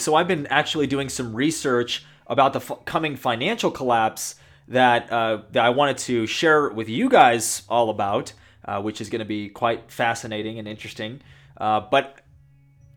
So 0.00 0.14
I've 0.14 0.28
been 0.28 0.46
actually 0.48 0.86
doing 0.86 1.08
some 1.08 1.34
research 1.34 2.04
about 2.26 2.52
the 2.52 2.60
f- 2.60 2.84
coming 2.84 3.16
financial 3.16 3.70
collapse 3.70 4.36
that 4.68 5.12
uh, 5.12 5.42
that 5.52 5.64
I 5.64 5.70
wanted 5.70 5.98
to 5.98 6.26
share 6.26 6.68
with 6.70 6.88
you 6.88 7.08
guys 7.08 7.62
all 7.68 7.90
about, 7.90 8.32
uh, 8.64 8.80
which 8.80 9.00
is 9.00 9.10
going 9.10 9.20
to 9.20 9.24
be 9.24 9.48
quite 9.48 9.90
fascinating 9.90 10.58
and 10.58 10.66
interesting. 10.66 11.20
Uh, 11.56 11.80
but 11.80 12.20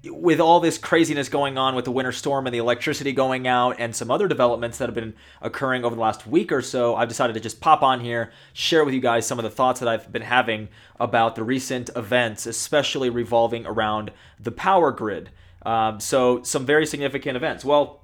with 0.05 0.41
all 0.41 0.59
this 0.59 0.77
craziness 0.77 1.29
going 1.29 1.57
on 1.57 1.75
with 1.75 1.85
the 1.85 1.91
winter 1.91 2.11
storm 2.11 2.45
and 2.45 2.53
the 2.53 2.57
electricity 2.59 3.13
going 3.13 3.47
out 3.47 3.77
and 3.79 3.95
some 3.95 4.11
other 4.11 4.27
developments 4.27 4.77
that 4.77 4.88
have 4.88 4.95
been 4.95 5.13
occurring 5.41 5.85
over 5.85 5.95
the 5.95 6.01
last 6.01 6.27
week 6.27 6.51
or 6.51 6.61
so, 6.61 6.95
I've 6.95 7.07
decided 7.07 7.33
to 7.33 7.39
just 7.39 7.61
pop 7.61 7.81
on 7.81 8.01
here, 8.01 8.31
share 8.51 8.83
with 8.83 8.93
you 8.93 8.99
guys 8.99 9.25
some 9.25 9.39
of 9.39 9.43
the 9.43 9.49
thoughts 9.49 9.79
that 9.79 9.88
I've 9.88 10.11
been 10.11 10.23
having 10.23 10.67
about 10.99 11.35
the 11.35 11.43
recent 11.43 11.89
events, 11.95 12.45
especially 12.45 13.09
revolving 13.09 13.65
around 13.65 14.11
the 14.39 14.51
power 14.51 14.91
grid. 14.91 15.29
Um, 15.66 16.00
so, 16.00 16.43
some 16.43 16.66
very 16.66 16.86
significant 16.86 17.38
events. 17.38 17.64
Well, 17.64 18.04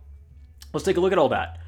let's 0.73 0.85
take 0.85 0.97
a 0.97 0.99
look 0.99 1.11
at 1.11 1.17
all 1.17 1.29
that. 1.29 1.59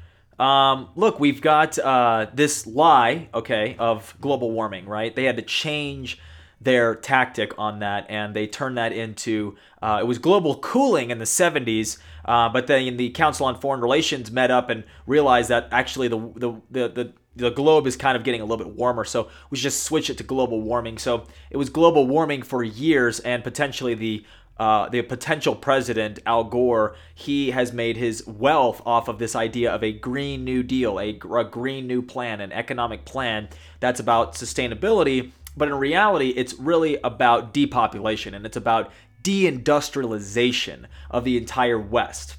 Um, 0.42 0.88
look, 0.96 1.20
we've 1.20 1.40
got 1.40 1.78
uh, 1.78 2.26
this 2.34 2.66
lie, 2.66 3.28
okay, 3.34 3.76
of 3.78 4.14
global 4.20 4.50
warming, 4.50 4.86
right? 4.86 5.14
They 5.14 5.24
had 5.24 5.36
to 5.36 5.42
change 5.42 6.18
their 6.60 6.94
tactic 6.94 7.52
on 7.58 7.80
that, 7.80 8.06
and 8.08 8.34
they 8.34 8.46
turned 8.46 8.78
that 8.78 8.92
into 8.92 9.56
uh, 9.82 9.98
it 10.00 10.06
was 10.06 10.18
global 10.18 10.58
cooling 10.58 11.10
in 11.10 11.18
the 11.18 11.24
70s, 11.24 11.98
uh, 12.24 12.48
but 12.48 12.66
then 12.66 12.96
the 12.96 13.10
Council 13.10 13.46
on 13.46 13.60
Foreign 13.60 13.80
Relations 13.80 14.30
met 14.30 14.50
up 14.50 14.70
and 14.70 14.84
realized 15.06 15.50
that 15.50 15.68
actually 15.72 16.08
the 16.08 16.18
the 16.36 16.52
the, 16.70 16.88
the 16.88 17.12
the 17.34 17.50
globe 17.50 17.86
is 17.86 17.96
kind 17.96 18.16
of 18.16 18.24
getting 18.24 18.40
a 18.40 18.44
little 18.44 18.64
bit 18.64 18.74
warmer, 18.76 19.04
so 19.04 19.28
we 19.50 19.56
should 19.56 19.64
just 19.64 19.82
switch 19.84 20.10
it 20.10 20.18
to 20.18 20.24
global 20.24 20.60
warming. 20.60 20.98
So 20.98 21.26
it 21.50 21.56
was 21.56 21.70
global 21.70 22.06
warming 22.06 22.42
for 22.42 22.62
years, 22.62 23.20
and 23.20 23.42
potentially 23.42 23.94
the 23.94 24.24
uh, 24.58 24.88
the 24.88 25.02
potential 25.02 25.54
president 25.54 26.20
Al 26.26 26.44
Gore, 26.44 26.94
he 27.14 27.50
has 27.50 27.72
made 27.72 27.96
his 27.96 28.26
wealth 28.26 28.80
off 28.86 29.08
of 29.08 29.18
this 29.18 29.34
idea 29.34 29.72
of 29.72 29.82
a 29.82 29.92
green 29.92 30.44
new 30.44 30.62
deal, 30.62 30.98
a, 31.00 31.08
a 31.10 31.44
green 31.44 31.86
new 31.86 32.02
plan, 32.02 32.40
an 32.40 32.52
economic 32.52 33.04
plan 33.04 33.48
that's 33.80 34.00
about 34.00 34.34
sustainability 34.34 35.32
but 35.56 35.68
in 35.68 35.74
reality, 35.74 36.30
it's 36.30 36.54
really 36.54 36.98
about 37.04 37.52
depopulation 37.52 38.34
and 38.34 38.46
it's 38.46 38.56
about 38.56 38.90
deindustrialization 39.22 40.86
of 41.10 41.24
the 41.24 41.36
entire 41.36 41.78
West. 41.78 42.36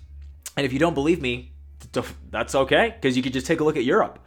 And 0.58 0.66
if 0.66 0.74
you 0.74 0.80
don't 0.80 0.94
believe 0.94 1.22
me, 1.22 1.52
that's 2.32 2.56
okay, 2.56 2.96
because 3.00 3.16
you 3.16 3.24
could 3.24 3.34
just 3.34 3.46
take 3.46 3.60
a 3.60 3.64
look 3.64 3.78
at 3.78 3.84
Europe. 3.84 4.20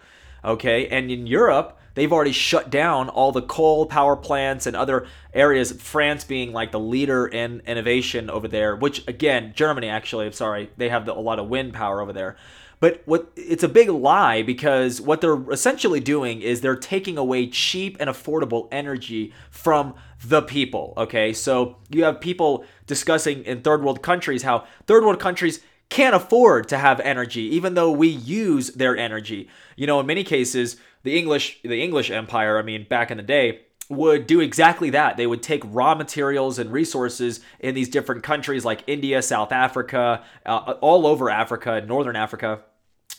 Okay, 0.45 0.87
and 0.89 1.11
in 1.11 1.27
Europe, 1.27 1.76
they've 1.97 2.13
already 2.13 2.31
shut 2.31 2.71
down 2.71 3.09
all 3.09 3.33
the 3.33 3.43
coal 3.43 3.87
power 3.87 4.15
plants 4.15 4.67
and 4.67 4.77
other 4.77 5.09
areas. 5.35 5.73
France 5.73 6.23
being 6.23 6.53
like 6.53 6.71
the 6.71 6.79
leader 6.79 7.27
in 7.27 7.61
innovation 7.67 8.31
over 8.31 8.47
there, 8.47 8.77
which 8.77 9.07
again, 9.09 9.53
Germany 9.57 9.89
actually, 9.89 10.27
I'm 10.27 10.33
sorry, 10.33 10.71
they 10.77 10.89
have 10.89 11.05
the, 11.07 11.13
a 11.13 11.19
lot 11.19 11.41
of 11.41 11.49
wind 11.49 11.75
power 11.75 12.01
over 12.01 12.13
there. 12.13 12.37
But 12.79 13.03
what 13.07 13.33
it's 13.37 13.63
a 13.63 13.69
big 13.69 13.89
lie 13.89 14.43
because 14.43 15.01
what 15.01 15.21
they're 15.21 15.51
essentially 15.51 16.01
doing 16.01 16.43
is 16.43 16.61
they're 16.61 16.77
taking 16.77 17.17
away 17.17 17.47
cheap 17.49 17.97
and 17.99 18.11
affordable 18.11 18.69
energy 18.71 19.33
from 19.51 19.95
the 20.23 20.43
people. 20.43 20.93
Okay, 20.97 21.33
so 21.33 21.79
you 21.89 22.05
have 22.05 22.21
people 22.21 22.65
discussing 22.87 23.45
in 23.45 23.63
third 23.63 23.83
world 23.83 24.03
countries 24.03 24.43
how 24.43 24.67
third 24.87 25.05
world 25.05 25.21
countries 25.21 25.61
can't 25.89 26.15
afford 26.15 26.69
to 26.69 26.77
have 26.77 26.99
energy 27.01 27.43
even 27.43 27.75
though 27.75 27.91
we 27.91 28.09
use 28.09 28.71
their 28.73 28.97
energy. 28.97 29.49
You 29.77 29.87
know, 29.87 29.99
in 30.01 30.07
many 30.07 30.25
cases, 30.25 30.77
the 31.07 31.19
English 31.19 31.61
the 31.63 31.83
English 31.83 32.11
empire, 32.11 32.59
I 32.59 32.63
mean, 32.63 32.87
back 32.89 33.11
in 33.11 33.17
the 33.17 33.23
day, 33.23 33.63
would 33.89 34.27
do 34.27 34.41
exactly 34.41 34.91
that. 34.91 35.17
They 35.17 35.27
would 35.27 35.43
take 35.43 35.63
raw 35.65 35.95
materials 35.95 36.59
and 36.59 36.73
resources 36.73 37.41
in 37.61 37.75
these 37.75 37.89
different 37.89 38.23
countries 38.23 38.65
like 38.65 38.83
India, 38.87 39.23
South 39.23 39.53
Africa, 39.53 40.25
uh, 40.45 40.75
all 40.81 41.07
over 41.07 41.31
Africa, 41.31 41.81
Northern 41.87 42.17
Africa, 42.17 42.61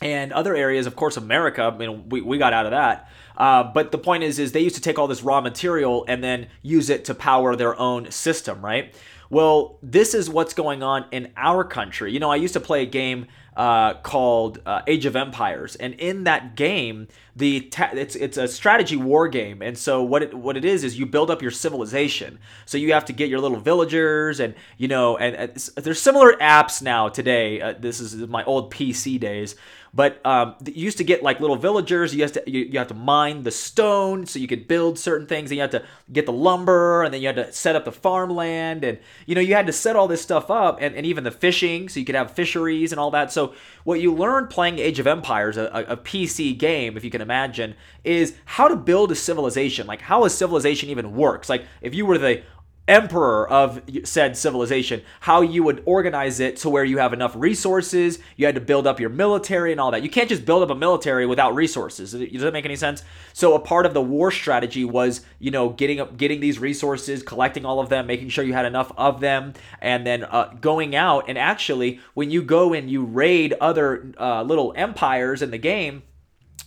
and 0.02 0.34
other 0.34 0.56
areas. 0.56 0.86
Of 0.86 0.96
course, 0.96 1.18
America. 1.18 1.64
I 1.64 1.78
mean, 1.78 2.10
we, 2.10 2.22
we 2.22 2.38
got 2.38 2.54
out 2.54 2.66
of 2.66 2.72
that. 2.72 3.10
Uh, 3.38 3.64
but 3.64 3.92
the 3.92 3.98
point 3.98 4.24
is, 4.24 4.40
is 4.40 4.52
they 4.52 4.62
used 4.62 4.76
to 4.76 4.82
take 4.82 5.00
all 5.00 5.08
this 5.08 5.24
raw 5.24 5.42
material 5.42 6.06
and 6.08 6.24
then 6.24 6.48
use 6.62 6.90
it 6.90 7.06
to 7.06 7.16
power 7.16 7.56
their 7.56 7.80
own 7.80 8.12
system, 8.12 8.64
right? 8.64 8.94
Well, 9.30 9.78
this 9.84 10.14
is 10.14 10.30
what's 10.30 10.54
going 10.54 10.84
on 10.84 11.06
in 11.12 11.32
our 11.36 11.64
country. 11.64 12.12
You 12.12 12.20
know, 12.20 12.32
I 12.32 12.38
used 12.38 12.54
to 12.54 12.60
play 12.60 12.84
a 12.84 12.86
game 12.86 13.28
uh, 13.58 13.96
called 13.96 14.62
uh, 14.68 14.84
Age 14.86 15.08
of 15.08 15.16
Empires, 15.16 15.76
and 15.76 15.96
in 15.96 16.26
that 16.26 16.56
game, 16.56 17.08
the 17.36 17.62
ta- 17.62 17.90
it's 17.92 18.16
it's 18.16 18.38
a 18.38 18.48
strategy 18.48 18.96
war 18.96 19.28
game, 19.28 19.64
and 19.64 19.76
so 19.76 20.04
what 20.04 20.22
it 20.22 20.34
what 20.36 20.56
it 20.56 20.64
is 20.64 20.84
is 20.84 21.00
you 21.00 21.08
build 21.08 21.32
up 21.32 21.42
your 21.42 21.50
civilization. 21.50 22.38
So 22.66 22.78
you 22.78 22.94
have 22.94 23.06
to 23.06 23.14
get 23.14 23.30
your 23.30 23.40
little 23.40 23.60
villagers, 23.60 24.40
and 24.40 24.54
you 24.78 24.88
know, 24.88 25.18
and, 25.18 25.36
and 25.36 25.56
there's 25.84 26.00
similar 26.00 26.34
apps 26.34 26.84
now 26.84 27.10
today. 27.10 27.60
Uh, 27.60 27.74
this 27.78 28.00
is 28.00 28.16
my 28.16 28.44
old 28.44 28.72
PC 28.72 29.20
days 29.20 29.56
but 29.94 30.26
um, 30.26 30.56
you 30.66 30.74
used 30.84 30.98
to 30.98 31.04
get 31.04 31.24
like 31.24 31.40
little 31.40 31.56
villagers. 31.56 32.14
You 32.14 32.22
have 32.24 32.32
to 32.34 32.44
you, 32.46 32.62
you 32.62 32.78
have 32.80 32.88
to 32.88 32.94
mine 32.94 33.44
the 33.44 33.52
stone 33.52 34.26
so 34.26 34.40
you 34.40 34.48
could 34.48 34.68
build 34.68 35.00
certain 35.00 35.28
things. 35.28 35.50
And 35.50 35.58
you 35.58 35.62
had 35.62 35.72
to 35.72 35.84
get 36.12 36.26
the 36.26 36.34
lumber, 36.34 37.04
and 37.04 37.14
then 37.14 37.22
you 37.22 37.28
had 37.28 37.36
to 37.38 37.52
set 37.52 37.76
up 37.76 37.86
the 37.86 37.92
farmland, 37.92 38.84
and 38.84 39.00
you 39.26 39.36
know 39.36 39.42
you 39.42 39.54
had 39.54 39.68
to 39.68 39.74
set 39.74 39.96
all 39.96 40.08
this 40.08 40.22
stuff 40.22 40.50
up, 40.50 40.78
and, 40.82 40.96
and 40.96 41.06
even 41.06 41.24
the 41.24 41.32
fishing, 41.32 41.90
so 41.90 42.00
you 42.00 42.06
could 42.06 42.16
have 42.16 42.32
fisheries 42.32 42.92
and 42.92 43.00
all 43.00 43.12
that. 43.12 43.32
So 43.32 43.54
what 43.84 44.00
you 44.02 44.14
learn 44.14 44.48
playing 44.48 44.80
Age 44.80 45.00
of 45.00 45.08
Empires, 45.08 45.58
a, 45.58 45.68
a 45.88 45.98
PC 45.98 46.58
game, 46.58 46.98
if 46.98 47.04
you 47.04 47.10
can 47.10 47.22
imagine, 47.22 47.76
is 48.04 48.36
how 48.46 48.68
to 48.68 48.76
build 48.76 49.12
a 49.12 49.16
civilization. 49.16 49.88
Like 49.88 50.02
how 50.02 50.26
a 50.26 50.30
civilization 50.30 50.90
even 50.90 51.16
works. 51.16 51.50
Like 51.50 51.66
if 51.82 51.96
you 51.96 52.06
were 52.06 52.18
the 52.18 52.44
emperor 52.88 53.50
of 53.50 53.82
said 54.04 54.38
civilization, 54.38 55.02
how 55.22 55.42
you 55.42 55.64
would 55.64 55.84
organize 55.86 56.40
it 56.40 56.56
to 56.58 56.70
where 56.70 56.86
you 56.86 56.98
have 56.98 57.14
enough 57.14 57.34
resources. 57.36 58.20
You 58.36 58.46
had 58.46 58.56
to 58.56 58.62
build 58.62 58.88
up 58.88 59.00
your 59.00 59.10
military 59.10 59.72
and 59.72 59.82
all 59.82 59.92
that. 59.92 60.04
You 60.04 60.10
can't 60.10 60.30
just 60.30 60.46
build 60.46 60.64
up 60.64 60.70
a 60.70 60.76
military 60.76 61.26
without 61.26 61.54
resources. 61.54 62.12
Does 62.14 62.42
that 62.42 62.54
make 62.54 62.66
any 62.66 62.76
sense? 62.76 63.04
So 63.34 63.54
a 63.56 63.60
part 63.60 63.86
of 63.86 63.94
the 63.94 64.02
war 64.02 64.32
strategy 64.32 64.86
was, 64.86 65.22
you 65.40 65.52
know, 65.52 65.70
getting 65.70 66.00
up, 66.00 66.18
getting 66.18 66.40
these 66.40 66.60
resources, 66.60 67.24
collecting 67.24 67.66
all 67.66 67.80
of 67.80 67.90
them, 67.90 68.08
making 68.08 68.30
sure 68.30 68.44
you 68.44 68.54
had 68.54 68.66
enough 68.66 68.92
of 68.98 69.20
them, 69.20 69.54
and 69.82 70.08
then 70.08 70.24
uh, 70.24 70.54
going 70.62 70.96
out 70.96 71.28
and 71.28 71.38
actually, 71.38 72.00
when 72.14 72.32
you 72.32 72.42
go 72.42 72.74
and 72.74 72.90
you 72.90 73.04
raid 73.04 73.54
other 73.60 74.14
uh, 74.20 74.42
little 74.44 74.74
empires 74.76 75.42
in 75.42 75.52
the 75.52 75.58
game, 75.58 76.04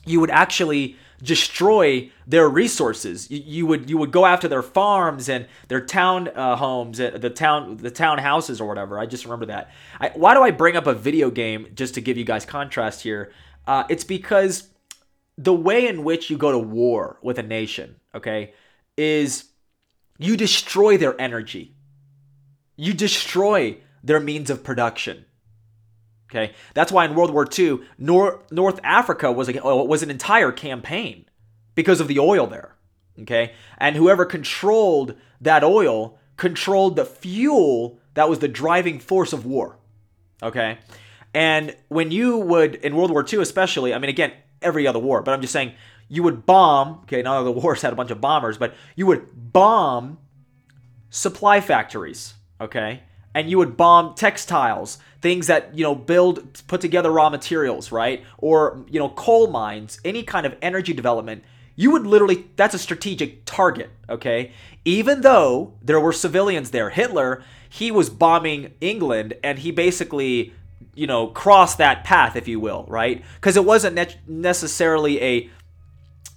you 0.04 0.20
would 0.20 0.30
actually 0.30 0.96
destroy 1.22 2.10
their 2.26 2.48
resources. 2.48 3.30
You, 3.30 3.42
you, 3.44 3.66
would 3.66 3.90
you 3.90 3.98
would 3.98 4.10
go 4.10 4.26
after 4.26 4.48
their 4.48 4.62
farms 4.62 5.28
and 5.28 5.46
their 5.68 5.80
town 5.80 6.28
uh, 6.28 6.56
homes, 6.56 7.00
uh, 7.00 7.10
the 7.18 7.30
town 7.30 7.76
the 7.76 7.90
town 7.90 8.18
houses 8.18 8.60
or 8.60 8.68
whatever. 8.68 8.98
I 8.98 9.06
just 9.06 9.24
remember 9.24 9.46
that. 9.46 9.70
I, 10.00 10.10
why 10.14 10.34
do 10.34 10.42
I 10.42 10.50
bring 10.50 10.76
up 10.76 10.86
a 10.86 10.94
video 10.94 11.30
game 11.30 11.68
just 11.74 11.94
to 11.94 12.00
give 12.00 12.16
you 12.16 12.24
guys 12.24 12.44
contrast 12.44 13.02
here? 13.02 13.32
Uh, 13.66 13.84
it's 13.88 14.04
because 14.04 14.68
the 15.36 15.54
way 15.54 15.86
in 15.86 16.04
which 16.04 16.30
you 16.30 16.36
go 16.36 16.52
to 16.52 16.58
war 16.58 17.18
with 17.22 17.38
a 17.38 17.42
nation, 17.42 17.96
okay, 18.14 18.52
is 18.96 19.44
you 20.18 20.36
destroy 20.36 20.96
their 20.96 21.18
energy. 21.20 21.74
You 22.76 22.94
destroy 22.94 23.78
their 24.02 24.20
means 24.20 24.50
of 24.50 24.64
production. 24.64 25.24
Okay, 26.30 26.54
that's 26.74 26.92
why 26.92 27.04
in 27.04 27.16
World 27.16 27.32
War 27.32 27.46
II, 27.58 27.80
North 27.98 28.52
North 28.52 28.78
Africa 28.84 29.32
was 29.32 29.48
a, 29.48 29.60
oh, 29.62 29.84
was 29.84 30.02
an 30.02 30.10
entire 30.10 30.52
campaign 30.52 31.24
because 31.74 32.00
of 32.00 32.06
the 32.06 32.20
oil 32.20 32.46
there. 32.46 32.76
Okay, 33.20 33.52
and 33.78 33.96
whoever 33.96 34.24
controlled 34.24 35.16
that 35.40 35.64
oil 35.64 36.18
controlled 36.36 36.96
the 36.96 37.04
fuel 37.04 37.98
that 38.14 38.28
was 38.28 38.38
the 38.38 38.48
driving 38.48 39.00
force 39.00 39.32
of 39.32 39.44
war. 39.44 39.78
Okay, 40.40 40.78
and 41.34 41.76
when 41.88 42.12
you 42.12 42.38
would 42.38 42.76
in 42.76 42.94
World 42.94 43.10
War 43.10 43.26
II, 43.30 43.40
especially, 43.40 43.92
I 43.92 43.98
mean, 43.98 44.10
again, 44.10 44.32
every 44.62 44.86
other 44.86 45.00
war, 45.00 45.22
but 45.22 45.34
I'm 45.34 45.40
just 45.40 45.52
saying, 45.52 45.72
you 46.08 46.22
would 46.22 46.46
bomb. 46.46 47.00
Okay, 47.02 47.22
none 47.22 47.38
of 47.38 47.44
the 47.44 47.52
wars 47.60 47.82
had 47.82 47.92
a 47.92 47.96
bunch 47.96 48.12
of 48.12 48.20
bombers, 48.20 48.56
but 48.56 48.74
you 48.94 49.06
would 49.06 49.52
bomb 49.52 50.18
supply 51.10 51.60
factories. 51.60 52.34
Okay, 52.60 53.02
and 53.34 53.50
you 53.50 53.58
would 53.58 53.76
bomb 53.76 54.14
textiles 54.14 54.98
things 55.20 55.46
that 55.46 55.76
you 55.76 55.82
know 55.82 55.94
build 55.94 56.62
put 56.66 56.80
together 56.80 57.10
raw 57.10 57.30
materials 57.30 57.92
right? 57.92 58.24
Or 58.38 58.84
you 58.88 58.98
know 58.98 59.10
coal 59.10 59.48
mines 59.48 60.00
any 60.04 60.22
kind 60.22 60.46
of 60.46 60.56
energy 60.62 60.92
development 60.92 61.44
you 61.76 61.90
would 61.92 62.06
literally 62.06 62.46
that's 62.56 62.74
a 62.74 62.78
strategic 62.78 63.44
target 63.44 63.90
okay? 64.08 64.52
Even 64.84 65.20
though 65.20 65.74
there 65.82 66.00
were 66.00 66.12
civilians 66.12 66.70
there 66.70 66.90
hitler 66.90 67.42
he 67.68 67.90
was 67.90 68.10
bombing 68.10 68.72
england 68.80 69.34
and 69.44 69.60
he 69.60 69.70
basically 69.70 70.52
you 70.94 71.06
know 71.06 71.28
crossed 71.28 71.78
that 71.78 72.04
path 72.04 72.36
if 72.36 72.48
you 72.48 72.58
will 72.58 72.84
right? 72.88 73.22
Because 73.34 73.56
it 73.56 73.64
wasn't 73.64 73.94
ne- 73.94 74.20
necessarily 74.26 75.22
a 75.22 75.50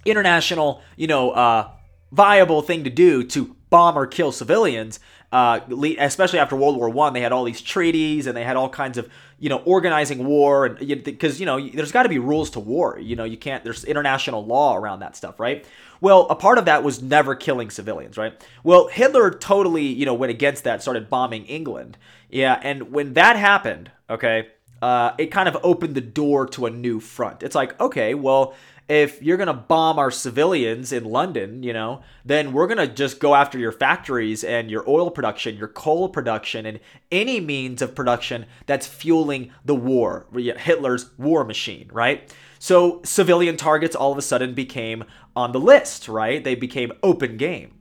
international 0.04 0.82
you 0.96 1.06
know 1.06 1.30
uh 1.30 1.70
viable 2.12 2.62
thing 2.62 2.84
to 2.84 2.90
do 2.90 3.24
to 3.24 3.56
bomb 3.74 3.98
or 3.98 4.06
kill 4.06 4.30
civilians 4.32 5.00
uh, 5.34 5.58
especially 5.98 6.38
after 6.38 6.54
World 6.54 6.76
War 6.76 6.88
One, 6.88 7.12
they 7.12 7.20
had 7.20 7.32
all 7.32 7.42
these 7.42 7.60
treaties 7.60 8.28
and 8.28 8.36
they 8.36 8.44
had 8.44 8.54
all 8.54 8.68
kinds 8.68 8.96
of 8.96 9.10
you 9.40 9.48
know 9.48 9.58
organizing 9.64 10.24
war 10.24 10.64
and 10.66 11.02
because 11.02 11.40
you 11.40 11.46
know 11.46 11.58
there's 11.70 11.90
got 11.90 12.04
to 12.04 12.08
be 12.08 12.20
rules 12.20 12.50
to 12.50 12.60
war. 12.60 13.00
You 13.00 13.16
know 13.16 13.24
you 13.24 13.36
can't 13.36 13.64
there's 13.64 13.84
international 13.84 14.46
law 14.46 14.76
around 14.76 15.00
that 15.00 15.16
stuff, 15.16 15.40
right? 15.40 15.66
Well, 16.00 16.28
a 16.30 16.36
part 16.36 16.58
of 16.58 16.66
that 16.66 16.84
was 16.84 17.02
never 17.02 17.34
killing 17.34 17.68
civilians, 17.70 18.16
right? 18.16 18.40
Well, 18.62 18.86
Hitler 18.86 19.32
totally 19.32 19.86
you 19.86 20.06
know 20.06 20.14
went 20.14 20.30
against 20.30 20.62
that, 20.64 20.82
started 20.82 21.10
bombing 21.10 21.46
England, 21.46 21.98
yeah, 22.30 22.60
and 22.62 22.92
when 22.92 23.14
that 23.14 23.34
happened, 23.34 23.90
okay, 24.08 24.50
uh, 24.82 25.14
it 25.18 25.32
kind 25.32 25.48
of 25.48 25.56
opened 25.64 25.96
the 25.96 26.00
door 26.00 26.46
to 26.46 26.66
a 26.66 26.70
new 26.70 27.00
front. 27.00 27.42
It's 27.42 27.56
like, 27.56 27.80
okay, 27.80 28.14
well, 28.14 28.54
if 28.88 29.22
you're 29.22 29.38
going 29.38 29.46
to 29.46 29.54
bomb 29.54 29.98
our 29.98 30.10
civilians 30.10 30.92
in 30.92 31.04
London, 31.04 31.62
you 31.62 31.72
know, 31.72 32.02
then 32.24 32.52
we're 32.52 32.66
going 32.66 32.86
to 32.86 32.92
just 32.92 33.18
go 33.18 33.34
after 33.34 33.58
your 33.58 33.72
factories 33.72 34.44
and 34.44 34.70
your 34.70 34.88
oil 34.88 35.10
production, 35.10 35.56
your 35.56 35.68
coal 35.68 36.08
production, 36.08 36.66
and 36.66 36.80
any 37.10 37.40
means 37.40 37.80
of 37.80 37.94
production 37.94 38.44
that's 38.66 38.86
fueling 38.86 39.50
the 39.64 39.74
war, 39.74 40.26
Hitler's 40.34 41.16
war 41.16 41.44
machine, 41.44 41.88
right? 41.92 42.30
So 42.58 43.00
civilian 43.04 43.56
targets 43.56 43.96
all 43.96 44.12
of 44.12 44.18
a 44.18 44.22
sudden 44.22 44.54
became 44.54 45.04
on 45.34 45.52
the 45.52 45.60
list, 45.60 46.08
right? 46.08 46.42
They 46.42 46.54
became 46.54 46.92
open 47.02 47.36
game. 47.36 47.78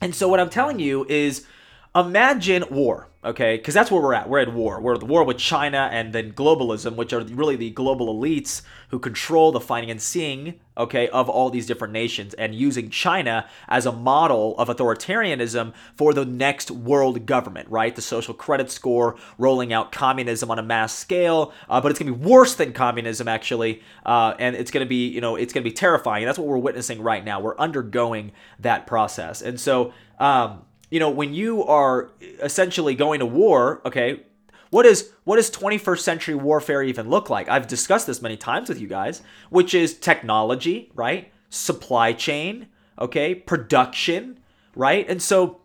And 0.00 0.14
so 0.14 0.28
what 0.28 0.40
I'm 0.40 0.50
telling 0.50 0.78
you 0.78 1.06
is 1.08 1.46
imagine 1.94 2.64
war, 2.70 3.08
okay? 3.26 3.56
Because 3.56 3.74
that's 3.74 3.90
where 3.90 4.00
we're 4.00 4.14
at. 4.14 4.28
We're 4.28 4.38
at 4.38 4.54
war. 4.54 4.80
We're 4.80 4.94
at 4.94 5.02
war 5.02 5.24
with 5.24 5.38
China 5.38 5.88
and 5.92 6.12
then 6.12 6.32
globalism, 6.32 6.94
which 6.94 7.12
are 7.12 7.20
really 7.24 7.56
the 7.56 7.70
global 7.70 8.14
elites 8.14 8.62
who 8.90 9.00
control 9.00 9.50
the 9.50 9.60
financing, 9.60 10.60
okay, 10.78 11.08
of 11.08 11.28
all 11.28 11.50
these 11.50 11.66
different 11.66 11.92
nations 11.92 12.34
and 12.34 12.54
using 12.54 12.88
China 12.88 13.48
as 13.68 13.84
a 13.84 13.90
model 13.92 14.56
of 14.58 14.68
authoritarianism 14.68 15.74
for 15.96 16.14
the 16.14 16.24
next 16.24 16.70
world 16.70 17.26
government, 17.26 17.68
right? 17.68 17.96
The 17.96 18.02
social 18.02 18.32
credit 18.32 18.70
score, 18.70 19.16
rolling 19.38 19.72
out 19.72 19.90
communism 19.90 20.50
on 20.50 20.60
a 20.60 20.62
mass 20.62 20.94
scale, 20.94 21.52
uh, 21.68 21.80
but 21.80 21.90
it's 21.90 21.98
going 21.98 22.12
to 22.12 22.18
be 22.18 22.24
worse 22.24 22.54
than 22.54 22.72
communism, 22.72 23.26
actually, 23.26 23.82
uh, 24.04 24.34
and 24.38 24.54
it's 24.54 24.70
going 24.70 24.86
to 24.86 24.88
be, 24.88 25.08
you 25.08 25.20
know, 25.20 25.34
it's 25.34 25.52
to 25.64 25.70
be 25.70 25.72
terrifying. 25.72 26.24
That's 26.24 26.38
what 26.38 26.46
we're 26.46 26.58
witnessing 26.58 27.02
right 27.02 27.24
now. 27.24 27.40
We're 27.40 27.58
undergoing 27.58 28.30
that 28.60 28.86
process. 28.86 29.42
And 29.42 29.58
so, 29.58 29.92
um, 30.18 30.62
you 30.90 31.00
know, 31.00 31.10
when 31.10 31.34
you 31.34 31.64
are 31.64 32.10
essentially 32.42 32.94
going 32.94 33.20
to 33.20 33.26
war, 33.26 33.80
okay, 33.84 34.22
what 34.70 34.86
is 34.86 35.10
what 35.24 35.36
does 35.36 35.50
21st 35.50 36.00
century 36.00 36.34
warfare 36.34 36.82
even 36.82 37.08
look 37.08 37.30
like? 37.30 37.48
I've 37.48 37.66
discussed 37.66 38.06
this 38.06 38.22
many 38.22 38.36
times 38.36 38.68
with 38.68 38.80
you 38.80 38.88
guys, 38.88 39.22
which 39.50 39.74
is 39.74 39.98
technology, 39.98 40.90
right? 40.94 41.32
Supply 41.50 42.12
chain, 42.12 42.68
okay, 42.98 43.34
production, 43.34 44.38
right? 44.74 45.08
And 45.08 45.22
so 45.22 45.60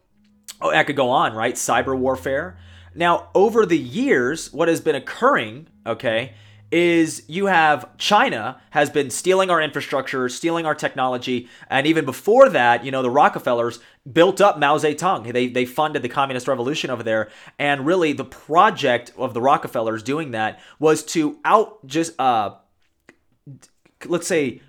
oh, 0.62 0.69
I 0.69 0.83
could 0.83 0.95
go 0.95 1.09
on, 1.09 1.33
right? 1.33 1.56
Cyber 1.56 1.97
warfare. 1.97 2.57
Now, 2.94 3.29
over 3.33 3.65
the 3.65 3.77
years, 3.77 4.51
what 4.51 4.68
has 4.68 4.81
been 4.81 4.95
occurring, 4.95 5.68
okay, 5.85 6.33
is 6.71 7.23
you 7.27 7.47
have 7.47 7.97
China 7.97 8.62
has 8.71 8.89
been 8.89 9.09
stealing 9.09 9.50
our 9.50 9.62
infrastructure, 9.62 10.29
stealing 10.29 10.65
our 10.65 10.75
technology, 10.75 11.50
and 11.69 11.85
even 11.85 12.06
before 12.06 12.50
that, 12.50 12.85
you 12.85 12.91
know, 12.91 13.01
the 13.01 13.09
Rockefellers 13.09 13.79
built 14.12 14.39
up 14.39 14.57
Mao 14.57 14.77
Zedong. 14.77 15.31
They 15.33 15.47
they 15.47 15.65
funded 15.65 16.01
the 16.01 16.09
communist 16.09 16.47
revolution 16.47 16.89
over 16.89 17.03
there, 17.03 17.29
and 17.59 17.85
really 17.85 18.13
the 18.13 18.25
project 18.25 19.12
of 19.18 19.33
the 19.33 19.41
Rockefellers 19.41 20.01
doing 20.01 20.31
that 20.31 20.59
was 20.79 21.03
to 21.06 21.38
out 21.44 21.85
just 21.85 22.19
uh, 22.19 22.56
let's 24.06 24.27
say 24.27 24.62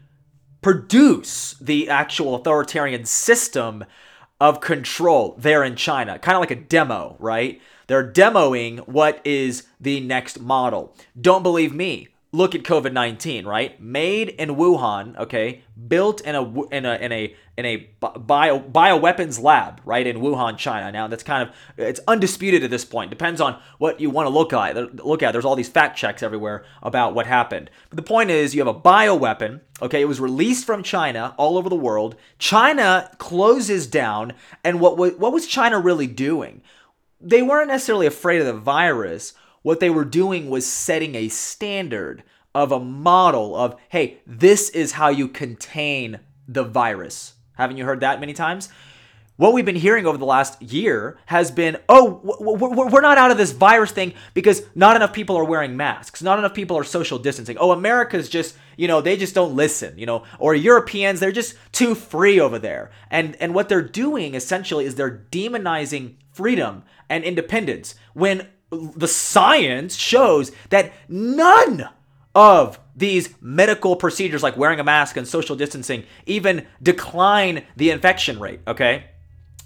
produce 0.60 1.54
the 1.60 1.88
actual 1.88 2.34
authoritarian 2.34 3.04
system 3.04 3.84
of 4.40 4.60
control 4.60 5.36
there 5.38 5.62
in 5.62 5.76
China, 5.76 6.18
kind 6.18 6.34
of 6.34 6.40
like 6.40 6.50
a 6.50 6.56
demo, 6.56 7.16
right? 7.18 7.60
They're 7.86 8.10
demoing 8.10 8.86
what 8.88 9.20
is 9.24 9.64
the 9.80 10.00
next 10.00 10.40
model. 10.40 10.94
Don't 11.20 11.42
believe 11.42 11.74
me. 11.74 12.08
Look 12.34 12.54
at 12.54 12.62
COVID 12.62 12.94
19, 12.94 13.44
right? 13.44 13.78
Made 13.78 14.30
in 14.30 14.56
Wuhan, 14.56 15.18
okay? 15.18 15.60
Built 15.86 16.22
in 16.22 16.34
a 16.34 16.62
in 16.68 16.86
a 16.86 16.94
in 16.94 17.12
a 17.12 17.36
in 17.58 17.66
a 17.66 17.76
bio 18.00 18.58
bioweapons 18.58 19.42
lab, 19.42 19.82
right 19.84 20.06
in 20.06 20.16
Wuhan, 20.16 20.56
China. 20.56 20.90
Now 20.90 21.08
that's 21.08 21.22
kind 21.22 21.46
of 21.46 21.54
it's 21.76 22.00
undisputed 22.08 22.64
at 22.64 22.70
this 22.70 22.86
point. 22.86 23.10
Depends 23.10 23.42
on 23.42 23.60
what 23.76 24.00
you 24.00 24.08
want 24.08 24.24
to 24.26 24.30
look 24.30 24.54
at. 24.54 25.04
Look 25.04 25.22
at. 25.22 25.32
There's 25.32 25.44
all 25.44 25.56
these 25.56 25.68
fact 25.68 25.98
checks 25.98 26.22
everywhere 26.22 26.64
about 26.82 27.14
what 27.14 27.26
happened. 27.26 27.70
But 27.90 27.96
the 27.96 28.02
point 28.02 28.30
is, 28.30 28.54
you 28.54 28.64
have 28.64 28.76
a 28.76 28.80
bioweapon. 28.80 29.60
Okay, 29.82 30.00
it 30.00 30.08
was 30.08 30.18
released 30.18 30.64
from 30.64 30.82
China 30.82 31.34
all 31.36 31.58
over 31.58 31.68
the 31.68 31.76
world. 31.76 32.16
China 32.38 33.10
closes 33.18 33.86
down, 33.86 34.32
and 34.64 34.80
what 34.80 34.96
what 34.96 35.32
was 35.34 35.46
China 35.46 35.78
really 35.78 36.06
doing? 36.06 36.62
They 37.22 37.42
weren't 37.42 37.68
necessarily 37.68 38.06
afraid 38.06 38.40
of 38.40 38.46
the 38.46 38.52
virus. 38.52 39.34
What 39.62 39.80
they 39.80 39.90
were 39.90 40.04
doing 40.04 40.50
was 40.50 40.66
setting 40.66 41.14
a 41.14 41.28
standard 41.28 42.24
of 42.54 42.72
a 42.72 42.80
model 42.80 43.56
of, 43.56 43.76
hey, 43.88 44.18
this 44.26 44.68
is 44.70 44.92
how 44.92 45.08
you 45.08 45.28
contain 45.28 46.20
the 46.48 46.64
virus. 46.64 47.34
Haven't 47.54 47.76
you 47.76 47.84
heard 47.84 48.00
that 48.00 48.20
many 48.20 48.32
times? 48.32 48.68
What 49.36 49.54
we've 49.54 49.64
been 49.64 49.76
hearing 49.76 50.06
over 50.06 50.18
the 50.18 50.26
last 50.26 50.60
year 50.60 51.18
has 51.26 51.50
been, 51.50 51.78
oh, 51.88 52.20
we're 52.40 53.00
not 53.00 53.18
out 53.18 53.30
of 53.30 53.38
this 53.38 53.52
virus 53.52 53.90
thing 53.90 54.12
because 54.34 54.62
not 54.74 54.94
enough 54.94 55.12
people 55.12 55.36
are 55.36 55.44
wearing 55.44 55.76
masks. 55.76 56.22
Not 56.22 56.38
enough 56.38 56.54
people 56.54 56.76
are 56.76 56.84
social 56.84 57.18
distancing. 57.18 57.56
Oh, 57.58 57.72
America's 57.72 58.28
just, 58.28 58.56
you 58.76 58.88
know, 58.88 59.00
they 59.00 59.16
just 59.16 59.34
don't 59.34 59.56
listen, 59.56 59.98
you 59.98 60.04
know, 60.04 60.24
or 60.38 60.54
Europeans, 60.54 61.18
they're 61.18 61.32
just 61.32 61.56
too 61.72 61.94
free 61.94 62.38
over 62.38 62.58
there. 62.58 62.90
And 63.10 63.34
and 63.36 63.54
what 63.54 63.68
they're 63.68 63.80
doing 63.80 64.34
essentially 64.34 64.84
is 64.84 64.94
they're 64.94 65.26
demonizing 65.32 66.16
freedom 66.32 66.84
and 67.12 67.24
independence 67.24 67.94
when 68.14 68.48
the 68.70 69.06
science 69.06 69.94
shows 69.96 70.50
that 70.70 70.92
none 71.08 71.86
of 72.34 72.80
these 72.96 73.34
medical 73.42 73.96
procedures 73.96 74.42
like 74.42 74.56
wearing 74.56 74.80
a 74.80 74.84
mask 74.84 75.18
and 75.18 75.28
social 75.28 75.54
distancing 75.54 76.04
even 76.24 76.66
decline 76.82 77.64
the 77.76 77.90
infection 77.90 78.40
rate, 78.40 78.60
okay? 78.66 79.04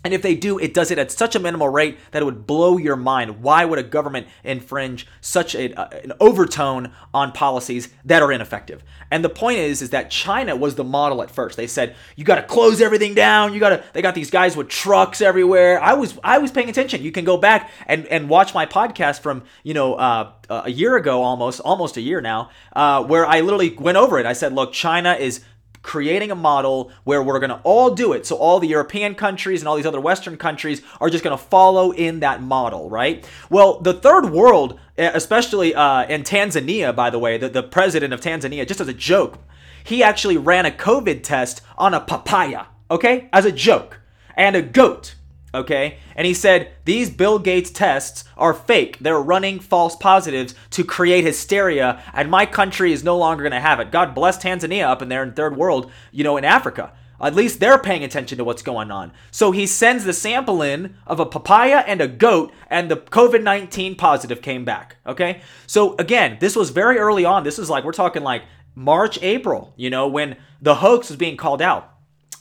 And 0.06 0.14
if 0.14 0.22
they 0.22 0.36
do, 0.36 0.56
it 0.56 0.72
does 0.72 0.92
it 0.92 1.00
at 1.00 1.10
such 1.10 1.34
a 1.34 1.40
minimal 1.40 1.68
rate 1.68 1.98
that 2.12 2.22
it 2.22 2.24
would 2.24 2.46
blow 2.46 2.76
your 2.76 2.94
mind. 2.94 3.42
Why 3.42 3.64
would 3.64 3.80
a 3.80 3.82
government 3.82 4.28
infringe 4.44 5.04
such 5.20 5.56
a, 5.56 5.74
uh, 5.74 5.88
an 6.04 6.12
overtone 6.20 6.92
on 7.12 7.32
policies 7.32 7.88
that 8.04 8.22
are 8.22 8.30
ineffective? 8.30 8.84
And 9.10 9.24
the 9.24 9.28
point 9.28 9.58
is, 9.58 9.82
is 9.82 9.90
that 9.90 10.08
China 10.08 10.54
was 10.54 10.76
the 10.76 10.84
model 10.84 11.24
at 11.24 11.30
first. 11.32 11.56
They 11.56 11.66
said 11.66 11.96
you 12.14 12.22
got 12.22 12.36
to 12.36 12.44
close 12.44 12.80
everything 12.80 13.14
down. 13.14 13.52
You 13.52 13.58
got 13.58 13.70
to. 13.70 13.84
They 13.94 14.00
got 14.00 14.14
these 14.14 14.30
guys 14.30 14.56
with 14.56 14.68
trucks 14.68 15.20
everywhere. 15.20 15.82
I 15.82 15.94
was 15.94 16.16
I 16.22 16.38
was 16.38 16.52
paying 16.52 16.68
attention. 16.68 17.02
You 17.02 17.10
can 17.10 17.24
go 17.24 17.36
back 17.36 17.72
and 17.86 18.06
and 18.06 18.28
watch 18.28 18.54
my 18.54 18.64
podcast 18.64 19.22
from 19.22 19.42
you 19.64 19.74
know 19.74 19.94
uh, 19.94 20.30
a 20.48 20.70
year 20.70 20.96
ago, 20.96 21.22
almost 21.22 21.58
almost 21.58 21.96
a 21.96 22.00
year 22.00 22.20
now, 22.20 22.50
uh, 22.76 23.02
where 23.02 23.26
I 23.26 23.40
literally 23.40 23.74
went 23.76 23.98
over 23.98 24.20
it. 24.20 24.26
I 24.26 24.34
said, 24.34 24.52
look, 24.52 24.72
China 24.72 25.14
is 25.14 25.40
creating 25.86 26.32
a 26.32 26.34
model 26.34 26.90
where 27.04 27.22
we're 27.22 27.38
going 27.38 27.48
to 27.48 27.60
all 27.62 27.94
do 27.94 28.12
it. 28.12 28.26
So 28.26 28.34
all 28.36 28.58
the 28.58 28.66
European 28.66 29.14
countries 29.14 29.60
and 29.60 29.68
all 29.68 29.76
these 29.76 29.86
other 29.86 30.00
Western 30.00 30.36
countries 30.36 30.82
are 31.00 31.08
just 31.08 31.22
going 31.22 31.36
to 31.36 31.42
follow 31.42 31.92
in 31.92 32.20
that 32.20 32.42
model, 32.42 32.90
right? 32.90 33.24
Well, 33.50 33.80
the 33.80 33.94
third 33.94 34.30
world, 34.30 34.80
especially 34.98 35.76
uh, 35.76 36.04
in 36.06 36.24
Tanzania, 36.24 36.94
by 36.94 37.08
the 37.10 37.20
way, 37.20 37.38
the, 37.38 37.48
the 37.48 37.62
president 37.62 38.12
of 38.12 38.20
Tanzania, 38.20 38.66
just 38.66 38.80
as 38.80 38.88
a 38.88 38.92
joke, 38.92 39.38
he 39.84 40.02
actually 40.02 40.36
ran 40.36 40.66
a 40.66 40.72
COVID 40.72 41.22
test 41.22 41.62
on 41.78 41.94
a 41.94 42.00
papaya, 42.00 42.64
okay, 42.90 43.28
as 43.32 43.44
a 43.44 43.52
joke, 43.52 44.00
and 44.36 44.56
a 44.56 44.62
goat 44.62 45.14
okay? 45.54 45.98
And 46.14 46.26
he 46.26 46.34
said, 46.34 46.72
These 46.84 47.10
Bill 47.10 47.38
Gates 47.38 47.70
tests 47.70 48.24
are 48.36 48.54
fake. 48.54 48.98
They're 49.00 49.20
running 49.20 49.60
false 49.60 49.96
positives 49.96 50.54
to 50.70 50.84
create 50.84 51.24
hysteria, 51.24 52.02
and 52.12 52.30
my 52.30 52.46
country 52.46 52.92
is 52.92 53.04
no 53.04 53.16
longer 53.16 53.42
going 53.42 53.52
to 53.52 53.60
have 53.60 53.80
it. 53.80 53.90
God 53.90 54.14
bless 54.14 54.38
Tanzania 54.38 54.86
up 54.86 55.02
in 55.02 55.08
there 55.08 55.22
in 55.22 55.32
third 55.32 55.56
world, 55.56 55.90
you 56.12 56.24
know, 56.24 56.36
in 56.36 56.44
Africa. 56.44 56.92
At 57.20 57.34
least 57.34 57.60
they're 57.60 57.78
paying 57.78 58.04
attention 58.04 58.36
to 58.38 58.44
what's 58.44 58.62
going 58.62 58.90
on. 58.90 59.12
So 59.30 59.50
he 59.50 59.66
sends 59.66 60.04
the 60.04 60.12
sample 60.12 60.60
in 60.60 60.96
of 61.06 61.18
a 61.18 61.26
papaya 61.26 61.82
and 61.86 62.00
a 62.00 62.08
goat, 62.08 62.52
and 62.68 62.90
the 62.90 62.96
COVID 62.96 63.42
19 63.42 63.94
positive 63.96 64.42
came 64.42 64.64
back. 64.64 64.96
Okay? 65.06 65.40
So 65.66 65.96
again, 65.96 66.36
this 66.40 66.56
was 66.56 66.70
very 66.70 66.98
early 66.98 67.24
on. 67.24 67.44
This 67.44 67.58
is 67.58 67.70
like, 67.70 67.84
we're 67.84 67.92
talking 67.92 68.22
like 68.22 68.42
March, 68.74 69.18
April, 69.22 69.72
you 69.76 69.88
know, 69.88 70.06
when 70.06 70.36
the 70.60 70.76
hoax 70.76 71.08
was 71.08 71.16
being 71.16 71.36
called 71.36 71.62
out. 71.62 71.94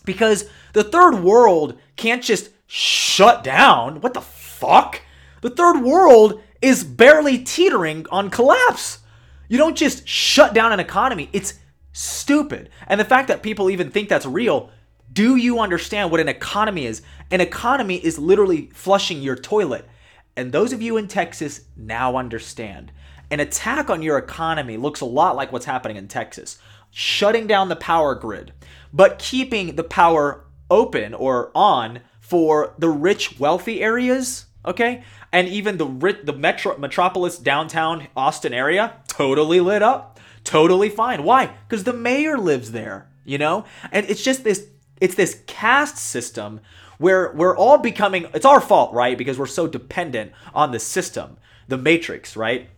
Because 0.04 0.50
the 0.74 0.84
third 0.84 1.24
world 1.24 1.80
can't 1.96 2.22
just 2.22 2.50
shut 2.68 3.44
down. 3.44 4.02
What 4.02 4.14
the 4.14 4.22
fuck? 4.22 5.02
The 5.42 5.50
third 5.50 5.82
world 5.82 6.42
is 6.62 6.84
barely 6.84 7.40
teetering 7.40 8.06
on 8.12 8.30
collapse. 8.30 9.00
You 9.48 9.58
don't 9.58 9.78
just 9.78 10.08
shut 10.08 10.54
down 10.54 10.74
an 10.74 10.80
economy. 10.80 11.30
It's 11.34 11.56
stupid. 11.94 12.70
And 12.88 13.00
the 13.00 13.06
fact 13.06 13.28
that 13.28 13.44
people 13.44 13.70
even 13.70 13.92
think 13.92 14.10
that's 14.10 14.26
real, 14.26 14.72
do 15.12 15.36
you 15.36 15.60
understand 15.60 16.12
what 16.12 16.20
an 16.20 16.28
economy 16.28 16.86
is? 16.86 17.02
An 17.32 17.42
economy 17.42 17.98
is 17.98 18.18
literally 18.20 18.70
flushing 18.74 19.22
your 19.22 19.36
toilet. 19.36 19.88
And 20.36 20.52
those 20.52 20.74
of 20.74 20.82
you 20.82 20.98
in 20.98 21.08
Texas 21.08 21.62
now 21.78 22.18
understand. 22.18 22.92
An 23.32 23.40
attack 23.40 23.90
on 23.90 24.02
your 24.02 24.18
economy 24.18 24.78
looks 24.78 25.02
a 25.02 25.06
lot 25.06 25.36
like 25.36 25.52
what's 25.52 25.66
happening 25.66 25.98
in 25.98 26.08
Texas 26.08 26.60
shutting 26.92 27.46
down 27.46 27.68
the 27.68 27.76
power 27.76 28.16
grid, 28.16 28.54
but 28.94 29.20
keeping 29.20 29.76
the 29.76 29.84
power 29.84 30.46
open 30.72 31.14
or 31.14 31.52
on 31.54 32.00
for 32.36 32.74
the 32.78 32.90
rich, 32.90 33.40
wealthy 33.40 33.82
areas, 33.82 34.48
okay? 34.66 35.06
And 35.32 35.48
even 35.48 35.78
the 35.78 35.86
rich, 35.86 36.18
the 36.26 36.34
metro, 36.34 36.78
metropolis 36.78 37.38
downtown 37.38 38.10
Austin 38.14 38.54
area, 38.54 38.98
totally 39.08 39.62
lit 39.62 39.82
up, 39.82 40.20
totally 40.44 40.90
fine. 40.90 41.24
Why? 41.24 41.52
Because 41.66 41.86
the 41.86 41.94
mayor 41.94 42.38
lives 42.38 42.74
there, 42.74 43.08
you 43.24 43.38
know? 43.38 43.64
And 43.90 44.06
it's 44.10 44.22
just 44.22 44.44
this, 44.44 44.68
it's 45.00 45.16
this 45.16 45.44
caste 45.48 45.98
system 45.98 46.60
where 46.98 47.32
we're 47.32 47.56
all 47.56 47.78
becoming, 47.78 48.28
it's 48.34 48.46
our 48.46 48.60
fault, 48.60 48.94
right? 48.94 49.18
Because 49.18 49.40
we're 49.40 49.46
so 49.46 49.66
dependent 49.66 50.34
on 50.54 50.74
the 50.74 50.80
system, 50.80 51.38
the 51.70 51.78
matrix, 51.78 52.36
right? 52.36 52.70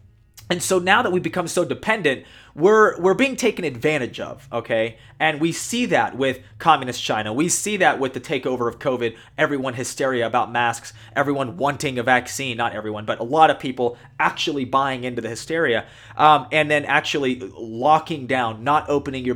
And 0.50 0.64
so 0.64 0.80
now 0.80 1.02
that 1.02 1.12
we've 1.12 1.24
become 1.24 1.48
so 1.48 1.66
dependent, 1.66 2.26
we're 2.56 3.00
we're 3.00 3.14
being 3.14 3.36
taken 3.36 3.66
advantage 3.66 4.20
of, 4.20 4.48
okay? 4.52 4.98
And 5.20 5.42
we 5.42 5.52
see 5.52 5.86
that 5.88 6.18
with 6.18 6.40
communist 6.58 7.04
China. 7.04 7.34
We 7.34 7.50
see 7.50 7.78
that 7.78 8.00
with 8.00 8.14
the 8.14 8.22
takeover 8.22 8.68
of 8.68 8.80
COVID, 8.80 9.16
everyone 9.38 9.74
hysteria 9.74 10.26
about 10.26 10.52
masks, 10.52 10.94
everyone 11.16 11.58
wanting 11.58 12.00
a 12.00 12.04
vaccine, 12.04 12.58
not 12.58 12.74
everyone, 12.74 13.06
but 13.06 13.20
a 13.20 13.24
lot 13.24 13.50
of 13.50 13.60
people 13.60 13.98
actually 14.20 14.66
buying 14.66 15.04
into 15.04 15.22
the 15.22 15.30
hysteria. 15.30 15.86
Um, 16.16 16.48
and 16.52 16.72
then 16.72 16.86
actually 16.86 17.40
locking 17.40 18.26
down, 18.26 18.64
not 18.64 18.90
opening 18.90 19.26
your 19.26 19.36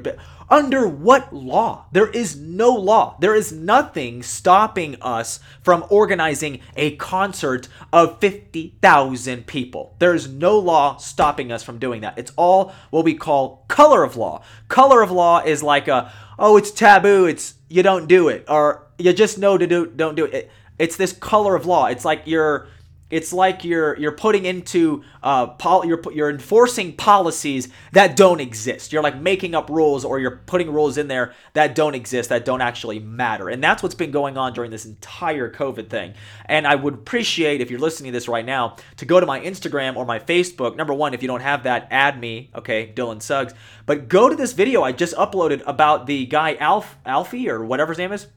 under 0.51 0.85
what 0.85 1.33
law? 1.33 1.85
There 1.93 2.09
is 2.09 2.35
no 2.35 2.71
law. 2.73 3.15
There 3.19 3.33
is 3.33 3.53
nothing 3.53 4.21
stopping 4.21 4.97
us 5.01 5.39
from 5.63 5.85
organizing 5.89 6.59
a 6.75 6.97
concert 6.97 7.69
of 7.93 8.19
50,000 8.19 9.47
people. 9.47 9.95
There 9.99 10.13
is 10.13 10.27
no 10.27 10.59
law 10.59 10.97
stopping 10.97 11.51
us 11.51 11.63
from 11.63 11.79
doing 11.79 12.01
that. 12.01 12.17
It's 12.17 12.33
all 12.35 12.73
what 12.89 13.05
we 13.05 13.13
call 13.13 13.63
color 13.69 14.03
of 14.03 14.17
law. 14.17 14.43
Color 14.67 15.01
of 15.01 15.09
law 15.09 15.39
is 15.39 15.63
like 15.63 15.87
a, 15.87 16.11
oh, 16.37 16.57
it's 16.57 16.71
taboo, 16.71 17.25
it's 17.25 17.53
you 17.69 17.81
don't 17.81 18.07
do 18.07 18.27
it, 18.27 18.43
or 18.49 18.87
you 18.97 19.13
just 19.13 19.37
know 19.37 19.57
to 19.57 19.65
do 19.65 19.85
don't 19.85 20.15
do 20.15 20.25
it. 20.25 20.51
It's 20.77 20.97
this 20.97 21.13
color 21.13 21.55
of 21.55 21.65
law. 21.65 21.85
It's 21.85 22.03
like 22.03 22.23
you're 22.25 22.67
it's 23.11 23.31
like 23.33 23.63
you're 23.63 23.97
you're 23.97 24.11
putting 24.11 24.45
into 24.45 25.03
uh, 25.21 25.47
pol- 25.47 25.85
you're 25.85 26.01
you're 26.13 26.29
enforcing 26.29 26.95
policies 26.95 27.69
that 27.91 28.15
don't 28.15 28.39
exist. 28.39 28.91
You're 28.91 29.03
like 29.03 29.19
making 29.19 29.53
up 29.53 29.69
rules, 29.69 30.03
or 30.03 30.19
you're 30.19 30.37
putting 30.45 30.71
rules 30.71 30.97
in 30.97 31.07
there 31.07 31.33
that 31.53 31.75
don't 31.75 31.95
exist, 31.95 32.29
that 32.29 32.45
don't 32.45 32.61
actually 32.61 32.99
matter. 32.99 33.49
And 33.49 33.63
that's 33.63 33.83
what's 33.83 33.95
been 33.95 34.11
going 34.11 34.37
on 34.37 34.53
during 34.53 34.71
this 34.71 34.85
entire 34.85 35.51
COVID 35.51 35.89
thing. 35.89 36.13
And 36.45 36.65
I 36.65 36.75
would 36.75 36.93
appreciate 36.93 37.61
if 37.61 37.69
you're 37.69 37.79
listening 37.79 38.11
to 38.11 38.17
this 38.17 38.27
right 38.27 38.45
now 38.45 38.77
to 38.97 39.05
go 39.05 39.19
to 39.19 39.25
my 39.25 39.39
Instagram 39.39 39.95
or 39.95 40.05
my 40.05 40.19
Facebook. 40.19 40.75
Number 40.75 40.93
one, 40.93 41.13
if 41.13 41.21
you 41.21 41.27
don't 41.27 41.41
have 41.41 41.63
that, 41.63 41.87
add 41.91 42.19
me. 42.19 42.49
Okay, 42.55 42.91
Dylan 42.95 43.21
Suggs. 43.21 43.53
But 43.85 44.07
go 44.07 44.29
to 44.29 44.35
this 44.35 44.53
video 44.53 44.83
I 44.83 44.91
just 44.91 45.15
uploaded 45.15 45.61
about 45.65 46.05
the 46.05 46.25
guy 46.25 46.55
Alf 46.55 46.97
Alfie 47.05 47.49
or 47.49 47.63
whatever 47.65 47.91
his 47.91 47.97
name 47.97 48.11
is 48.11 48.27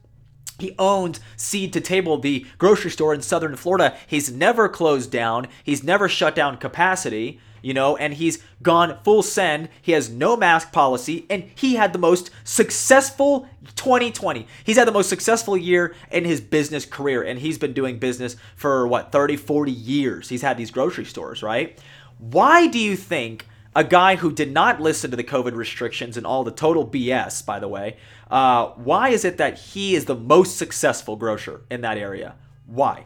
he 0.59 0.73
owns 0.79 1.19
Seed 1.35 1.73
to 1.73 1.81
Table, 1.81 2.17
the 2.17 2.45
grocery 2.57 2.91
store 2.91 3.13
in 3.13 3.21
southern 3.21 3.55
Florida. 3.55 3.97
He's 4.07 4.31
never 4.31 4.69
closed 4.69 5.11
down. 5.11 5.47
He's 5.63 5.83
never 5.83 6.07
shut 6.07 6.33
down 6.33 6.57
capacity, 6.57 7.41
you 7.61 7.73
know, 7.73 7.97
and 7.97 8.13
he's 8.13 8.41
gone 8.61 8.97
full 9.03 9.21
send. 9.21 9.69
He 9.81 9.91
has 9.91 10.09
no 10.09 10.37
mask 10.37 10.71
policy, 10.71 11.25
and 11.29 11.49
he 11.55 11.75
had 11.75 11.91
the 11.91 11.99
most 11.99 12.29
successful 12.45 13.49
2020. 13.75 14.47
He's 14.63 14.77
had 14.77 14.87
the 14.87 14.93
most 14.93 15.09
successful 15.09 15.57
year 15.57 15.93
in 16.09 16.23
his 16.23 16.39
business 16.39 16.85
career, 16.85 17.21
and 17.21 17.39
he's 17.39 17.57
been 17.57 17.73
doing 17.73 17.99
business 17.99 18.37
for 18.55 18.87
what, 18.87 19.11
30, 19.11 19.35
40 19.35 19.71
years. 19.71 20.29
He's 20.29 20.41
had 20.41 20.57
these 20.57 20.71
grocery 20.71 21.05
stores, 21.05 21.43
right? 21.43 21.77
Why 22.17 22.67
do 22.67 22.79
you 22.79 22.95
think 22.95 23.45
a 23.75 23.83
guy 23.83 24.15
who 24.15 24.31
did 24.31 24.53
not 24.53 24.79
listen 24.79 25.11
to 25.11 25.17
the 25.17 25.23
COVID 25.23 25.53
restrictions 25.53 26.15
and 26.15 26.25
all 26.25 26.43
the 26.43 26.51
total 26.51 26.87
BS, 26.87 27.45
by 27.45 27.59
the 27.59 27.67
way, 27.67 27.97
uh, 28.31 28.67
why 28.75 29.09
is 29.09 29.25
it 29.25 29.37
that 29.37 29.57
he 29.57 29.95
is 29.95 30.05
the 30.05 30.15
most 30.15 30.57
successful 30.57 31.17
grocer 31.17 31.61
in 31.69 31.81
that 31.81 31.97
area? 31.97 32.35
Why? 32.65 33.05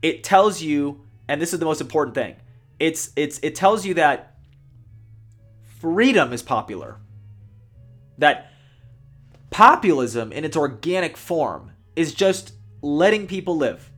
It 0.00 0.24
tells 0.24 0.62
you, 0.62 1.02
and 1.28 1.40
this 1.40 1.52
is 1.52 1.58
the 1.58 1.66
most 1.66 1.80
important 1.80 2.14
thing. 2.14 2.36
It's 2.78 3.10
it's 3.16 3.38
it 3.42 3.54
tells 3.54 3.84
you 3.84 3.94
that 3.94 4.36
freedom 5.80 6.32
is 6.32 6.42
popular. 6.42 6.96
That 8.16 8.50
populism 9.50 10.32
in 10.32 10.44
its 10.44 10.56
organic 10.56 11.16
form 11.16 11.72
is 11.96 12.14
just 12.14 12.52
letting 12.80 13.26
people 13.26 13.56
live, 13.56 13.90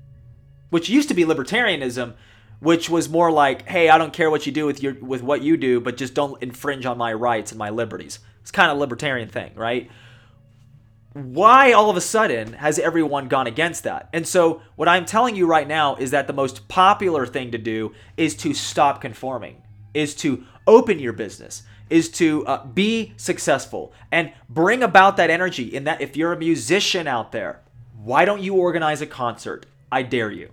which 0.70 0.88
used 0.88 1.08
to 1.08 1.14
be 1.14 1.24
libertarianism, 1.24 2.14
which 2.60 2.88
was 2.88 3.08
more 3.08 3.32
like, 3.32 3.68
"Hey, 3.68 3.88
I 3.88 3.98
don't 3.98 4.12
care 4.12 4.30
what 4.30 4.46
you 4.46 4.52
do 4.52 4.66
with 4.66 4.82
your 4.82 4.94
with 5.00 5.22
what 5.22 5.42
you 5.42 5.56
do, 5.56 5.80
but 5.80 5.96
just 5.96 6.14
don't 6.14 6.40
infringe 6.42 6.86
on 6.86 6.96
my 6.96 7.12
rights 7.12 7.52
and 7.52 7.58
my 7.58 7.70
liberties." 7.70 8.20
It's 8.42 8.50
kind 8.50 8.70
of 8.70 8.78
libertarian 8.78 9.28
thing, 9.28 9.52
right? 9.54 9.90
why 11.12 11.72
all 11.72 11.90
of 11.90 11.96
a 11.96 12.00
sudden 12.00 12.52
has 12.54 12.78
everyone 12.78 13.28
gone 13.28 13.46
against 13.46 13.84
that? 13.84 14.08
And 14.12 14.26
so, 14.26 14.62
what 14.76 14.88
I'm 14.88 15.04
telling 15.04 15.34
you 15.34 15.46
right 15.46 15.66
now 15.66 15.96
is 15.96 16.12
that 16.12 16.26
the 16.26 16.32
most 16.32 16.68
popular 16.68 17.26
thing 17.26 17.50
to 17.50 17.58
do 17.58 17.92
is 18.16 18.34
to 18.36 18.54
stop 18.54 19.00
conforming, 19.00 19.62
is 19.92 20.14
to 20.16 20.44
open 20.66 20.98
your 20.98 21.12
business, 21.12 21.64
is 21.88 22.08
to 22.10 22.46
uh, 22.46 22.64
be 22.64 23.12
successful 23.16 23.92
and 24.12 24.32
bring 24.48 24.82
about 24.82 25.16
that 25.16 25.30
energy. 25.30 25.74
In 25.74 25.84
that, 25.84 26.00
if 26.00 26.16
you're 26.16 26.32
a 26.32 26.38
musician 26.38 27.08
out 27.08 27.32
there, 27.32 27.60
why 27.96 28.24
don't 28.24 28.42
you 28.42 28.54
organize 28.54 29.00
a 29.00 29.06
concert? 29.06 29.66
I 29.90 30.02
dare 30.02 30.30
you. 30.30 30.52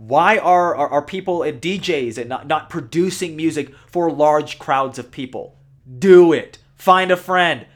Why 0.00 0.38
are, 0.38 0.74
are, 0.74 0.88
are 0.88 1.02
people 1.02 1.44
at 1.44 1.60
DJs 1.60 2.16
and 2.16 2.26
not, 2.26 2.46
not 2.46 2.70
producing 2.70 3.36
music 3.36 3.74
for 3.86 4.10
large 4.10 4.58
crowds 4.58 4.98
of 4.98 5.10
people? 5.10 5.58
Do 5.98 6.32
it. 6.32 6.56
Find 6.74 7.10
a 7.10 7.18
friend. 7.18 7.66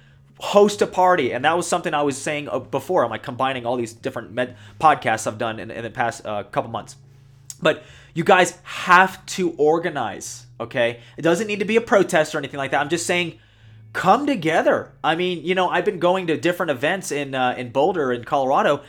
Host 0.41 0.81
a 0.81 0.87
party. 0.87 1.33
And 1.33 1.45
that 1.45 1.55
was 1.55 1.69
something 1.69 1.93
i 1.93 2.01
was 2.01 2.17
saying 2.17 2.49
uh, 2.49 2.61
before. 2.61 3.05
I'm 3.05 3.11
like 3.11 3.23
combining 3.23 3.67
all 3.67 3.77
these 3.77 3.93
different 3.93 4.33
med- 4.33 4.57
podcasts 4.81 5.27
i've 5.27 5.37
done 5.37 5.61
in, 5.61 5.71
in 5.71 5.83
the 5.83 5.91
past 5.91 6.25
uh, 6.25 6.45
couple 6.45 6.71
months. 6.71 6.97
But 7.61 7.83
you 8.15 8.25
guys 8.25 8.59
have 8.63 9.25
to 9.27 9.51
organize 9.59 10.47
okay? 10.59 11.01
It 11.19 11.23
doesn't 11.23 11.47
need 11.47 11.59
to 11.59 11.67
be 11.67 11.77
a 11.77 11.83
protest 11.83 12.35
or 12.35 12.39
anything 12.39 12.57
like 12.57 12.71
that. 12.71 12.81
I'm 12.81 12.89
just 12.89 13.05
saying 13.05 13.39
come 13.93 14.27
together. 14.27 14.93
I 15.05 15.15
mean 15.15 15.45
you 15.45 15.55
know 15.55 15.69
i've 15.69 15.85
been 15.85 15.99
going 15.99 16.29
to 16.29 16.39
different 16.39 16.71
events 16.71 17.13
in 17.13 17.35
uh, 17.35 17.55
in 17.59 17.71
boulder 17.71 18.15
in 18.15 18.25
colorado 18.25 18.83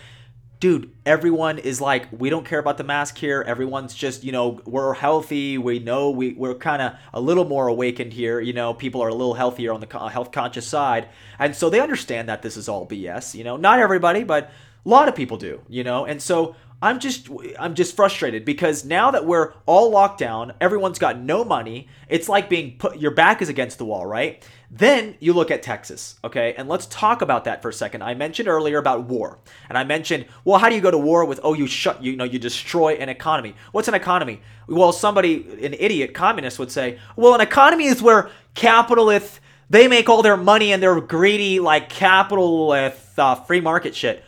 dude, 0.60 0.92
everyone 1.06 1.58
is 1.58 1.82
like, 1.82 2.08
we 2.12 2.30
don't 2.30 2.46
care 2.46 2.60
about 2.60 2.78
the 2.78 2.84
mask 2.84 3.18
here. 3.18 3.44
Everyone's 3.46 3.94
just, 3.94 4.24
you 4.24 4.32
know, 4.32 4.62
we're 4.66 4.94
healthy. 4.94 5.58
We 5.58 5.80
know 5.80 6.12
we, 6.12 6.34
we're 6.34 6.56
kind 6.56 6.82
of 6.82 6.94
a 7.14 7.22
little 7.22 7.46
more 7.46 7.68
awakened 7.68 8.14
here. 8.14 8.40
You 8.40 8.54
know, 8.54 8.74
people 8.74 9.02
are 9.02 9.10
a 9.10 9.14
little 9.14 9.34
healthier 9.34 9.74
on 9.74 9.82
the 9.82 10.10
health 10.10 10.32
conscious 10.32 10.68
side. 10.68 11.10
And 11.40 11.56
so 11.56 11.70
they 11.70 11.80
understand 11.80 12.30
that 12.30 12.42
this 12.42 12.58
is 12.58 12.70
all 12.70 12.88
BS. 12.88 13.36
You 13.36 13.44
know, 13.44 13.58
not 13.58 13.80
everybody, 13.80 14.24
but 14.24 14.52
a 14.86 14.90
lot 14.90 15.08
of 15.08 15.16
people 15.16 15.38
do, 15.38 15.62
you 15.68 15.84
know. 15.84 16.06
And 16.06 16.22
so 16.22 16.56
I'm 16.82 17.00
just 17.00 17.30
I'm 17.58 17.74
just 17.74 17.96
frustrated 17.96 18.46
because 18.46 18.86
now 18.86 19.12
that 19.12 19.26
we're 19.26 19.54
all 19.66 19.90
locked 19.90 20.20
down, 20.20 20.54
everyone's 20.60 21.00
got 21.00 21.18
no 21.18 21.44
money. 21.44 21.88
It's 22.10 22.28
like 22.28 22.50
being 22.50 22.78
put 22.78 22.98
your 22.98 23.12
back 23.12 23.42
is 23.42 23.50
against 23.50 23.78
the 23.78 23.86
wall, 23.86 24.06
right? 24.06 24.46
Then 24.70 25.16
you 25.20 25.34
look 25.34 25.52
at 25.52 25.64
Texas, 25.64 26.20
okay? 26.24 26.54
And 26.58 26.68
let's 26.68 26.86
talk 26.88 27.22
about 27.22 27.46
that 27.46 27.62
for 27.62 27.70
a 27.70 27.74
second. 27.74 28.02
I 28.04 28.14
mentioned 28.14 28.50
earlier 28.50 28.78
about 28.78 29.06
war. 29.06 29.40
And 29.70 29.78
I 29.78 29.84
mentioned, 29.84 30.26
well, 30.44 30.60
how 30.60 30.70
do 30.70 30.76
you 30.76 30.82
go 30.82 30.92
to 30.92 30.98
war 30.98 31.24
with 31.24 31.40
oh 31.44 31.54
you 31.54 31.66
shut 31.66 32.04
you 32.04 32.16
know 32.16 32.26
you 32.26 32.40
destroy 32.40 32.94
an 32.96 33.10
economy. 33.10 33.56
What's 33.72 33.88
an 33.88 33.94
economy? 33.94 34.42
Well, 34.68 34.92
somebody 34.92 35.66
an 35.66 35.74
idiot 35.74 36.14
communist 36.14 36.60
would 36.60 36.72
say, 36.72 37.00
well, 37.16 37.36
an 37.36 37.42
economy 37.42 37.86
is 37.86 38.02
where 38.02 38.30
capitalists 38.54 39.40
they 39.70 39.88
make 39.88 40.10
all 40.10 40.22
their 40.22 40.38
money 40.38 40.74
and 40.74 40.84
they're 40.84 41.02
greedy 41.02 41.60
like 41.60 41.90
capitalist 41.90 43.18
uh, 43.18 43.36
free 43.36 43.62
market 43.62 43.96
shit. 43.96 44.24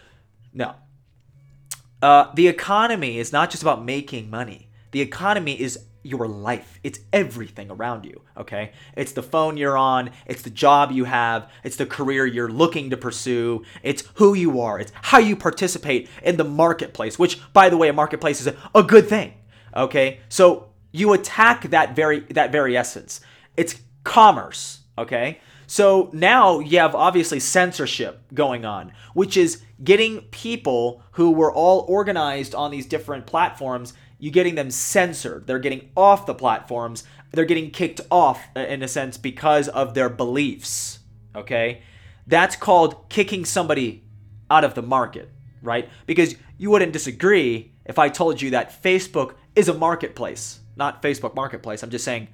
No, 0.54 0.76
uh, 2.02 2.32
the 2.34 2.48
economy 2.48 3.18
is 3.18 3.32
not 3.32 3.50
just 3.50 3.64
about 3.64 3.84
making 3.84 4.30
money. 4.30 4.70
The 4.92 5.02
economy 5.02 5.60
is 5.60 5.80
your 6.04 6.28
life. 6.28 6.80
It's 6.84 7.00
everything 7.12 7.70
around 7.70 8.06
you, 8.06 8.22
okay? 8.38 8.72
It's 8.96 9.12
the 9.12 9.24
phone 9.24 9.58
you're 9.58 9.78
on, 9.78 10.12
it's 10.26 10.42
the 10.42 10.50
job 10.50 10.92
you 10.92 11.04
have, 11.04 11.50
it's 11.64 11.76
the 11.76 11.86
career 11.86 12.26
you're 12.26 12.50
looking 12.50 12.92
to 12.92 12.98
pursue, 12.98 13.66
it's 13.84 14.04
who 14.16 14.34
you 14.34 14.62
are, 14.62 14.80
it's 14.80 14.92
how 15.02 15.18
you 15.18 15.36
participate 15.36 16.10
in 16.24 16.38
the 16.38 16.46
marketplace, 16.46 17.20
which 17.20 17.42
by 17.52 17.68
the 17.70 17.78
way, 17.78 17.90
a 17.90 17.94
marketplace 17.94 18.40
is 18.40 18.48
a, 18.48 18.56
a 18.74 18.84
good 18.84 19.10
thing, 19.10 19.34
okay? 19.76 20.22
So 20.30 20.70
you 20.94 21.12
attack 21.14 21.70
that 21.72 21.96
very 21.96 22.22
that 22.32 22.52
very 22.52 22.78
essence. 22.78 23.20
It's 23.58 23.82
commerce, 24.04 24.80
okay? 24.98 25.42
So 25.68 26.10
now 26.14 26.60
you 26.60 26.80
have 26.80 26.96
obviously 26.96 27.42
censorship 27.42 28.22
going 28.34 28.64
on, 28.64 28.94
which 29.14 29.36
is 29.36 29.62
getting 29.84 30.22
people 30.32 31.04
who 31.12 31.32
were 31.32 31.54
all 31.54 31.86
organized 31.90 32.56
on 32.56 32.72
these 32.72 32.86
different 32.86 33.28
platforms, 33.28 33.94
you 34.18 34.32
getting 34.32 34.56
them 34.56 34.72
censored. 34.72 35.46
They're 35.46 35.60
getting 35.60 35.90
off 35.96 36.26
the 36.26 36.34
platforms. 36.34 37.04
They're 37.32 37.46
getting 37.46 37.70
kicked 37.70 38.00
off 38.10 38.42
uh, 38.56 38.62
in 38.62 38.82
a 38.82 38.88
sense 38.88 39.18
because 39.18 39.68
of 39.68 39.94
their 39.94 40.10
beliefs. 40.10 41.00
Okay? 41.36 41.84
That's 42.26 42.56
called 42.56 43.10
kicking 43.10 43.44
somebody 43.46 44.06
out 44.50 44.64
of 44.64 44.74
the 44.74 44.82
market, 44.82 45.30
right? 45.62 45.90
Because 46.06 46.36
you 46.58 46.72
wouldn't 46.72 46.94
disagree 46.94 47.74
if 47.86 48.00
I 48.00 48.10
told 48.10 48.42
you 48.42 48.52
that 48.52 48.82
Facebook 48.82 49.36
is 49.56 49.68
a 49.68 49.74
marketplace. 49.74 50.62
Not 50.78 51.02
Facebook 51.02 51.36
marketplace. 51.36 51.84
I'm 51.84 51.90
just 51.90 52.06
saying 52.06 52.30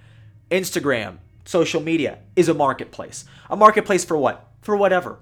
Instagram, 0.51 1.17
social 1.45 1.81
media 1.81 2.19
is 2.35 2.49
a 2.49 2.53
marketplace. 2.53 3.25
A 3.49 3.55
marketplace 3.55 4.05
for 4.05 4.17
what? 4.17 4.51
For 4.61 4.75
whatever. 4.75 5.19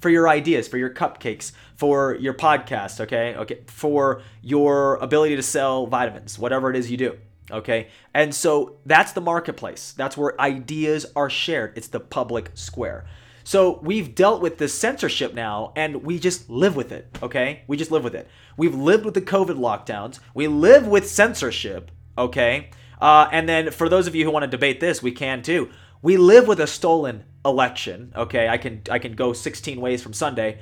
For 0.00 0.10
your 0.10 0.28
ideas, 0.28 0.68
for 0.68 0.78
your 0.78 0.90
cupcakes, 0.90 1.52
for 1.76 2.14
your 2.16 2.34
podcast, 2.34 3.00
okay? 3.00 3.34
Okay, 3.36 3.60
for 3.66 4.22
your 4.42 4.96
ability 4.96 5.36
to 5.36 5.42
sell 5.42 5.86
vitamins, 5.86 6.38
whatever 6.38 6.70
it 6.70 6.76
is 6.76 6.90
you 6.90 6.96
do. 6.96 7.18
Okay? 7.50 7.88
And 8.12 8.34
so 8.34 8.78
that's 8.84 9.12
the 9.12 9.20
marketplace. 9.20 9.94
That's 9.96 10.16
where 10.16 10.40
ideas 10.40 11.06
are 11.14 11.30
shared. 11.30 11.76
It's 11.76 11.88
the 11.88 12.00
public 12.00 12.50
square. 12.54 13.06
So 13.44 13.78
we've 13.80 14.12
dealt 14.12 14.42
with 14.42 14.58
this 14.58 14.74
censorship 14.74 15.32
now 15.32 15.72
and 15.76 16.02
we 16.02 16.18
just 16.18 16.50
live 16.50 16.74
with 16.74 16.90
it, 16.90 17.16
okay? 17.22 17.62
We 17.68 17.76
just 17.76 17.92
live 17.92 18.02
with 18.02 18.16
it. 18.16 18.28
We've 18.56 18.74
lived 18.74 19.04
with 19.04 19.14
the 19.14 19.20
COVID 19.22 19.56
lockdowns. 19.56 20.18
We 20.34 20.48
live 20.48 20.88
with 20.88 21.08
censorship, 21.08 21.92
okay? 22.18 22.70
Uh, 23.00 23.28
and 23.32 23.48
then 23.48 23.70
for 23.70 23.88
those 23.88 24.06
of 24.06 24.14
you 24.14 24.24
who 24.24 24.30
want 24.30 24.44
to 24.44 24.50
debate 24.50 24.80
this, 24.80 25.02
we 25.02 25.12
can 25.12 25.42
too. 25.42 25.70
We 26.02 26.16
live 26.16 26.46
with 26.46 26.60
a 26.60 26.66
stolen 26.66 27.24
election. 27.44 28.12
Okay, 28.14 28.48
I 28.48 28.58
can 28.58 28.82
I 28.90 28.98
can 28.98 29.14
go 29.14 29.32
16 29.32 29.80
ways 29.80 30.02
from 30.02 30.12
Sunday 30.12 30.60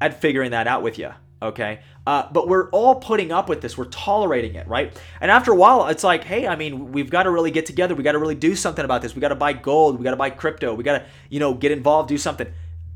at 0.00 0.20
figuring 0.20 0.52
that 0.52 0.66
out 0.66 0.82
with 0.82 0.98
you. 0.98 1.10
Okay, 1.42 1.80
uh, 2.06 2.30
but 2.30 2.48
we're 2.48 2.68
all 2.70 2.96
putting 2.96 3.32
up 3.32 3.48
with 3.48 3.62
this. 3.62 3.78
We're 3.78 3.86
tolerating 3.86 4.56
it, 4.56 4.68
right? 4.68 4.94
And 5.22 5.30
after 5.30 5.52
a 5.52 5.56
while, 5.56 5.86
it's 5.86 6.04
like, 6.04 6.22
hey, 6.22 6.46
I 6.46 6.54
mean, 6.54 6.92
we've 6.92 7.08
got 7.08 7.22
to 7.22 7.30
really 7.30 7.50
get 7.50 7.64
together. 7.64 7.94
We 7.94 8.02
got 8.02 8.12
to 8.12 8.18
really 8.18 8.34
do 8.34 8.54
something 8.54 8.84
about 8.84 9.00
this. 9.00 9.14
We 9.14 9.22
got 9.22 9.28
to 9.28 9.34
buy 9.34 9.54
gold. 9.54 9.98
We 9.98 10.04
got 10.04 10.10
to 10.10 10.18
buy 10.18 10.28
crypto. 10.30 10.74
We 10.74 10.84
got 10.84 10.98
to, 10.98 11.06
you 11.30 11.40
know, 11.40 11.54
get 11.54 11.72
involved, 11.72 12.10
do 12.10 12.18
something. 12.18 12.46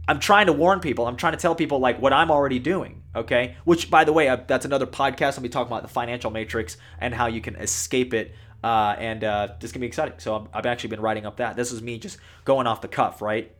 I'm 0.06 0.20
trying 0.20 0.46
to 0.46 0.52
warn 0.52 0.80
people. 0.80 1.06
I'm 1.06 1.16
trying 1.16 1.32
to 1.32 1.38
tell 1.38 1.54
people 1.54 1.78
like 1.78 2.00
what 2.02 2.12
I'm 2.12 2.30
already 2.30 2.58
doing. 2.58 3.02
Okay, 3.16 3.56
which 3.64 3.90
by 3.90 4.04
the 4.04 4.12
way, 4.12 4.28
uh, 4.28 4.36
that's 4.46 4.66
another 4.66 4.86
podcast. 4.86 5.38
I'll 5.38 5.42
be 5.42 5.48
talking 5.48 5.72
about 5.72 5.82
the 5.82 5.88
financial 5.88 6.30
matrix 6.30 6.76
and 6.98 7.14
how 7.14 7.26
you 7.26 7.40
can 7.40 7.56
escape 7.56 8.12
it. 8.12 8.34
Uh, 8.64 8.96
and 8.98 9.22
uh, 9.22 9.48
this 9.60 9.72
can 9.72 9.82
be 9.82 9.86
exciting. 9.86 10.14
So 10.16 10.48
i 10.54 10.58
I've 10.58 10.64
actually 10.64 10.88
been 10.88 11.02
writing 11.02 11.26
up 11.26 11.36
that. 11.36 11.54
This 11.54 11.70
is 11.70 11.82
me 11.82 11.98
just 11.98 12.16
going 12.46 12.66
off 12.66 12.80
the 12.80 12.88
cuff, 12.88 13.20
right? 13.20 13.54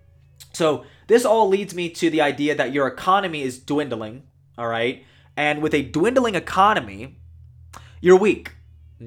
So 0.55 0.87
this 1.09 1.27
all 1.27 1.47
leads 1.47 1.75
me 1.75 1.91
to 1.91 2.09
the 2.09 2.23
idea 2.23 2.55
that 2.55 2.73
your 2.73 2.87
economy 2.87 3.43
is 3.43 3.59
dwindling. 3.59 4.23
All 4.57 4.67
right, 4.67 5.05
and 5.37 5.61
with 5.61 5.75
a 5.75 5.83
dwindling 5.83 6.37
economy, 6.37 7.19
you're 8.01 8.17
weak. 8.17 8.53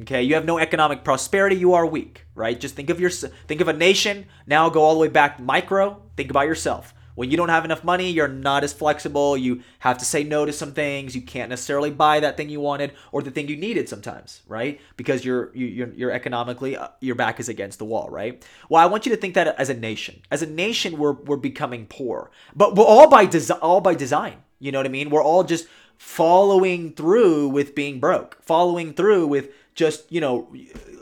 Okay, 0.01 0.22
you 0.22 0.36
have 0.36 0.46
no 0.46 0.60
economic 0.60 1.04
prosperity. 1.04 1.56
You 1.56 1.74
are 1.74 1.86
weak, 1.86 2.27
right? 2.36 2.60
Just 2.60 2.75
think 2.75 2.92
of 2.92 3.00
your 3.00 3.10
think 3.10 3.60
of 3.60 3.68
a 3.68 3.74
nation. 3.74 4.27
Now 4.46 4.70
go 4.70 4.84
all 4.84 4.94
the 4.94 5.00
way 5.00 5.08
back 5.08 5.39
micro. 5.39 6.04
Think 6.16 6.30
about 6.30 6.46
yourself. 6.46 6.94
When 7.18 7.32
you 7.32 7.38
don't 7.38 7.50
have 7.50 7.66
enough 7.66 7.84
money, 7.84 8.12
you're 8.12 8.28
not 8.28 8.64
as 8.64 8.74
flexible. 8.74 9.36
You 9.36 9.64
have 9.80 9.98
to 9.98 10.06
say 10.06 10.24
no 10.24 10.46
to 10.46 10.54
some 10.54 10.72
things. 10.72 11.16
You 11.16 11.24
can't 11.24 11.50
necessarily 11.50 11.90
buy 11.90 12.20
that 12.20 12.38
thing 12.38 12.48
you 12.48 12.60
wanted 12.60 12.92
or 13.12 13.24
the 13.24 13.32
thing 13.32 13.48
you 13.48 13.58
needed 13.58 13.90
sometimes, 13.90 14.44
right? 14.48 14.80
Because 14.98 15.26
you're 15.26 15.52
you, 15.56 15.66
you're, 15.66 15.94
you're 15.94 16.12
economically 16.12 16.78
uh, 16.78 16.90
your 17.02 17.16
back 17.16 17.40
is 17.40 17.50
against 17.50 17.80
the 17.80 17.86
wall, 17.86 18.08
right? 18.12 18.48
Well, 18.70 18.84
I 18.84 18.86
want 18.86 19.08
you 19.08 19.16
to 19.16 19.18
think 19.18 19.34
that 19.34 19.48
as 19.60 19.72
a 19.72 19.74
nation. 19.74 20.22
As 20.30 20.44
a 20.44 20.46
nation, 20.46 21.00
we're 21.00 21.14
we're 21.14 21.38
becoming 21.38 21.88
poor, 21.88 22.30
but 22.56 22.76
we're 22.76 22.86
all 22.86 23.10
by 23.10 23.26
design. 23.26 23.58
All 23.62 23.82
by 23.82 23.96
design. 23.96 24.44
You 24.60 24.72
know 24.72 24.78
what 24.78 24.86
I 24.86 24.90
mean? 24.90 25.10
We're 25.10 25.24
all 25.24 25.44
just 25.44 25.66
following 25.98 26.94
through 26.94 27.48
with 27.48 27.74
being 27.74 28.00
broke, 28.00 28.38
following 28.44 28.94
through 28.94 29.26
with 29.26 29.50
just 29.74 30.12
you 30.12 30.22
know 30.22 30.54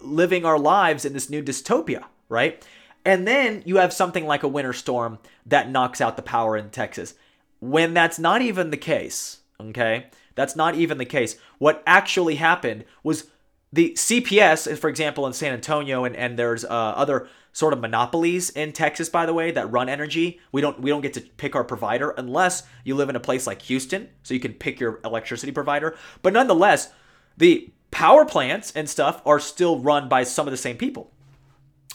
living 0.02 0.46
our 0.46 0.58
lives 0.58 1.04
in 1.04 1.12
this 1.12 1.30
new 1.30 1.44
dystopia, 1.44 2.06
right? 2.30 2.66
And 3.06 3.28
then 3.28 3.62
you 3.66 3.78
have 3.78 3.94
something 3.94 4.26
like 4.26 4.44
a 4.44 4.48
winter 4.48 4.74
storm 4.74 5.20
that 5.46 5.70
knocks 5.70 6.02
out 6.02 6.16
the 6.16 6.24
power 6.24 6.58
in 6.58 6.72
Texas. 6.72 7.14
When 7.60 7.94
that's 7.94 8.20
not 8.20 8.42
even 8.42 8.72
the 8.72 8.78
case, 8.78 9.42
okay? 9.62 10.08
That's 10.34 10.56
not 10.56 10.76
even 10.76 10.98
the 10.98 11.06
case. 11.06 11.38
What 11.60 11.84
actually 11.86 12.36
happened 12.36 12.84
was 13.04 13.28
the 13.72 13.92
CPS, 13.92 14.78
for 14.78 14.90
example, 14.90 15.28
in 15.28 15.34
San 15.34 15.54
Antonio, 15.54 16.04
and, 16.04 16.16
and 16.16 16.38
there's 16.38 16.66
uh, 16.66 16.68
other 16.68 17.28
sort 17.52 17.74
of 17.74 17.80
monopolies 17.80 18.50
in 18.50 18.74
Texas, 18.74 19.08
by 19.08 19.26
the 19.26 19.34
way, 19.34 19.52
that 19.52 19.72
run 19.72 19.88
energy. 19.88 20.40
We 20.52 20.62
don't 20.62 20.80
we 20.82 20.90
don't 20.90 21.02
get 21.02 21.14
to 21.14 21.22
pick 21.22 21.56
our 21.56 21.64
provider 21.64 22.10
unless 22.12 22.64
you 22.84 22.96
live 22.96 23.10
in 23.10 23.16
a 23.16 23.20
place 23.20 23.48
like 23.48 23.62
Houston, 23.64 24.10
so 24.24 24.34
you 24.34 24.40
can 24.40 24.54
pick 24.54 24.80
your 24.80 25.00
electricity 25.06 25.52
provider. 25.52 25.96
But 26.22 26.34
nonetheless, 26.34 26.92
the 27.38 27.70
power 27.92 28.26
plants 28.26 28.72
and 28.76 28.90
stuff 28.90 29.22
are 29.26 29.40
still 29.40 29.80
run 29.80 30.10
by 30.10 30.24
some 30.24 30.48
of 30.48 30.52
the 30.52 30.58
same 30.58 30.78
people. 30.78 31.12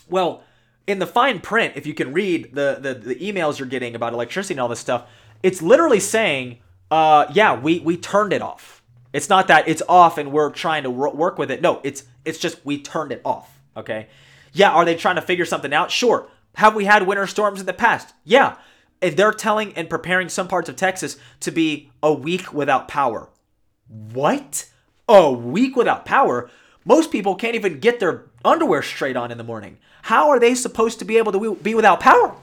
Well, 0.08 0.42
in 0.86 0.98
the 0.98 1.06
fine 1.06 1.40
print, 1.40 1.74
if 1.76 1.86
you 1.86 1.94
can 1.94 2.12
read 2.12 2.54
the, 2.54 2.78
the, 2.80 2.94
the 2.94 3.14
emails 3.16 3.58
you're 3.58 3.68
getting 3.68 3.94
about 3.94 4.12
electricity 4.12 4.54
and 4.54 4.60
all 4.60 4.68
this 4.68 4.80
stuff, 4.80 5.08
it's 5.42 5.62
literally 5.62 6.00
saying, 6.00 6.58
uh, 6.90 7.26
yeah, 7.32 7.58
we, 7.58 7.80
we 7.80 7.96
turned 7.96 8.32
it 8.32 8.42
off. 8.42 8.82
It's 9.12 9.28
not 9.28 9.48
that 9.48 9.68
it's 9.68 9.82
off 9.88 10.18
and 10.18 10.32
we're 10.32 10.50
trying 10.50 10.84
to 10.84 10.90
work 10.90 11.38
with 11.38 11.50
it. 11.50 11.60
No, 11.60 11.80
it's 11.82 12.04
it's 12.24 12.38
just 12.38 12.64
we 12.64 12.80
turned 12.80 13.12
it 13.12 13.20
off. 13.24 13.60
Okay. 13.76 14.08
Yeah, 14.52 14.70
are 14.70 14.84
they 14.84 14.94
trying 14.94 15.16
to 15.16 15.22
figure 15.22 15.44
something 15.44 15.72
out? 15.72 15.90
Sure. 15.90 16.28
Have 16.56 16.74
we 16.74 16.84
had 16.84 17.06
winter 17.06 17.26
storms 17.26 17.60
in 17.60 17.66
the 17.66 17.72
past? 17.72 18.14
Yeah. 18.24 18.56
And 19.02 19.16
they're 19.16 19.32
telling 19.32 19.72
and 19.74 19.88
preparing 19.88 20.28
some 20.28 20.48
parts 20.48 20.68
of 20.68 20.76
Texas 20.76 21.16
to 21.40 21.50
be 21.50 21.90
a 22.02 22.12
week 22.12 22.52
without 22.52 22.86
power. 22.86 23.30
What? 23.88 24.66
A 25.08 25.32
week 25.32 25.74
without 25.74 26.04
power? 26.04 26.50
Most 26.84 27.10
people 27.10 27.34
can't 27.34 27.54
even 27.54 27.80
get 27.80 27.98
their 27.98 28.26
underwear 28.44 28.82
straight 28.82 29.16
on 29.16 29.30
in 29.30 29.38
the 29.38 29.44
morning. 29.44 29.78
How 30.02 30.30
are 30.30 30.38
they 30.38 30.54
supposed 30.54 30.98
to 30.98 31.04
be 31.04 31.18
able 31.18 31.32
to 31.32 31.54
be 31.56 31.74
without 31.74 32.00
power? 32.00 32.34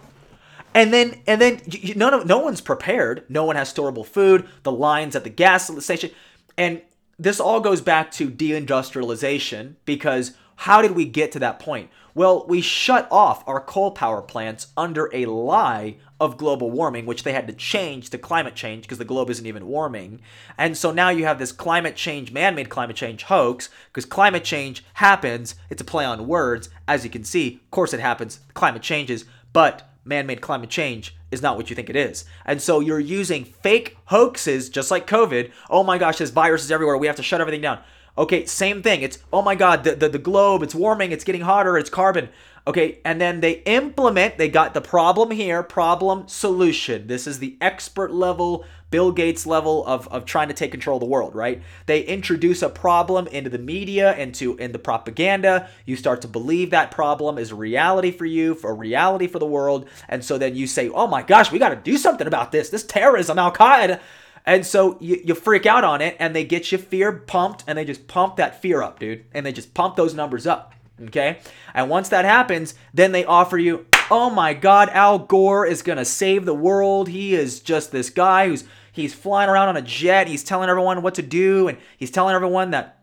And 0.73 0.93
then, 0.93 1.21
and 1.25 1.41
then, 1.41 1.61
none 1.95 2.13
of, 2.13 2.27
no 2.27 2.39
one's 2.39 2.61
prepared. 2.61 3.23
No 3.29 3.45
one 3.45 3.55
has 3.55 3.73
storable 3.73 4.05
food. 4.05 4.47
The 4.63 4.71
lines 4.71 5.15
at 5.15 5.23
the 5.23 5.29
gas 5.29 5.83
station, 5.83 6.11
and 6.57 6.81
this 7.17 7.39
all 7.39 7.59
goes 7.59 7.81
back 7.81 8.11
to 8.11 8.29
deindustrialization 8.29 9.75
because 9.85 10.33
how 10.57 10.81
did 10.81 10.91
we 10.91 11.05
get 11.05 11.31
to 11.31 11.39
that 11.39 11.59
point? 11.59 11.89
Well, 12.13 12.45
we 12.47 12.61
shut 12.61 13.07
off 13.11 13.47
our 13.47 13.59
coal 13.59 13.91
power 13.91 14.21
plants 14.21 14.67
under 14.75 15.09
a 15.13 15.25
lie 15.25 15.97
of 16.19 16.37
global 16.37 16.71
warming, 16.71 17.05
which 17.05 17.23
they 17.23 17.33
had 17.33 17.47
to 17.47 17.53
change 17.53 18.09
to 18.09 18.17
climate 18.17 18.55
change 18.55 18.83
because 18.83 18.97
the 18.97 19.05
globe 19.05 19.29
isn't 19.29 19.45
even 19.45 19.67
warming. 19.67 20.19
And 20.57 20.75
so 20.77 20.91
now 20.91 21.09
you 21.09 21.25
have 21.25 21.39
this 21.39 21.51
climate 21.51 21.95
change, 21.95 22.31
man 22.31 22.55
made 22.55 22.69
climate 22.69 22.95
change 22.95 23.23
hoax 23.23 23.69
because 23.87 24.05
climate 24.05 24.43
change 24.43 24.83
happens. 24.95 25.55
It's 25.69 25.81
a 25.81 25.85
play 25.85 26.05
on 26.05 26.27
words. 26.27 26.69
As 26.87 27.03
you 27.03 27.09
can 27.09 27.23
see, 27.23 27.61
of 27.63 27.71
course 27.71 27.93
it 27.93 27.99
happens. 27.99 28.39
Climate 28.53 28.81
changes, 28.81 29.25
but 29.53 29.89
man 30.03 30.25
made 30.25 30.41
climate 30.41 30.69
change 30.69 31.15
is 31.29 31.41
not 31.41 31.57
what 31.57 31.69
you 31.69 31.75
think 31.75 31.89
it 31.89 31.95
is. 31.95 32.25
And 32.45 32.61
so 32.61 32.79
you're 32.79 32.99
using 32.99 33.43
fake 33.43 33.97
hoaxes 34.05 34.69
just 34.69 34.89
like 34.89 35.07
COVID. 35.07 35.51
Oh 35.69 35.83
my 35.83 35.97
gosh, 35.97 36.17
this 36.17 36.29
virus 36.29 36.63
is 36.63 36.71
everywhere. 36.71 36.97
We 36.97 37.07
have 37.07 37.17
to 37.17 37.23
shut 37.23 37.41
everything 37.41 37.61
down. 37.61 37.79
Okay, 38.17 38.45
same 38.45 38.81
thing. 38.81 39.03
It's, 39.03 39.19
oh 39.31 39.43
my 39.43 39.53
God, 39.53 39.83
the, 39.83 39.95
the, 39.95 40.09
the 40.09 40.17
globe, 40.17 40.63
it's 40.63 40.73
warming, 40.73 41.11
it's 41.11 41.23
getting 41.23 41.41
hotter, 41.41 41.77
it's 41.77 41.89
carbon. 41.89 42.29
Okay, 42.67 42.99
and 43.05 43.21
then 43.21 43.39
they 43.39 43.61
implement, 43.63 44.37
they 44.37 44.49
got 44.49 44.73
the 44.73 44.81
problem 44.81 45.31
here, 45.31 45.63
problem 45.63 46.27
solution. 46.27 47.07
This 47.07 47.25
is 47.25 47.39
the 47.39 47.55
expert 47.61 48.11
level, 48.11 48.65
Bill 48.91 49.13
Gates 49.13 49.45
level 49.45 49.85
of, 49.85 50.05
of 50.09 50.25
trying 50.25 50.49
to 50.49 50.53
take 50.53 50.71
control 50.71 50.97
of 50.97 50.99
the 50.99 51.05
world, 51.05 51.33
right? 51.33 51.63
They 51.85 52.01
introduce 52.01 52.61
a 52.61 52.67
problem 52.67 53.25
into 53.27 53.49
the 53.49 53.57
media, 53.57 54.17
into 54.17 54.57
in 54.57 54.73
the 54.73 54.79
propaganda. 54.79 55.69
You 55.85 55.95
start 55.95 56.21
to 56.23 56.27
believe 56.27 56.71
that 56.71 56.91
problem 56.91 57.37
is 57.37 57.53
reality 57.53 58.11
for 58.11 58.25
you, 58.25 58.53
for 58.53 58.75
reality 58.75 59.27
for 59.27 59.39
the 59.39 59.45
world. 59.45 59.87
And 60.09 60.21
so 60.21 60.37
then 60.37 60.53
you 60.53 60.67
say, 60.67 60.89
oh 60.89 61.07
my 61.07 61.21
gosh, 61.21 61.49
we 61.49 61.59
got 61.59 61.69
to 61.69 61.77
do 61.77 61.97
something 61.97 62.27
about 62.27 62.51
this. 62.51 62.69
This 62.69 62.83
terrorism, 62.83 63.39
Al 63.39 63.53
Qaeda. 63.53 64.01
And 64.45 64.65
so 64.65 64.97
you, 64.99 65.21
you 65.23 65.35
freak 65.35 65.65
out 65.65 65.85
on 65.85 66.01
it 66.01 66.17
and 66.19 66.35
they 66.35 66.43
get 66.43 66.71
you 66.73 66.77
fear 66.77 67.13
pumped 67.13 67.63
and 67.65 67.77
they 67.77 67.85
just 67.85 68.07
pump 68.07 68.35
that 68.37 68.61
fear 68.61 68.81
up, 68.81 68.99
dude. 68.99 69.23
And 69.33 69.45
they 69.45 69.53
just 69.53 69.73
pump 69.73 69.95
those 69.95 70.13
numbers 70.13 70.45
up. 70.45 70.73
Okay? 71.05 71.39
And 71.73 71.89
once 71.89 72.09
that 72.09 72.25
happens, 72.25 72.73
then 72.93 73.11
they 73.11 73.25
offer 73.25 73.57
you, 73.57 73.85
oh 74.09 74.29
my 74.29 74.53
God, 74.53 74.89
Al 74.89 75.19
Gore 75.19 75.65
is 75.65 75.81
gonna 75.81 76.05
save 76.05 76.45
the 76.45 76.53
world. 76.53 77.09
He 77.09 77.33
is 77.33 77.59
just 77.59 77.91
this 77.91 78.09
guy 78.09 78.47
who's 78.47 78.63
he's 78.91 79.13
flying 79.13 79.49
around 79.49 79.69
on 79.69 79.77
a 79.77 79.81
jet. 79.81 80.27
He's 80.27 80.43
telling 80.43 80.69
everyone 80.69 81.01
what 81.01 81.15
to 81.15 81.21
do, 81.21 81.67
and 81.67 81.77
he's 81.97 82.11
telling 82.11 82.35
everyone 82.35 82.71
that 82.71 82.97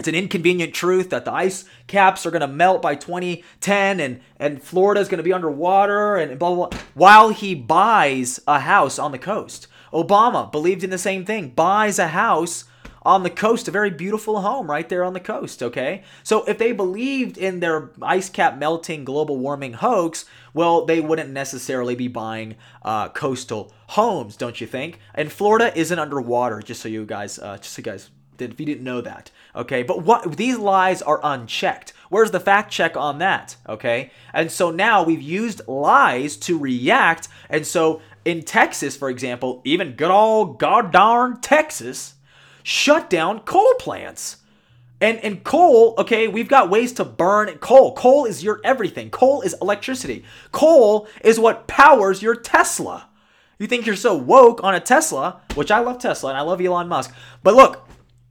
it's 0.00 0.08
an 0.08 0.14
inconvenient 0.14 0.72
truth 0.72 1.10
that 1.10 1.26
the 1.26 1.32
ice 1.32 1.66
caps 1.86 2.24
are 2.24 2.30
going 2.30 2.40
to 2.40 2.48
melt 2.48 2.80
by 2.80 2.94
2010 2.94 4.00
and, 4.00 4.20
and 4.38 4.62
Florida 4.62 4.98
is 4.98 5.08
going 5.08 5.18
to 5.18 5.22
be 5.24 5.32
underwater 5.32 6.16
and 6.16 6.38
blah, 6.38 6.54
blah, 6.54 6.68
blah, 6.68 6.78
while 6.94 7.28
he 7.28 7.54
buys 7.54 8.40
a 8.46 8.60
house 8.60 8.98
on 8.98 9.12
the 9.12 9.18
coast. 9.18 9.66
Obama 9.92 10.50
believed 10.50 10.82
in 10.82 10.88
the 10.88 10.96
same 10.96 11.26
thing, 11.26 11.50
buys 11.50 11.98
a 11.98 12.08
house 12.08 12.64
on 13.02 13.22
the 13.22 13.30
coast, 13.30 13.68
a 13.68 13.70
very 13.70 13.90
beautiful 13.90 14.40
home 14.40 14.70
right 14.70 14.88
there 14.88 15.04
on 15.04 15.14
the 15.14 15.20
coast, 15.20 15.62
okay? 15.62 16.02
So 16.22 16.44
if 16.44 16.58
they 16.58 16.72
believed 16.72 17.38
in 17.38 17.60
their 17.60 17.90
ice 18.02 18.28
cap 18.28 18.58
melting 18.58 19.04
global 19.04 19.38
warming 19.38 19.74
hoax, 19.74 20.26
well, 20.52 20.84
they 20.84 21.00
wouldn't 21.00 21.30
necessarily 21.30 21.94
be 21.94 22.08
buying 22.08 22.56
uh, 22.82 23.08
coastal 23.08 23.72
homes, 23.88 24.36
don't 24.36 24.60
you 24.60 24.66
think? 24.66 24.98
And 25.14 25.32
Florida 25.32 25.76
isn't 25.78 25.98
underwater, 25.98 26.60
just 26.60 26.82
so 26.82 26.88
you 26.88 27.06
guys, 27.06 27.38
uh, 27.38 27.56
just 27.56 27.74
so 27.74 27.80
you 27.80 27.84
guys 27.84 28.10
if 28.38 28.58
you 28.58 28.66
didn't 28.66 28.84
know 28.84 29.00
that. 29.00 29.30
Okay, 29.54 29.82
but 29.82 30.02
what 30.02 30.36
these 30.36 30.56
lies 30.56 31.02
are 31.02 31.20
unchecked. 31.22 31.92
Where's 32.08 32.30
the 32.30 32.40
fact 32.40 32.72
check 32.72 32.96
on 32.96 33.18
that? 33.18 33.56
Okay, 33.68 34.10
and 34.32 34.50
so 34.50 34.70
now 34.70 35.02
we've 35.02 35.22
used 35.22 35.66
lies 35.68 36.36
to 36.38 36.58
react, 36.58 37.28
and 37.48 37.66
so 37.66 38.00
in 38.24 38.42
Texas, 38.42 38.96
for 38.96 39.10
example, 39.10 39.60
even 39.64 39.92
good 39.92 40.10
old 40.10 40.58
god 40.58 40.92
darn 40.92 41.40
Texas 41.40 42.14
shut 42.62 43.10
down 43.10 43.40
coal 43.40 43.74
plants. 43.74 44.38
And 45.00 45.18
and 45.20 45.42
coal, 45.42 45.94
okay, 45.96 46.28
we've 46.28 46.48
got 46.48 46.68
ways 46.68 46.92
to 46.94 47.04
burn 47.04 47.48
coal. 47.58 47.94
Coal 47.94 48.26
is 48.26 48.44
your 48.44 48.60
everything. 48.62 49.08
Coal 49.10 49.40
is 49.40 49.56
electricity. 49.62 50.24
Coal 50.52 51.08
is 51.24 51.40
what 51.40 51.66
powers 51.66 52.22
your 52.22 52.34
Tesla. 52.34 53.08
You 53.58 53.66
think 53.66 53.86
you're 53.86 53.96
so 53.96 54.14
woke 54.14 54.62
on 54.62 54.74
a 54.74 54.80
Tesla, 54.80 55.40
which 55.54 55.70
I 55.70 55.80
love 55.80 55.98
Tesla 55.98 56.30
and 56.30 56.38
I 56.38 56.42
love 56.42 56.60
Elon 56.60 56.88
Musk. 56.88 57.14
But 57.42 57.54
look, 57.54 57.88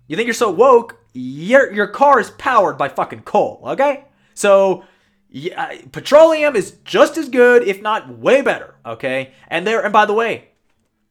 you 0.08 0.16
think 0.16 0.28
you're 0.28 0.34
so 0.34 0.52
woke, 0.52 1.00
your 1.14 1.72
your 1.74 1.88
car 1.88 2.20
is 2.20 2.32
powered 2.32 2.78
by 2.78 2.90
fucking 2.90 3.22
coal, 3.22 3.62
okay? 3.66 4.06
So 4.34 4.84
yeah, 5.30 5.76
petroleum 5.92 6.56
is 6.56 6.78
just 6.84 7.18
as 7.18 7.30
good, 7.30 7.64
if 7.64 7.82
not 7.82 8.18
way 8.18 8.42
better. 8.42 8.76
Okay, 8.86 9.34
and 9.48 9.66
there, 9.66 9.84
and 9.84 9.94
by 9.94 10.06
the 10.06 10.14
way, 10.14 10.50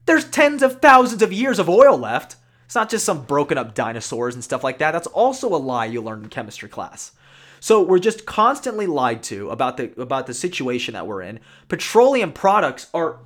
there's 0.06 0.24
tens 0.24 0.62
of 0.62 0.80
thousands 0.80 1.22
of 1.22 1.32
years 1.32 1.58
of 1.58 1.68
oil 1.68 1.96
left. 1.96 2.36
It's 2.68 2.74
not 2.74 2.90
just 2.90 3.06
some 3.06 3.22
broken 3.22 3.56
up 3.56 3.74
dinosaurs 3.74 4.34
and 4.34 4.44
stuff 4.44 4.62
like 4.62 4.76
that. 4.76 4.92
That's 4.92 5.06
also 5.06 5.48
a 5.48 5.56
lie 5.56 5.86
you 5.86 6.02
learned 6.02 6.24
in 6.24 6.28
chemistry 6.28 6.68
class. 6.68 7.12
So 7.60 7.82
we're 7.82 7.98
just 7.98 8.26
constantly 8.26 8.86
lied 8.86 9.22
to 9.22 9.48
about 9.48 9.78
the 9.78 9.90
about 9.98 10.26
the 10.26 10.34
situation 10.34 10.92
that 10.92 11.06
we're 11.06 11.22
in. 11.22 11.40
Petroleum 11.68 12.30
products 12.30 12.88
are 12.92 13.20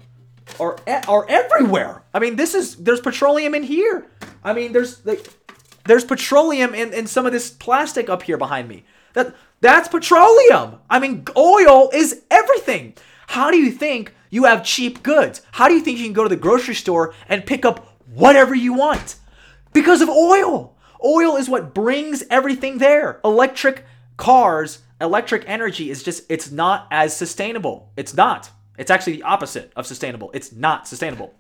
are 0.61 0.79
are 1.09 1.29
everywhere. 1.29 2.05
I 2.15 2.21
mean, 2.21 2.37
this 2.37 2.55
is 2.55 2.77
there's 2.77 3.01
petroleum 3.01 3.57
in 3.57 3.65
here. 3.65 4.07
I 4.45 4.53
mean, 4.53 4.71
there's 4.71 5.05
like 5.05 5.29
there's 5.87 6.05
petroleum 6.05 6.73
in, 6.73 6.93
in 6.93 7.09
some 7.09 7.27
of 7.27 7.33
this 7.33 7.51
plastic 7.51 8.09
up 8.09 8.23
here 8.23 8.39
behind 8.39 8.69
me. 8.69 8.85
That 9.15 9.35
that's 9.61 9.89
petroleum. 9.89 10.79
I 10.89 11.01
mean, 11.01 11.25
oil 11.37 11.91
is 11.93 12.23
everything. 12.31 12.95
How 13.27 13.51
do 13.51 13.57
you 13.57 13.73
think 13.73 14.15
you 14.31 14.45
have 14.45 14.65
cheap 14.65 15.03
goods? 15.03 15.43
How 15.51 15.67
do 15.67 15.75
you 15.75 15.81
think 15.81 15.99
you 15.99 16.05
can 16.05 16.13
go 16.13 16.23
to 16.23 16.29
the 16.29 16.37
grocery 16.37 16.77
store 16.77 17.13
and 17.29 17.45
pick 17.45 17.65
up 17.65 17.99
whatever 18.07 18.55
you 18.55 18.75
want? 18.75 19.17
Because 19.73 20.01
of 20.01 20.09
oil. 20.09 20.77
Oil 21.05 21.37
is 21.37 21.49
what 21.49 21.75
brings 21.75 22.23
everything 22.31 22.79
there. 22.79 23.21
Electric 23.25 23.85
cars, 24.17 24.81
electric 25.01 25.45
energy 25.49 25.91
is 25.91 26.03
just 26.03 26.25
it's 26.29 26.51
not 26.51 26.87
as 26.91 27.17
sustainable. 27.17 27.91
It's 27.97 28.15
not. 28.15 28.51
It's 28.79 28.91
actually 28.91 29.17
the 29.17 29.25
opposite 29.25 29.73
of 29.77 29.87
sustainable. 29.87 30.31
It's 30.33 30.53
not 30.53 30.87
sustainable. 30.87 31.35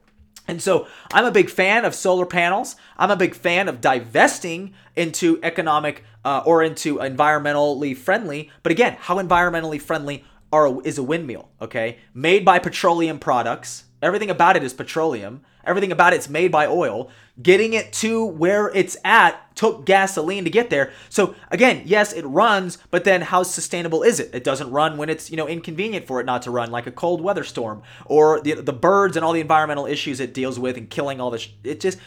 And 0.48 0.60
so 0.60 0.88
I'm 1.12 1.24
a 1.24 1.30
big 1.30 1.48
fan 1.48 1.84
of 1.84 1.94
solar 1.94 2.26
panels. 2.26 2.76
I'm 2.98 3.10
a 3.10 3.16
big 3.16 3.34
fan 3.34 3.68
of 3.68 3.80
divesting 3.80 4.74
into 4.96 5.38
economic 5.42 6.04
uh, 6.24 6.42
or 6.44 6.62
into 6.62 6.96
environmentally 6.96 7.96
friendly. 7.96 8.50
But 8.62 8.72
again, 8.72 8.96
how 8.98 9.16
environmentally 9.16 9.80
friendly 9.80 10.24
are 10.52 10.82
is 10.82 10.98
a 10.98 11.02
windmill? 11.02 11.48
Okay, 11.60 11.98
made 12.12 12.44
by 12.44 12.58
petroleum 12.58 13.18
products. 13.18 13.84
Everything 14.02 14.30
about 14.30 14.56
it 14.56 14.64
is 14.64 14.74
petroleum. 14.74 15.42
Everything 15.64 15.92
about 15.92 16.12
it's 16.12 16.28
made 16.28 16.50
by 16.50 16.66
oil. 16.66 17.10
Getting 17.40 17.72
it 17.72 17.92
to 17.94 18.24
where 18.24 18.68
it's 18.68 18.96
at 19.04 19.56
took 19.56 19.86
gasoline 19.86 20.44
to 20.44 20.50
get 20.50 20.70
there. 20.70 20.92
So 21.08 21.34
again, 21.50 21.82
yes, 21.84 22.12
it 22.12 22.24
runs, 22.24 22.78
but 22.90 23.04
then 23.04 23.22
how 23.22 23.42
sustainable 23.42 24.02
is 24.02 24.20
it? 24.20 24.34
It 24.34 24.44
doesn't 24.44 24.70
run 24.70 24.96
when 24.96 25.08
it's, 25.08 25.30
you 25.30 25.36
know, 25.36 25.48
inconvenient 25.48 26.06
for 26.06 26.20
it 26.20 26.26
not 26.26 26.42
to 26.42 26.50
run 26.50 26.70
like 26.70 26.86
a 26.86 26.92
cold 26.92 27.20
weather 27.20 27.44
storm 27.44 27.82
or 28.06 28.40
the 28.40 28.54
the 28.54 28.72
birds 28.72 29.16
and 29.16 29.24
all 29.24 29.32
the 29.32 29.40
environmental 29.40 29.86
issues 29.86 30.20
it 30.20 30.34
deals 30.34 30.58
with 30.58 30.76
and 30.76 30.90
killing 30.90 31.20
all 31.20 31.30
this 31.30 31.48
it 31.64 31.80
just 31.80 31.98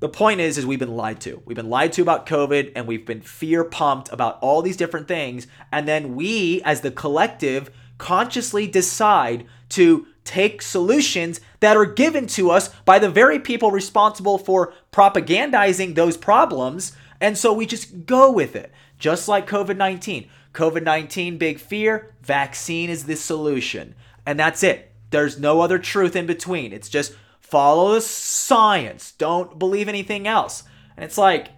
the 0.00 0.08
point 0.08 0.40
is 0.40 0.58
is 0.58 0.66
we've 0.66 0.78
been 0.78 0.96
lied 0.96 1.20
to. 1.20 1.42
We've 1.44 1.56
been 1.56 1.70
lied 1.70 1.92
to 1.94 2.02
about 2.02 2.26
COVID 2.26 2.72
and 2.74 2.86
we've 2.86 3.06
been 3.06 3.20
fear 3.20 3.62
pumped 3.62 4.12
about 4.12 4.38
all 4.40 4.60
these 4.60 4.76
different 4.76 5.08
things 5.08 5.46
and 5.70 5.86
then 5.86 6.14
we 6.16 6.60
as 6.64 6.80
the 6.80 6.90
collective 6.90 7.70
consciously 7.98 8.66
decide 8.66 9.46
to 9.68 10.06
take 10.24 10.60
solutions 10.60 11.40
that 11.62 11.76
are 11.76 11.86
given 11.86 12.26
to 12.26 12.50
us 12.50 12.70
by 12.84 12.98
the 12.98 13.08
very 13.08 13.38
people 13.38 13.70
responsible 13.70 14.36
for 14.36 14.74
propagandizing 14.90 15.94
those 15.94 16.16
problems. 16.16 16.92
And 17.20 17.38
so 17.38 17.52
we 17.52 17.66
just 17.66 18.04
go 18.04 18.32
with 18.32 18.56
it, 18.56 18.72
just 18.98 19.28
like 19.28 19.48
COVID 19.48 19.76
19. 19.76 20.28
COVID 20.54 20.82
19, 20.82 21.38
big 21.38 21.60
fear, 21.60 22.16
vaccine 22.20 22.90
is 22.90 23.04
the 23.04 23.14
solution. 23.14 23.94
And 24.26 24.40
that's 24.40 24.64
it. 24.64 24.92
There's 25.10 25.38
no 25.38 25.60
other 25.60 25.78
truth 25.78 26.16
in 26.16 26.26
between. 26.26 26.72
It's 26.72 26.88
just 26.88 27.14
follow 27.38 27.94
the 27.94 28.00
science, 28.00 29.12
don't 29.12 29.56
believe 29.56 29.88
anything 29.88 30.26
else. 30.26 30.64
And 30.96 31.04
it's 31.04 31.16
like, 31.16 31.50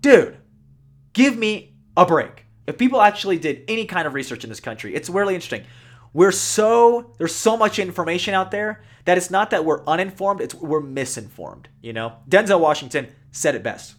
dude, 0.00 0.38
give 1.12 1.36
me 1.36 1.76
a 1.94 2.06
break. 2.06 2.46
If 2.66 2.78
people 2.78 3.02
actually 3.02 3.36
did 3.36 3.64
any 3.68 3.84
kind 3.84 4.06
of 4.06 4.14
research 4.14 4.44
in 4.44 4.48
this 4.48 4.60
country, 4.60 4.94
it's 4.94 5.10
really 5.10 5.34
interesting 5.34 5.64
we're 6.12 6.32
so 6.32 7.12
there's 7.18 7.34
so 7.34 7.56
much 7.56 7.78
information 7.78 8.34
out 8.34 8.50
there 8.50 8.82
that 9.04 9.16
it's 9.16 9.30
not 9.30 9.50
that 9.50 9.64
we're 9.64 9.84
uninformed 9.86 10.40
it's 10.40 10.54
we're 10.54 10.80
misinformed 10.80 11.68
you 11.80 11.92
know? 11.92 12.14
Denzel 12.28 12.60
washington 12.60 13.08
said 13.30 13.54
it 13.54 13.62
best. 13.62 13.94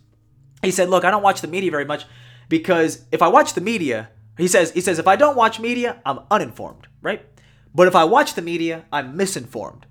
He 0.61 0.71
said 0.71 0.89
look 0.89 1.03
i 1.03 1.11
don't 1.11 1.23
watch 1.23 1.41
the 1.41 1.47
media 1.47 1.71
very 1.71 1.85
much 1.85 2.05
because 2.49 3.05
if 3.11 3.21
i 3.21 3.27
watch 3.27 3.53
the 3.53 3.61
media 3.61 4.09
he 4.37 4.47
says 4.47 4.71
he 4.71 4.81
says 4.81 4.99
if 4.99 5.07
i 5.07 5.15
don't 5.15 5.35
watch 5.35 5.59
media 5.59 6.01
i'm 6.05 6.19
uninformed 6.31 6.87
right? 7.01 7.25
But 7.75 7.87
if 7.87 7.95
i 7.95 8.03
watch 8.03 8.35
the 8.35 8.41
media 8.41 8.85
i'm 8.91 9.17
misinformed. 9.17 9.85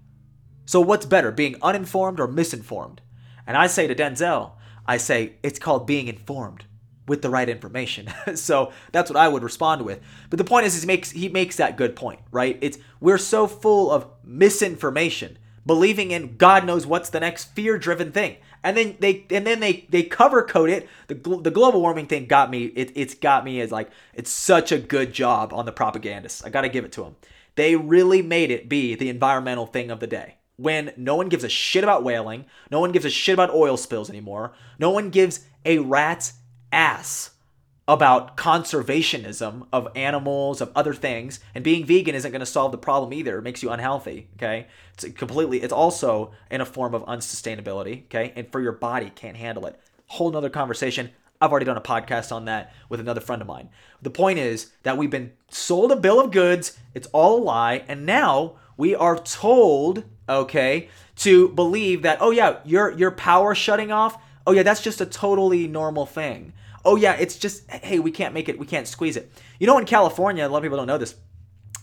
So 0.64 0.80
what's 0.80 1.06
better 1.06 1.32
being 1.32 1.56
uninformed 1.60 2.20
or 2.20 2.28
misinformed? 2.28 3.00
And 3.46 3.56
i 3.56 3.66
say 3.66 3.86
to 3.86 3.94
denzel 3.94 4.52
i 4.86 4.96
say 4.96 5.34
it's 5.42 5.58
called 5.58 5.86
being 5.86 6.08
informed 6.08 6.66
with 7.06 7.22
the 7.22 7.30
right 7.30 7.48
information. 7.48 8.08
so 8.34 8.72
that's 8.92 9.10
what 9.10 9.16
I 9.16 9.28
would 9.28 9.42
respond 9.42 9.82
with. 9.82 10.00
But 10.30 10.38
the 10.38 10.44
point 10.44 10.66
is, 10.66 10.74
is 10.74 10.82
he 10.82 10.86
makes 10.86 11.10
he 11.10 11.28
makes 11.28 11.56
that 11.56 11.76
good 11.76 11.96
point, 11.96 12.20
right? 12.30 12.58
It's 12.60 12.78
we're 13.00 13.18
so 13.18 13.46
full 13.46 13.90
of 13.90 14.06
misinformation, 14.24 15.38
believing 15.66 16.10
in 16.10 16.36
God 16.36 16.64
knows 16.64 16.86
what's 16.86 17.10
the 17.10 17.20
next 17.20 17.54
fear-driven 17.54 18.12
thing, 18.12 18.36
and 18.62 18.76
then 18.76 18.96
they 19.00 19.26
and 19.30 19.46
then 19.46 19.60
they 19.60 19.86
they 19.90 20.02
cover 20.02 20.42
code 20.42 20.70
it. 20.70 20.88
The 21.08 21.14
the 21.14 21.50
global 21.50 21.80
warming 21.80 22.06
thing 22.06 22.26
got 22.26 22.50
me. 22.50 22.64
It 22.66 22.92
it's 22.94 23.14
got 23.14 23.44
me 23.44 23.60
as 23.60 23.72
like 23.72 23.90
it's 24.14 24.30
such 24.30 24.72
a 24.72 24.78
good 24.78 25.12
job 25.12 25.52
on 25.52 25.66
the 25.66 25.72
propagandists. 25.72 26.44
I 26.44 26.50
got 26.50 26.62
to 26.62 26.68
give 26.68 26.84
it 26.84 26.92
to 26.92 27.02
them. 27.02 27.16
They 27.54 27.76
really 27.76 28.22
made 28.22 28.50
it 28.50 28.68
be 28.68 28.94
the 28.94 29.10
environmental 29.10 29.66
thing 29.66 29.90
of 29.90 30.00
the 30.00 30.06
day 30.06 30.36
when 30.56 30.92
no 30.96 31.16
one 31.16 31.28
gives 31.28 31.44
a 31.44 31.48
shit 31.48 31.82
about 31.82 32.04
whaling, 32.04 32.44
no 32.70 32.78
one 32.78 32.92
gives 32.92 33.04
a 33.04 33.10
shit 33.10 33.32
about 33.32 33.50
oil 33.50 33.76
spills 33.76 34.08
anymore, 34.08 34.52
no 34.78 34.90
one 34.90 35.10
gives 35.10 35.40
a 35.64 35.78
rat's 35.78 36.34
ass 36.72 37.30
about 37.88 38.36
conservationism 38.36 39.66
of 39.72 39.88
animals, 39.96 40.60
of 40.60 40.70
other 40.74 40.94
things, 40.94 41.40
and 41.54 41.64
being 41.64 41.84
vegan 41.84 42.14
isn't 42.14 42.30
going 42.30 42.40
to 42.40 42.46
solve 42.46 42.70
the 42.70 42.78
problem 42.78 43.12
either. 43.12 43.38
It 43.38 43.42
makes 43.42 43.62
you 43.62 43.70
unhealthy, 43.70 44.28
okay? 44.36 44.68
It's 44.94 45.04
completely, 45.16 45.62
it's 45.62 45.72
also 45.72 46.32
in 46.50 46.60
a 46.60 46.66
form 46.66 46.94
of 46.94 47.04
unsustainability, 47.06 48.04
okay? 48.04 48.32
And 48.36 48.50
for 48.52 48.60
your 48.60 48.72
body, 48.72 49.10
can't 49.14 49.36
handle 49.36 49.66
it. 49.66 49.80
Whole 50.06 50.30
nother 50.30 50.50
conversation. 50.50 51.10
I've 51.40 51.50
already 51.50 51.66
done 51.66 51.76
a 51.76 51.82
podcast 51.82 52.30
on 52.30 52.44
that 52.44 52.72
with 52.88 53.00
another 53.00 53.20
friend 53.20 53.42
of 53.42 53.48
mine. 53.48 53.68
The 54.00 54.10
point 54.10 54.38
is 54.38 54.70
that 54.84 54.96
we've 54.96 55.10
been 55.10 55.32
sold 55.50 55.90
a 55.90 55.96
bill 55.96 56.20
of 56.20 56.30
goods, 56.30 56.78
it's 56.94 57.08
all 57.08 57.38
a 57.38 57.42
lie, 57.42 57.84
and 57.88 58.06
now 58.06 58.54
we 58.76 58.94
are 58.94 59.18
told, 59.18 60.04
okay, 60.28 60.88
to 61.16 61.48
believe 61.48 62.02
that, 62.02 62.18
oh 62.20 62.30
yeah, 62.30 62.60
your 62.64 62.92
your 62.92 63.10
power 63.10 63.56
shutting 63.56 63.90
off, 63.90 64.22
oh 64.46 64.52
yeah, 64.52 64.62
that's 64.62 64.82
just 64.82 65.00
a 65.00 65.06
totally 65.06 65.66
normal 65.66 66.06
thing 66.06 66.52
oh 66.84 66.96
yeah, 66.96 67.14
it's 67.14 67.36
just 67.36 67.70
hey, 67.70 67.98
we 67.98 68.10
can't 68.10 68.34
make 68.34 68.48
it, 68.48 68.58
we 68.58 68.66
can't 68.66 68.88
squeeze 68.88 69.16
it. 69.16 69.32
You 69.58 69.66
know, 69.66 69.78
in 69.78 69.84
California, 69.84 70.46
a 70.46 70.48
lot 70.48 70.58
of 70.58 70.62
people 70.62 70.78
don't 70.78 70.86
know 70.86 70.98
this. 70.98 71.14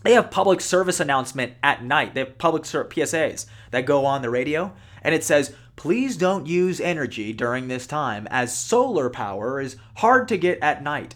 They 0.03 0.13
have 0.13 0.31
public 0.31 0.61
service 0.61 0.99
announcement 0.99 1.53
at 1.61 1.83
night. 1.83 2.13
They 2.13 2.21
have 2.21 2.37
public 2.37 2.65
ser- 2.65 2.85
PSAs 2.85 3.45
that 3.71 3.85
go 3.85 4.05
on 4.05 4.21
the 4.21 4.29
radio, 4.29 4.73
and 5.01 5.13
it 5.13 5.23
says, 5.23 5.53
"Please 5.75 6.15
don't 6.15 6.47
use 6.47 6.79
energy 6.79 7.33
during 7.33 7.67
this 7.67 7.85
time, 7.85 8.27
as 8.31 8.55
solar 8.55 9.09
power 9.09 9.59
is 9.59 9.75
hard 9.95 10.27
to 10.29 10.37
get 10.37 10.59
at 10.61 10.83
night." 10.83 11.15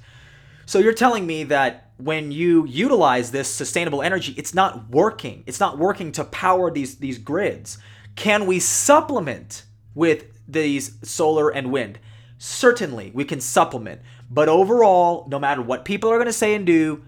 So 0.66 0.80
you're 0.80 0.94
telling 0.94 1.26
me 1.26 1.44
that 1.46 1.92
when 1.98 2.32
you 2.32 2.66
utilize 2.66 3.32
this 3.32 3.48
sustainable 3.48 4.02
energy, 4.02 4.34
it's 4.38 4.54
not 4.54 4.90
working. 4.90 5.44
It's 5.46 5.60
not 5.60 5.78
working 5.78 6.12
to 6.14 6.24
power 6.24 6.72
these 6.72 6.98
these 6.98 7.18
grids. 7.18 7.78
Can 8.16 8.46
we 8.46 8.60
supplement 8.60 9.64
with 9.96 10.26
these 10.48 10.98
solar 11.04 11.50
and 11.50 11.72
wind? 11.72 12.00
Certainly, 12.46 13.12
we 13.14 13.24
can 13.24 13.40
supplement. 13.40 14.02
But 14.30 14.50
overall, 14.50 15.26
no 15.30 15.40
matter 15.40 15.62
what 15.62 15.86
people 15.86 16.10
are 16.12 16.18
going 16.18 16.26
to 16.26 16.34
say 16.34 16.54
and 16.56 16.66
do, 16.66 17.02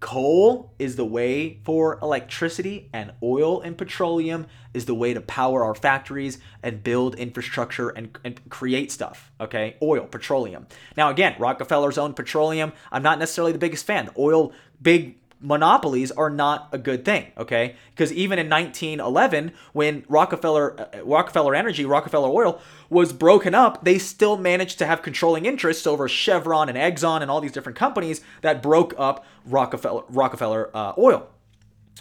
coal 0.00 0.72
is 0.78 0.96
the 0.96 1.04
way 1.04 1.60
for 1.66 1.98
electricity, 2.00 2.88
and 2.90 3.12
oil 3.22 3.60
and 3.60 3.76
petroleum 3.76 4.46
is 4.72 4.86
the 4.86 4.94
way 4.94 5.12
to 5.12 5.20
power 5.20 5.64
our 5.64 5.74
factories 5.74 6.38
and 6.62 6.82
build 6.82 7.14
infrastructure 7.16 7.90
and, 7.90 8.16
and 8.24 8.40
create 8.48 8.90
stuff. 8.90 9.30
Okay, 9.38 9.76
oil, 9.82 10.06
petroleum. 10.06 10.66
Now, 10.96 11.10
again, 11.10 11.36
Rockefeller's 11.38 11.98
own 11.98 12.14
petroleum. 12.14 12.72
I'm 12.90 13.02
not 13.02 13.18
necessarily 13.18 13.52
the 13.52 13.58
biggest 13.58 13.84
fan. 13.84 14.08
Oil, 14.16 14.50
big 14.80 15.19
monopolies 15.40 16.10
are 16.12 16.30
not 16.30 16.68
a 16.72 16.78
good 16.78 17.04
thing, 17.04 17.32
okay? 17.36 17.76
Because 17.90 18.12
even 18.12 18.38
in 18.38 18.48
1911, 18.48 19.52
when 19.72 20.04
Rockefeller 20.08 20.80
uh, 20.80 21.02
Rockefeller 21.04 21.54
Energy, 21.54 21.84
Rockefeller 21.84 22.28
Oil 22.28 22.60
was 22.88 23.12
broken 23.12 23.54
up, 23.54 23.84
they 23.84 23.98
still 23.98 24.36
managed 24.36 24.78
to 24.78 24.86
have 24.86 25.02
controlling 25.02 25.46
interests 25.46 25.86
over 25.86 26.08
Chevron 26.08 26.68
and 26.68 26.76
Exxon 26.76 27.22
and 27.22 27.30
all 27.30 27.40
these 27.40 27.52
different 27.52 27.78
companies 27.78 28.20
that 28.42 28.62
broke 28.62 28.94
up 28.98 29.24
Rockefeller 29.46 30.04
Rockefeller 30.08 30.70
uh, 30.74 30.92
Oil. 30.98 31.28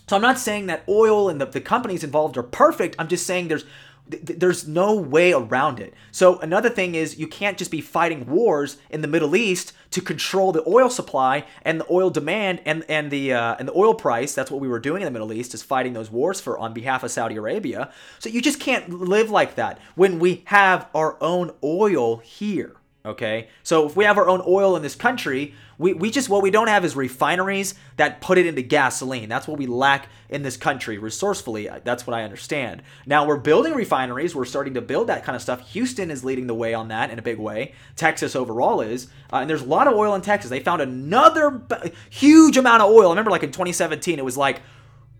So 0.07 0.15
I'm 0.15 0.21
not 0.23 0.39
saying 0.39 0.65
that 0.65 0.83
oil 0.89 1.29
and 1.29 1.39
the, 1.39 1.45
the 1.45 1.61
companies 1.61 2.03
involved 2.03 2.35
are 2.35 2.43
perfect. 2.43 2.95
I'm 2.97 3.07
just 3.07 3.27
saying 3.27 3.47
there's 3.47 3.65
there's 4.09 4.67
no 4.67 4.95
way 4.95 5.33
around 5.33 5.79
it. 5.79 5.93
So 6.11 6.39
another 6.39 6.69
thing 6.69 6.95
is 6.95 7.19
you 7.19 7.27
can't 7.27 7.57
just 7.57 7.71
be 7.71 7.81
fighting 7.81 8.25
wars 8.25 8.77
in 8.89 9.01
the 9.01 9.07
Middle 9.07 9.35
East 9.35 9.73
to 9.91 10.01
control 10.01 10.51
the 10.51 10.63
oil 10.67 10.89
supply 10.89 11.45
and 11.63 11.79
the 11.79 11.85
oil 11.91 12.09
demand 12.09 12.61
and 12.65 12.83
and 12.89 13.11
the 13.11 13.33
uh, 13.33 13.55
and 13.59 13.67
the 13.67 13.77
oil 13.77 13.93
price. 13.93 14.33
That's 14.33 14.51
what 14.51 14.61
we 14.61 14.67
were 14.67 14.79
doing 14.79 15.01
in 15.01 15.05
the 15.05 15.11
Middle 15.11 15.33
East 15.33 15.53
is 15.53 15.63
fighting 15.63 15.93
those 15.93 16.11
wars 16.11 16.41
for 16.41 16.57
on 16.57 16.73
behalf 16.73 17.03
of 17.03 17.11
Saudi 17.11 17.35
Arabia. 17.35 17.91
So 18.19 18.29
you 18.29 18.41
just 18.41 18.59
can't 18.59 18.89
live 18.89 19.29
like 19.29 19.55
that 19.55 19.79
when 19.95 20.19
we 20.19 20.43
have 20.45 20.87
our 20.93 21.17
own 21.21 21.51
oil 21.63 22.17
here. 22.17 22.78
Okay, 23.05 23.47
so 23.63 23.87
if 23.87 23.95
we 23.95 24.03
have 24.03 24.17
our 24.17 24.27
own 24.27 24.43
oil 24.45 24.75
in 24.75 24.81
this 24.81 24.93
country, 24.93 25.53
we, 25.77 25.93
we 25.93 26.11
just 26.11 26.27
what 26.27 26.43
we 26.43 26.51
don't 26.51 26.67
have 26.67 26.83
is 26.83 26.97
refineries 26.97 27.73
that 27.95 28.19
put 28.19 28.37
it 28.37 28.45
into 28.45 28.61
gasoline. 28.61 29.29
That's 29.29 29.47
what 29.47 29.57
we 29.57 29.67
lack 29.67 30.09
in 30.27 30.43
this 30.43 30.57
country 30.57 30.97
resourcefully. 30.97 31.69
That's 31.85 32.05
what 32.05 32.13
I 32.13 32.23
understand. 32.23 32.83
Now 33.05 33.25
we're 33.25 33.37
building 33.37 33.73
refineries. 33.73 34.35
We're 34.35 34.43
starting 34.43 34.73
to 34.73 34.81
build 34.81 35.07
that 35.07 35.23
kind 35.23 35.37
of 35.37 35.41
stuff. 35.41 35.69
Houston 35.69 36.11
is 36.11 36.25
leading 36.25 36.47
the 36.47 36.53
way 36.53 36.73
on 36.73 36.89
that 36.89 37.09
in 37.09 37.17
a 37.17 37.21
big 37.21 37.39
way. 37.39 37.73
Texas 37.95 38.35
overall 38.35 38.81
is, 38.81 39.07
uh, 39.31 39.37
and 39.37 39.49
there's 39.49 39.61
a 39.61 39.65
lot 39.65 39.87
of 39.87 39.93
oil 39.93 40.13
in 40.13 40.21
Texas. 40.21 40.49
They 40.49 40.59
found 40.59 40.81
another 40.81 41.51
b- 41.51 41.93
huge 42.09 42.57
amount 42.57 42.81
of 42.81 42.89
oil. 42.89 43.07
I 43.07 43.11
remember 43.11 43.31
like 43.31 43.43
in 43.43 43.51
2017, 43.51 44.19
it 44.19 44.25
was 44.25 44.35
like 44.35 44.61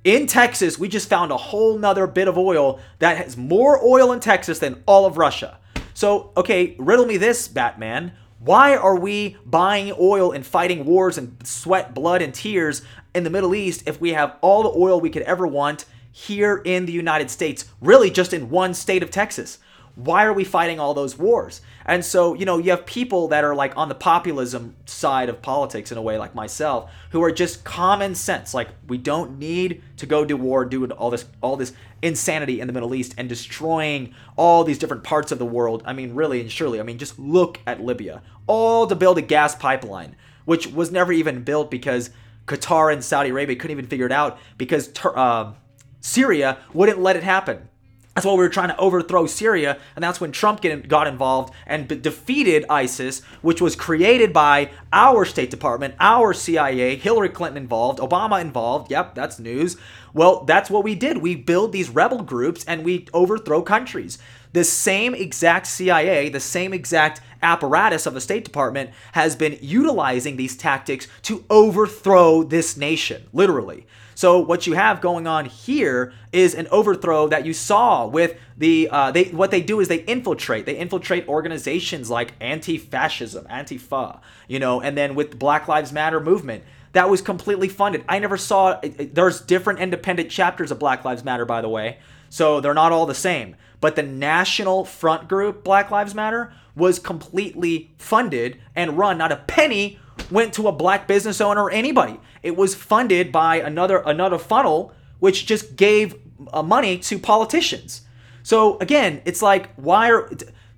in 0.03 0.27
Texas, 0.27 0.77
we 0.77 0.89
just 0.89 1.07
found 1.07 1.31
a 1.31 1.37
whole 1.37 1.77
nother 1.77 2.07
bit 2.07 2.27
of 2.27 2.37
oil 2.37 2.81
that 2.99 3.15
has 3.15 3.37
more 3.37 3.81
oil 3.81 4.11
in 4.11 4.19
Texas 4.19 4.59
than 4.59 4.83
all 4.85 5.05
of 5.05 5.17
Russia. 5.17 5.58
So, 5.99 6.31
okay, 6.37 6.77
riddle 6.79 7.05
me 7.05 7.17
this, 7.17 7.49
Batman. 7.49 8.13
Why 8.39 8.73
are 8.73 8.95
we 8.95 9.35
buying 9.45 9.93
oil 9.99 10.31
and 10.31 10.45
fighting 10.45 10.85
wars 10.85 11.17
and 11.17 11.35
sweat, 11.43 11.93
blood, 11.93 12.21
and 12.21 12.33
tears 12.33 12.83
in 13.13 13.25
the 13.25 13.29
Middle 13.29 13.53
East 13.53 13.83
if 13.85 13.99
we 13.99 14.13
have 14.13 14.37
all 14.39 14.63
the 14.63 14.79
oil 14.79 15.01
we 15.01 15.09
could 15.09 15.23
ever 15.23 15.45
want 15.45 15.83
here 16.13 16.61
in 16.63 16.85
the 16.85 16.93
United 16.93 17.29
States, 17.29 17.65
really 17.81 18.09
just 18.09 18.31
in 18.31 18.49
one 18.49 18.73
state 18.73 19.03
of 19.03 19.11
Texas? 19.11 19.57
Why 19.95 20.23
are 20.23 20.31
we 20.31 20.45
fighting 20.45 20.79
all 20.79 20.93
those 20.93 21.17
wars? 21.17 21.59
And 21.85 22.05
so, 22.05 22.33
you 22.33 22.45
know, 22.45 22.59
you 22.59 22.71
have 22.71 22.85
people 22.85 23.27
that 23.27 23.43
are 23.43 23.53
like 23.53 23.75
on 23.75 23.89
the 23.89 23.95
populism 23.95 24.77
side 24.85 25.27
of 25.27 25.41
politics 25.41 25.91
in 25.91 25.97
a 25.97 26.01
way, 26.01 26.17
like 26.17 26.33
myself, 26.33 26.89
who 27.09 27.21
are 27.21 27.31
just 27.33 27.65
common 27.65 28.15
sense. 28.15 28.53
Like, 28.53 28.69
we 28.87 28.97
don't 28.97 29.37
need 29.37 29.83
to 29.97 30.05
go 30.05 30.23
to 30.23 30.37
war, 30.37 30.63
do 30.63 30.85
all 30.91 31.09
this, 31.09 31.25
all 31.41 31.57
this 31.57 31.73
insanity 32.01 32.59
in 32.59 32.67
the 32.67 32.73
Middle 32.73 32.95
East 32.95 33.13
and 33.17 33.27
destroying 33.27 34.13
all 34.35 34.63
these 34.63 34.77
different 34.77 35.03
parts 35.03 35.31
of 35.31 35.39
the 35.39 35.45
world. 35.45 35.83
I 35.85 35.93
mean, 35.93 36.13
really 36.15 36.41
and 36.41 36.51
surely, 36.51 36.79
I 36.79 36.83
mean, 36.83 36.97
just 36.97 37.19
look 37.19 37.59
at 37.65 37.83
Libya. 37.83 38.21
All 38.47 38.87
to 38.87 38.95
build 38.95 39.17
a 39.17 39.21
gas 39.21 39.55
pipeline, 39.55 40.15
which 40.45 40.67
was 40.67 40.91
never 40.91 41.11
even 41.11 41.43
built 41.43 41.69
because 41.69 42.09
Qatar 42.45 42.91
and 42.91 43.03
Saudi 43.03 43.29
Arabia 43.29 43.55
couldn't 43.55 43.77
even 43.77 43.87
figure 43.87 44.05
it 44.05 44.11
out 44.11 44.39
because 44.57 44.91
uh, 45.03 45.53
Syria 46.01 46.57
wouldn't 46.73 46.99
let 46.99 47.15
it 47.15 47.23
happen. 47.23 47.69
That's 48.15 48.25
why 48.25 48.33
we 48.33 48.39
were 48.39 48.49
trying 48.49 48.69
to 48.69 48.77
overthrow 48.77 49.27
Syria, 49.27 49.77
and 49.95 50.03
that's 50.03 50.19
when 50.19 50.31
Trump 50.31 50.61
got 50.87 51.07
involved 51.07 51.53
and 51.65 51.87
b- 51.87 51.95
defeated 51.95 52.65
ISIS, 52.69 53.21
which 53.41 53.61
was 53.61 53.75
created 53.77 54.33
by 54.33 54.71
our 54.91 55.23
State 55.23 55.49
Department, 55.49 55.95
our 55.99 56.33
CIA, 56.33 56.97
Hillary 56.97 57.29
Clinton 57.29 57.61
involved, 57.61 57.99
Obama 57.99 58.41
involved. 58.41 58.91
Yep, 58.91 59.15
that's 59.15 59.39
news. 59.39 59.77
Well, 60.13 60.43
that's 60.43 60.69
what 60.69 60.83
we 60.83 60.95
did. 60.95 61.19
We 61.19 61.35
build 61.35 61.71
these 61.71 61.89
rebel 61.89 62.23
groups 62.23 62.65
and 62.65 62.83
we 62.83 63.07
overthrow 63.13 63.61
countries. 63.61 64.17
The 64.51 64.63
same 64.63 65.13
exact 65.13 65.67
CIA, 65.67 66.29
the 66.29 66.39
same 66.39 66.73
exact 66.73 67.21
apparatus 67.41 68.05
of 68.05 68.15
the 68.15 68.21
State 68.21 68.43
Department 68.43 68.89
has 69.13 69.35
been 69.35 69.57
utilizing 69.61 70.35
these 70.35 70.57
tactics 70.57 71.07
to 71.21 71.45
overthrow 71.49 72.43
this 72.43 72.75
nation, 72.75 73.27
literally. 73.31 73.85
So 74.19 74.37
what 74.37 74.67
you 74.67 74.73
have 74.73 74.99
going 74.99 75.27
on 75.27 75.45
here 75.45 76.11
is 76.33 76.53
an 76.53 76.67
overthrow 76.71 77.29
that 77.29 77.45
you 77.45 77.53
saw 77.53 78.05
with 78.05 78.37
the 78.57 78.89
uh, 78.91 79.11
they 79.11 79.23
what 79.29 79.49
they 79.49 79.61
do 79.61 79.79
is 79.79 79.87
they 79.87 80.03
infiltrate. 80.03 80.65
They 80.65 80.75
infiltrate 80.75 81.25
organizations 81.29 82.09
like 82.09 82.33
anti-fascism, 82.41 83.45
Antifa, 83.45 84.19
you 84.49 84.59
know, 84.59 84.81
and 84.81 84.97
then 84.97 85.15
with 85.15 85.39
Black 85.39 85.69
Lives 85.69 85.93
Matter 85.93 86.19
movement 86.19 86.65
that 86.91 87.09
was 87.09 87.21
completely 87.21 87.69
funded. 87.69 88.03
I 88.09 88.19
never 88.19 88.35
saw 88.35 88.81
there's 88.81 89.39
different 89.39 89.79
independent 89.79 90.29
chapters 90.29 90.69
of 90.69 90.79
Black 90.79 91.05
Lives 91.05 91.23
Matter 91.23 91.45
by 91.45 91.61
the 91.61 91.69
way. 91.69 91.99
So 92.29 92.59
they're 92.59 92.73
not 92.73 92.91
all 92.91 93.05
the 93.05 93.15
same. 93.15 93.55
But 93.79 93.95
the 93.95 94.03
national 94.03 94.83
front 94.83 95.29
group 95.29 95.63
Black 95.63 95.91
Lives 95.91 96.13
Matter 96.13 96.51
was 96.75 96.99
completely 96.99 97.91
funded 97.97 98.59
and 98.75 98.97
run 98.97 99.17
not 99.17 99.31
a 99.31 99.37
penny 99.37 99.97
went 100.31 100.53
to 100.53 100.67
a 100.67 100.71
black 100.71 101.07
business 101.07 101.41
owner 101.41 101.63
or 101.63 101.71
anybody. 101.71 102.19
It 102.43 102.55
was 102.55 102.75
funded 102.75 103.31
by 103.31 103.57
another 103.57 103.97
another 103.99 104.37
funnel 104.37 104.93
which 105.19 105.45
just 105.45 105.75
gave 105.75 106.15
uh, 106.53 106.63
money 106.63 106.97
to 106.97 107.19
politicians. 107.19 108.01
So 108.43 108.77
again, 108.79 109.21
it's 109.25 109.41
like 109.41 109.73
why 109.75 110.11
are 110.11 110.29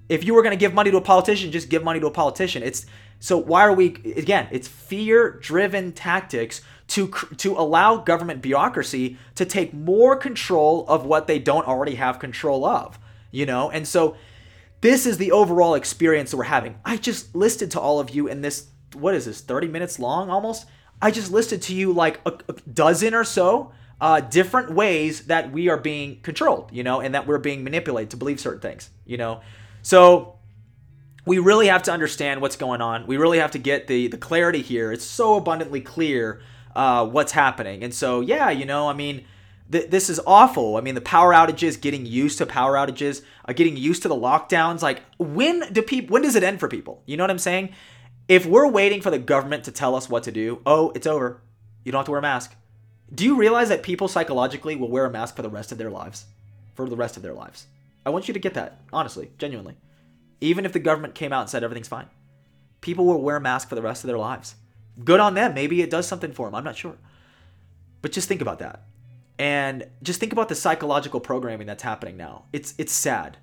if 0.10 0.26
you 0.26 0.34
were 0.34 0.42
going 0.42 0.58
to 0.58 0.60
give 0.60 0.74
money 0.74 0.92
to 0.92 0.98
a 0.98 1.02
politician, 1.02 1.52
just 1.52 1.70
give 1.70 1.84
money 1.84 2.00
to 2.00 2.08
a 2.08 2.12
politician. 2.12 2.64
It's 2.64 2.86
so 3.20 3.38
why 3.38 3.64
are 3.64 3.74
we 3.74 3.88
again? 4.18 4.48
It's 4.52 4.68
fear-driven 4.68 5.94
tactics 5.94 6.62
to 6.88 7.08
to 7.38 7.54
allow 7.54 7.98
government 7.98 8.42
bureaucracy 8.42 9.18
to 9.36 9.46
take 9.46 9.74
more 9.74 10.16
control 10.16 10.86
of 10.88 11.06
what 11.06 11.28
they 11.28 11.40
don't 11.40 11.68
already 11.68 11.96
have 11.96 12.20
control 12.20 12.66
of. 12.66 13.00
You 13.32 13.46
know, 13.46 13.70
and 13.70 13.88
so 13.88 14.18
this 14.82 15.06
is 15.06 15.18
the 15.18 15.32
overall 15.32 15.76
experience 15.76 16.32
that 16.32 16.38
we're 16.38 16.44
having. 16.44 16.80
I 16.84 16.98
just 16.98 17.36
listed 17.36 17.72
to 17.72 17.80
all 17.80 18.00
of 18.00 18.10
you 18.10 18.28
in 18.28 18.42
this 18.42 18.68
what 18.94 19.14
is 19.14 19.26
this 19.26 19.42
30 19.42 19.68
minutes 19.68 20.00
long 20.00 20.30
almost 20.30 20.68
i 21.02 21.12
just 21.12 21.32
listed 21.32 21.62
to 21.62 21.76
you 21.76 21.94
like 21.94 22.20
a, 22.26 22.34
a 22.50 22.54
dozen 22.74 23.14
or 23.14 23.24
so 23.24 23.72
uh, 24.00 24.20
different 24.20 24.72
ways 24.72 25.28
that 25.28 25.52
we 25.52 25.70
are 25.70 25.78
being 25.78 26.20
controlled 26.22 26.70
you 26.72 26.84
know 26.84 27.02
and 27.02 27.14
that 27.14 27.28
we're 27.28 27.38
being 27.38 27.64
manipulated 27.64 28.10
to 28.10 28.18
believe 28.18 28.40
certain 28.40 28.60
things 28.60 28.90
you 29.06 29.18
know 29.18 29.42
so 29.84 30.38
we 31.26 31.38
really 31.38 31.68
have 31.68 31.84
to 31.84 31.92
understand 31.92 32.42
what's 32.42 32.56
going 32.56 32.82
on 32.82 33.06
we 33.06 33.18
really 33.18 33.38
have 33.38 33.52
to 33.52 33.60
get 33.60 33.88
the 33.88 34.08
the 34.08 34.18
clarity 34.18 34.62
here 34.62 34.92
it's 34.92 35.06
so 35.06 35.36
abundantly 35.36 35.82
clear 35.82 36.42
uh, 36.76 37.06
what's 37.06 37.32
happening 37.32 37.84
and 37.84 37.94
so 37.94 38.22
yeah 38.22 38.50
you 38.50 38.66
know 38.66 38.90
i 38.90 38.94
mean 38.94 39.24
this 39.72 40.10
is 40.10 40.20
awful. 40.28 40.76
I 40.76 40.82
mean, 40.82 40.96
the 40.96 41.02
power 41.02 41.32
outages, 41.32 41.80
getting 41.80 42.06
used 42.06 42.38
to 42.40 42.46
power 42.46 42.74
outages, 42.74 43.22
uh, 43.48 43.54
getting 43.54 43.78
used 43.78 44.02
to 44.02 44.10
the 44.10 44.16
lockdowns. 44.16 44.82
Like, 44.82 45.02
when 45.18 45.72
do 45.72 45.82
people? 45.82 46.14
When 46.14 46.24
does 46.24 46.36
it 46.36 46.44
end 46.44 46.60
for 46.60 46.68
people? 46.68 47.02
You 47.06 47.16
know 47.16 47.24
what 47.24 47.32
I'm 47.32 47.40
saying? 47.40 47.74
If 48.32 48.46
we're 48.46 48.70
waiting 48.70 49.02
for 49.02 49.12
the 49.12 49.20
government 49.20 49.66
to 49.66 49.74
tell 49.74 49.94
us 49.94 50.10
what 50.10 50.24
to 50.24 50.32
do, 50.32 50.62
oh, 50.66 50.94
it's 50.96 51.06
over. 51.06 51.42
You 51.84 51.92
don't 51.92 52.00
have 52.00 52.06
to 52.06 52.12
wear 52.12 52.20
a 52.20 52.22
mask. 52.22 52.56
Do 53.14 53.26
you 53.26 53.36
realize 53.36 53.68
that 53.68 53.84
people 53.84 54.08
psychologically 54.08 54.78
will 54.78 54.88
wear 54.88 55.04
a 55.04 55.12
mask 55.12 55.36
for 55.36 55.42
the 55.42 55.50
rest 55.50 55.74
of 55.74 55.78
their 55.78 55.90
lives? 55.90 56.28
For 56.76 56.88
the 56.88 56.96
rest 56.96 57.18
of 57.18 57.24
their 57.24 57.34
lives. 57.34 57.66
I 58.06 58.10
want 58.10 58.30
you 58.30 58.34
to 58.34 58.40
get 58.40 58.54
that, 58.54 58.80
honestly, 58.94 59.32
genuinely. 59.38 59.76
Even 60.40 60.64
if 60.64 60.72
the 60.72 60.80
government 60.80 61.14
came 61.14 61.34
out 61.34 61.42
and 61.42 61.50
said 61.50 61.62
everything's 61.62 61.90
fine, 61.90 62.08
people 62.80 63.04
will 63.06 63.22
wear 63.22 63.36
a 63.36 63.42
mask 63.42 63.68
for 63.68 63.76
the 63.76 63.82
rest 63.82 64.06
of 64.06 64.08
their 64.08 64.18
lives. 64.18 64.56
Good 65.04 65.20
on 65.20 65.34
them. 65.34 65.54
Maybe 65.54 65.82
it 65.82 65.90
does 65.90 66.08
something 66.08 66.32
for 66.32 66.48
them. 66.48 66.56
I'm 66.56 66.64
not 66.64 66.78
sure. 66.78 66.96
But 68.02 68.14
just 68.14 68.30
think 68.30 68.40
about 68.40 68.60
that. 68.60 68.84
And 69.40 69.90
just 70.04 70.22
think 70.22 70.32
about 70.32 70.48
the 70.48 70.56
psychological 70.56 71.20
programming 71.20 71.68
that's 71.68 71.84
happening 71.84 72.16
now. 72.16 72.46
It's 72.54 72.76
it's 72.78 72.94
sad. 72.94 73.40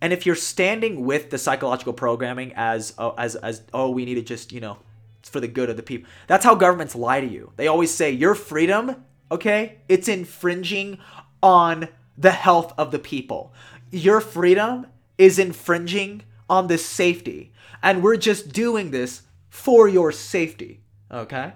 And 0.00 0.12
if 0.12 0.24
you're 0.24 0.34
standing 0.34 1.04
with 1.04 1.30
the 1.30 1.38
psychological 1.38 1.92
programming 1.92 2.52
as 2.56 2.94
uh, 2.98 3.10
as 3.18 3.36
as 3.36 3.62
oh 3.74 3.90
we 3.90 4.04
need 4.04 4.14
to 4.14 4.22
just 4.22 4.52
you 4.52 4.60
know 4.60 4.78
it's 5.20 5.28
for 5.28 5.40
the 5.40 5.48
good 5.48 5.70
of 5.70 5.76
the 5.76 5.82
people. 5.82 6.08
That's 6.26 6.44
how 6.44 6.54
governments 6.54 6.96
lie 6.96 7.20
to 7.20 7.26
you. 7.26 7.52
They 7.56 7.68
always 7.68 7.92
say 7.92 8.10
your 8.10 8.34
freedom, 8.34 9.04
okay, 9.30 9.78
it's 9.88 10.08
infringing 10.08 10.98
on 11.42 11.88
the 12.16 12.30
health 12.30 12.72
of 12.78 12.90
the 12.90 12.98
people. 12.98 13.52
Your 13.90 14.20
freedom 14.20 14.86
is 15.18 15.38
infringing 15.38 16.22
on 16.48 16.66
the 16.66 16.78
safety. 16.78 17.52
And 17.82 18.02
we're 18.02 18.16
just 18.16 18.52
doing 18.52 18.90
this 18.90 19.22
for 19.48 19.88
your 19.88 20.10
safety, 20.10 20.82
okay? 21.10 21.52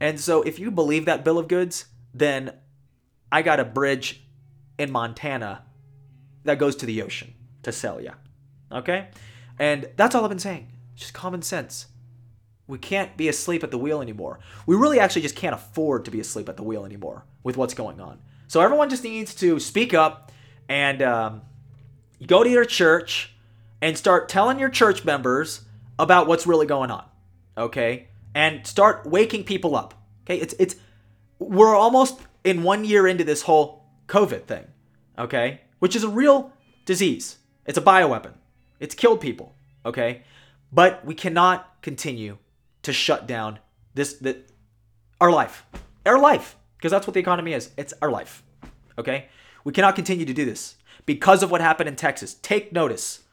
And 0.00 0.20
so 0.20 0.42
if 0.42 0.58
you 0.58 0.70
believe 0.70 1.06
that 1.06 1.24
bill 1.24 1.38
of 1.38 1.48
goods, 1.48 1.86
then 2.12 2.52
I 3.32 3.42
got 3.42 3.60
a 3.60 3.64
bridge 3.64 4.22
in 4.78 4.90
Montana 4.90 5.64
that 6.44 6.58
goes 6.58 6.76
to 6.76 6.86
the 6.86 7.02
ocean 7.02 7.34
to 7.68 7.72
sell 7.72 8.00
you. 8.00 8.12
Okay? 8.70 9.08
And 9.58 9.88
that's 9.96 10.14
all 10.14 10.24
I've 10.24 10.30
been 10.30 10.38
saying. 10.38 10.68
Just 10.94 11.14
common 11.14 11.42
sense. 11.42 11.86
We 12.66 12.78
can't 12.78 13.16
be 13.16 13.28
asleep 13.28 13.64
at 13.64 13.70
the 13.70 13.78
wheel 13.78 14.02
anymore. 14.02 14.40
We 14.66 14.76
really 14.76 15.00
actually 15.00 15.22
just 15.22 15.36
can't 15.36 15.54
afford 15.54 16.04
to 16.04 16.10
be 16.10 16.20
asleep 16.20 16.48
at 16.48 16.56
the 16.56 16.62
wheel 16.62 16.84
anymore 16.84 17.24
with 17.42 17.56
what's 17.56 17.74
going 17.74 18.00
on. 18.00 18.18
So 18.46 18.60
everyone 18.60 18.90
just 18.90 19.04
needs 19.04 19.34
to 19.36 19.58
speak 19.58 19.94
up 19.94 20.30
and 20.68 21.00
um, 21.02 21.42
go 22.26 22.44
to 22.44 22.50
your 22.50 22.66
church 22.66 23.34
and 23.80 23.96
start 23.96 24.28
telling 24.28 24.58
your 24.58 24.68
church 24.68 25.04
members 25.04 25.62
about 25.98 26.26
what's 26.26 26.46
really 26.46 26.66
going 26.66 26.90
on. 26.90 27.04
Okay? 27.56 28.08
And 28.34 28.66
start 28.66 29.06
waking 29.06 29.44
people 29.44 29.74
up. 29.74 29.94
Okay? 30.24 30.38
It's 30.38 30.54
it's 30.58 30.76
we're 31.38 31.74
almost 31.74 32.20
in 32.44 32.62
one 32.62 32.84
year 32.84 33.06
into 33.06 33.24
this 33.24 33.42
whole 33.42 33.84
COVID 34.08 34.44
thing. 34.44 34.66
Okay? 35.18 35.62
Which 35.78 35.96
is 35.96 36.04
a 36.04 36.08
real 36.08 36.52
disease. 36.84 37.37
It's 37.68 37.78
a 37.78 37.82
bioweapon. 37.82 38.32
It's 38.80 38.94
killed 38.94 39.20
people, 39.20 39.54
okay? 39.84 40.22
But 40.72 41.04
we 41.04 41.14
cannot 41.14 41.80
continue 41.82 42.38
to 42.82 42.92
shut 42.92 43.26
down 43.26 43.58
this 43.94 44.14
the, 44.14 44.38
our 45.20 45.30
life. 45.30 45.66
Our 46.06 46.18
life, 46.18 46.56
because 46.76 46.90
that's 46.90 47.06
what 47.06 47.12
the 47.12 47.20
economy 47.20 47.52
is. 47.52 47.70
It's 47.76 47.92
our 48.00 48.10
life. 48.10 48.42
Okay? 48.96 49.26
We 49.64 49.72
cannot 49.72 49.96
continue 49.96 50.24
to 50.24 50.32
do 50.32 50.46
this 50.46 50.76
because 51.04 51.42
of 51.42 51.50
what 51.50 51.60
happened 51.60 51.88
in 51.88 51.96
Texas. 51.96 52.34
Take 52.40 52.72
notice. 52.72 53.24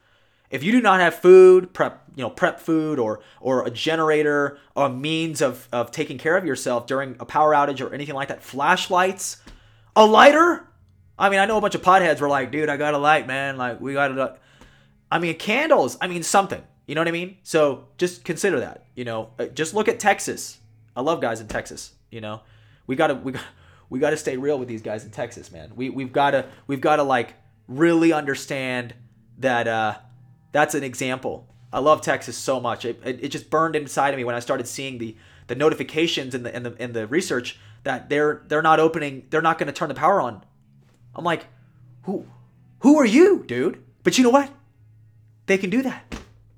If 0.50 0.64
you 0.64 0.74
do 0.74 0.82
not 0.82 1.00
have 1.00 1.16
food, 1.16 1.74
prep, 1.74 2.04
you 2.16 2.24
know, 2.24 2.30
prep 2.30 2.60
food 2.60 3.00
or 3.00 3.22
or 3.40 3.66
a 3.66 3.72
generator 3.72 4.58
or 4.76 4.88
a 4.88 4.90
means 4.90 5.42
of, 5.42 5.70
of 5.72 5.92
taking 5.92 6.18
care 6.18 6.36
of 6.36 6.46
yourself 6.46 6.88
during 6.88 7.16
a 7.20 7.26
power 7.26 7.54
outage 7.54 7.80
or 7.80 7.94
anything 7.94 8.16
like 8.16 8.28
that, 8.28 8.44
flashlights, 8.44 9.38
a 9.96 10.06
lighter, 10.06 10.68
I 11.18 11.30
mean, 11.30 11.40
I 11.40 11.46
know 11.46 11.58
a 11.58 11.62
bunch 11.62 11.76
of 11.76 11.82
potheads 11.82 12.20
were 12.20 12.30
like, 12.30 12.52
dude, 12.52 12.70
I 12.70 12.78
got 12.78 12.94
a 12.94 12.98
light, 12.98 13.28
man. 13.28 13.58
Like, 13.58 13.80
we 13.80 13.94
got 13.94 14.10
to. 14.10 14.38
I 15.12 15.20
mean, 15.20 15.36
candles. 15.38 15.98
I 16.02 16.08
mean, 16.08 16.24
something. 16.24 16.62
You 16.88 16.96
know 16.96 17.02
what 17.02 17.08
I 17.08 17.12
mean? 17.12 17.38
So 17.44 17.88
just 17.98 18.24
consider 18.24 18.60
that. 18.60 18.86
You 18.96 19.06
know, 19.06 19.30
uh, 19.40 19.46
just 19.46 19.74
look 19.74 19.88
at 19.88 20.00
Texas. 20.00 20.60
I 20.96 21.02
love 21.02 21.22
guys 21.22 21.42
in 21.42 21.48
Texas. 21.48 21.94
You 22.12 22.22
know, 22.22 22.42
we 22.88 22.96
gotta 22.96 23.16
we 23.16 23.32
gotta, 23.32 23.46
we 23.90 24.00
gotta 24.00 24.18
stay 24.18 24.38
real 24.38 24.60
with 24.60 24.68
these 24.68 24.82
guys 24.82 25.04
in 25.04 25.12
Texas, 25.12 25.52
man. 25.52 25.72
We 25.76 25.90
we've 25.90 26.14
gotta 26.14 26.48
we've 26.68 26.82
gotta 26.82 27.04
like 27.04 27.34
really 27.68 28.14
understand 28.14 28.94
that 29.40 29.68
uh, 29.68 29.96
that's 30.52 30.76
an 30.76 30.84
example. 30.84 31.48
I 31.74 31.80
love 31.80 32.02
Texas 32.02 32.38
so 32.38 32.60
much. 32.60 32.86
It, 32.86 33.02
it, 33.04 33.24
it 33.26 33.28
just 33.30 33.50
burned 33.50 33.76
inside 33.76 34.12
of 34.12 34.18
me 34.18 34.24
when 34.24 34.36
I 34.36 34.40
started 34.40 34.68
seeing 34.68 34.98
the 34.98 35.16
the 35.48 35.56
notifications 35.56 36.34
in 36.36 36.44
the 36.44 36.56
in 36.56 36.64
the 36.64 36.82
in 36.82 36.94
the 36.94 37.08
research 37.08 37.60
that 37.84 38.10
they're 38.10 38.44
they're 38.48 38.62
not 38.62 38.80
opening. 38.80 39.26
They're 39.30 39.42
not 39.42 39.58
going 39.58 39.68
to 39.68 39.74
turn 39.74 39.90
the 39.90 39.96
power 39.96 40.22
on. 40.22 40.44
I'm 41.16 41.24
like, 41.24 41.46
who 42.04 42.26
who 42.80 43.00
are 43.00 43.06
you, 43.06 43.44
dude? 43.46 43.84
But 44.04 44.18
you 44.18 44.24
know 44.24 44.30
what? 44.30 44.52
They 45.48 45.58
can 45.58 45.70
do 45.70 45.82
that 45.84 46.16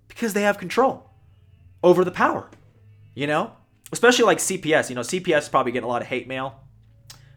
because 0.08 0.34
they 0.34 0.42
have 0.44 0.58
control 0.58 1.10
over 1.84 2.04
the 2.04 2.12
power. 2.12 2.50
You 3.16 3.28
know, 3.28 3.54
especially 3.92 4.26
like 4.26 4.38
CPS. 4.38 4.90
You 4.90 4.96
know, 4.96 5.02
CPS 5.02 5.40
is 5.40 5.50
probably 5.50 5.72
getting 5.72 5.86
a 5.86 5.90
lot 5.90 6.02
of 6.02 6.08
hate 6.08 6.28
mail. 6.28 6.60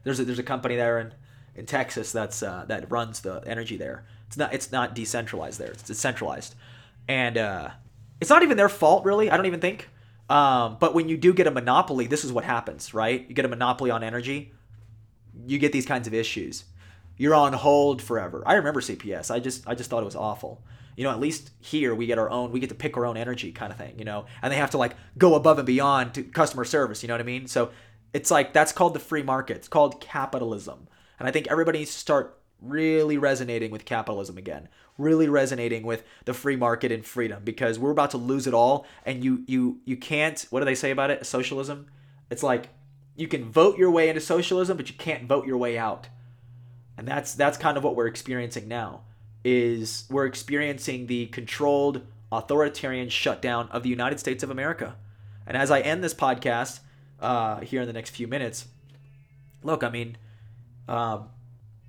There's 0.05 0.21
a, 0.21 0.25
there's 0.25 0.39
a 0.39 0.45
company 0.45 0.77
there 0.77 0.99
in 0.99 1.15
in 1.55 1.67
Texas 1.67 2.13
that's 2.13 2.43
uh, 2.43 2.65
that 2.69 2.91
runs 2.91 3.21
the 3.21 3.43
energy 3.47 3.77
there. 3.77 4.07
It's 4.27 4.37
not 4.37 4.55
it's 4.55 4.73
not 4.73 4.95
decentralized 4.95 5.59
there. 5.59 5.71
It's 5.71 5.83
decentralized, 5.83 6.55
and 7.09 7.37
uh, 7.37 7.71
it's 8.21 8.31
not 8.31 8.43
even 8.43 8.57
their 8.57 8.69
fault 8.69 9.05
really. 9.05 9.31
I 9.31 9.37
don't 9.37 9.47
even 9.47 9.61
think. 9.61 9.89
Um, 10.29 10.77
but 10.79 10.95
when 10.95 11.09
you 11.09 11.17
do 11.17 11.35
get 11.35 11.49
a 11.49 11.51
monopoly, 11.51 12.07
this 12.07 12.25
is 12.25 12.33
what 12.33 12.45
happens, 12.45 12.95
right? 12.95 13.27
You 13.29 13.35
get 13.35 13.45
a 13.45 13.49
monopoly 13.49 13.91
on 13.91 14.05
energy, 14.05 14.53
you 15.45 15.59
get 15.59 15.73
these 15.73 15.87
kinds 15.87 16.07
of 16.07 16.15
issues. 16.15 16.65
You're 17.21 17.35
on 17.35 17.53
hold 17.53 18.01
forever. 18.01 18.43
I 18.47 18.55
remember 18.55 18.81
CPS. 18.81 19.31
I 19.31 19.41
just 19.41 19.69
I 19.69 19.75
just 19.75 19.91
thought 19.91 20.01
it 20.01 20.07
was 20.07 20.17
awful. 20.17 20.63
You 20.97 21.05
know, 21.05 21.11
at 21.11 21.21
least 21.21 21.51
here 21.61 21.95
we 21.95 22.07
get 22.07 22.19
our 22.19 22.31
own, 22.31 22.51
we 22.51 22.61
get 22.61 22.71
to 22.71 22.75
pick 22.75 22.97
our 22.97 23.05
own 23.05 23.19
energy 23.19 23.53
kind 23.53 23.71
of 23.71 23.77
thing, 23.77 23.99
you 23.99 24.07
know, 24.07 24.25
and 24.41 24.51
they 24.51 24.57
have 24.57 24.71
to 24.71 24.79
like 24.79 24.97
go 25.19 25.35
above 25.35 25.59
and 25.59 25.67
beyond 25.67 26.15
to 26.15 26.23
customer 26.23 26.65
service, 26.65 27.03
you 27.03 27.09
know 27.09 27.15
what 27.15 27.21
I 27.21 27.25
mean? 27.25 27.47
So 27.47 27.73
it's 28.15 28.31
like 28.31 28.55
that's 28.55 28.73
called 28.73 28.95
the 28.95 29.01
free 29.01 29.23
market. 29.23 29.59
It's 29.59 29.69
called 29.69 30.01
capitalism. 30.01 30.89
And 31.19 31.29
I 31.29 31.31
think 31.31 31.47
everybody 31.49 31.81
needs 31.81 31.93
to 31.93 31.99
start 31.99 32.39
really 32.63 33.19
resonating 33.19 33.71
with 33.71 33.85
capitalism 33.85 34.39
again 34.39 34.69
really 34.97 35.29
resonating 35.29 35.83
with 35.83 36.05
the 36.27 36.35
free 36.35 36.57
market 36.57 36.93
and 36.93 37.07
freedom 37.07 37.43
because 37.43 37.79
we're 37.79 37.91
about 37.91 38.11
to 38.11 38.19
lose 38.19 38.47
it 38.47 38.53
all 38.53 38.87
and 39.07 39.25
you 39.25 39.43
you 39.47 39.81
you 39.87 39.97
can't 39.97 40.47
what 40.51 40.61
do 40.61 40.67
they 40.67 40.75
say 40.75 40.91
about 40.91 41.11
it 41.11 41.25
socialism 41.25 41.87
it's 42.31 42.43
like 42.43 42.69
you 43.17 43.27
can 43.27 43.51
vote 43.51 43.79
your 43.79 43.91
way 43.91 44.11
into 44.11 44.21
socialism 44.21 44.77
but 44.77 44.91
you 44.91 44.95
can't 44.97 45.25
vote 45.25 45.47
your 45.47 45.57
way 45.57 45.79
out 45.79 46.09
and 47.01 47.09
that's 47.09 47.35
that's 47.35 47.59
kind 47.59 47.77
of 47.77 47.83
what 47.83 47.97
we're 47.97 48.07
experiencing 48.07 48.69
now 48.69 49.01
is 49.43 50.05
we're 50.09 50.27
experiencing 50.27 51.09
the 51.09 51.27
controlled 51.27 52.07
authoritarian 52.31 53.09
shutdown 53.09 53.69
of 53.73 53.83
the 53.83 53.89
United 53.89 54.21
States 54.21 54.45
of 54.45 54.51
America 54.51 54.95
and 55.47 55.57
as 55.57 55.73
I 55.73 55.81
end 55.81 56.05
this 56.05 56.15
podcast 56.15 56.79
uh, 57.19 57.61
here 57.61 57.81
in 57.81 57.89
the 57.89 57.93
next 57.93 58.11
few 58.11 58.29
minutes 58.29 58.69
look 59.65 59.83
I 59.83 59.91
mean 59.91 60.17
um, 60.91 61.29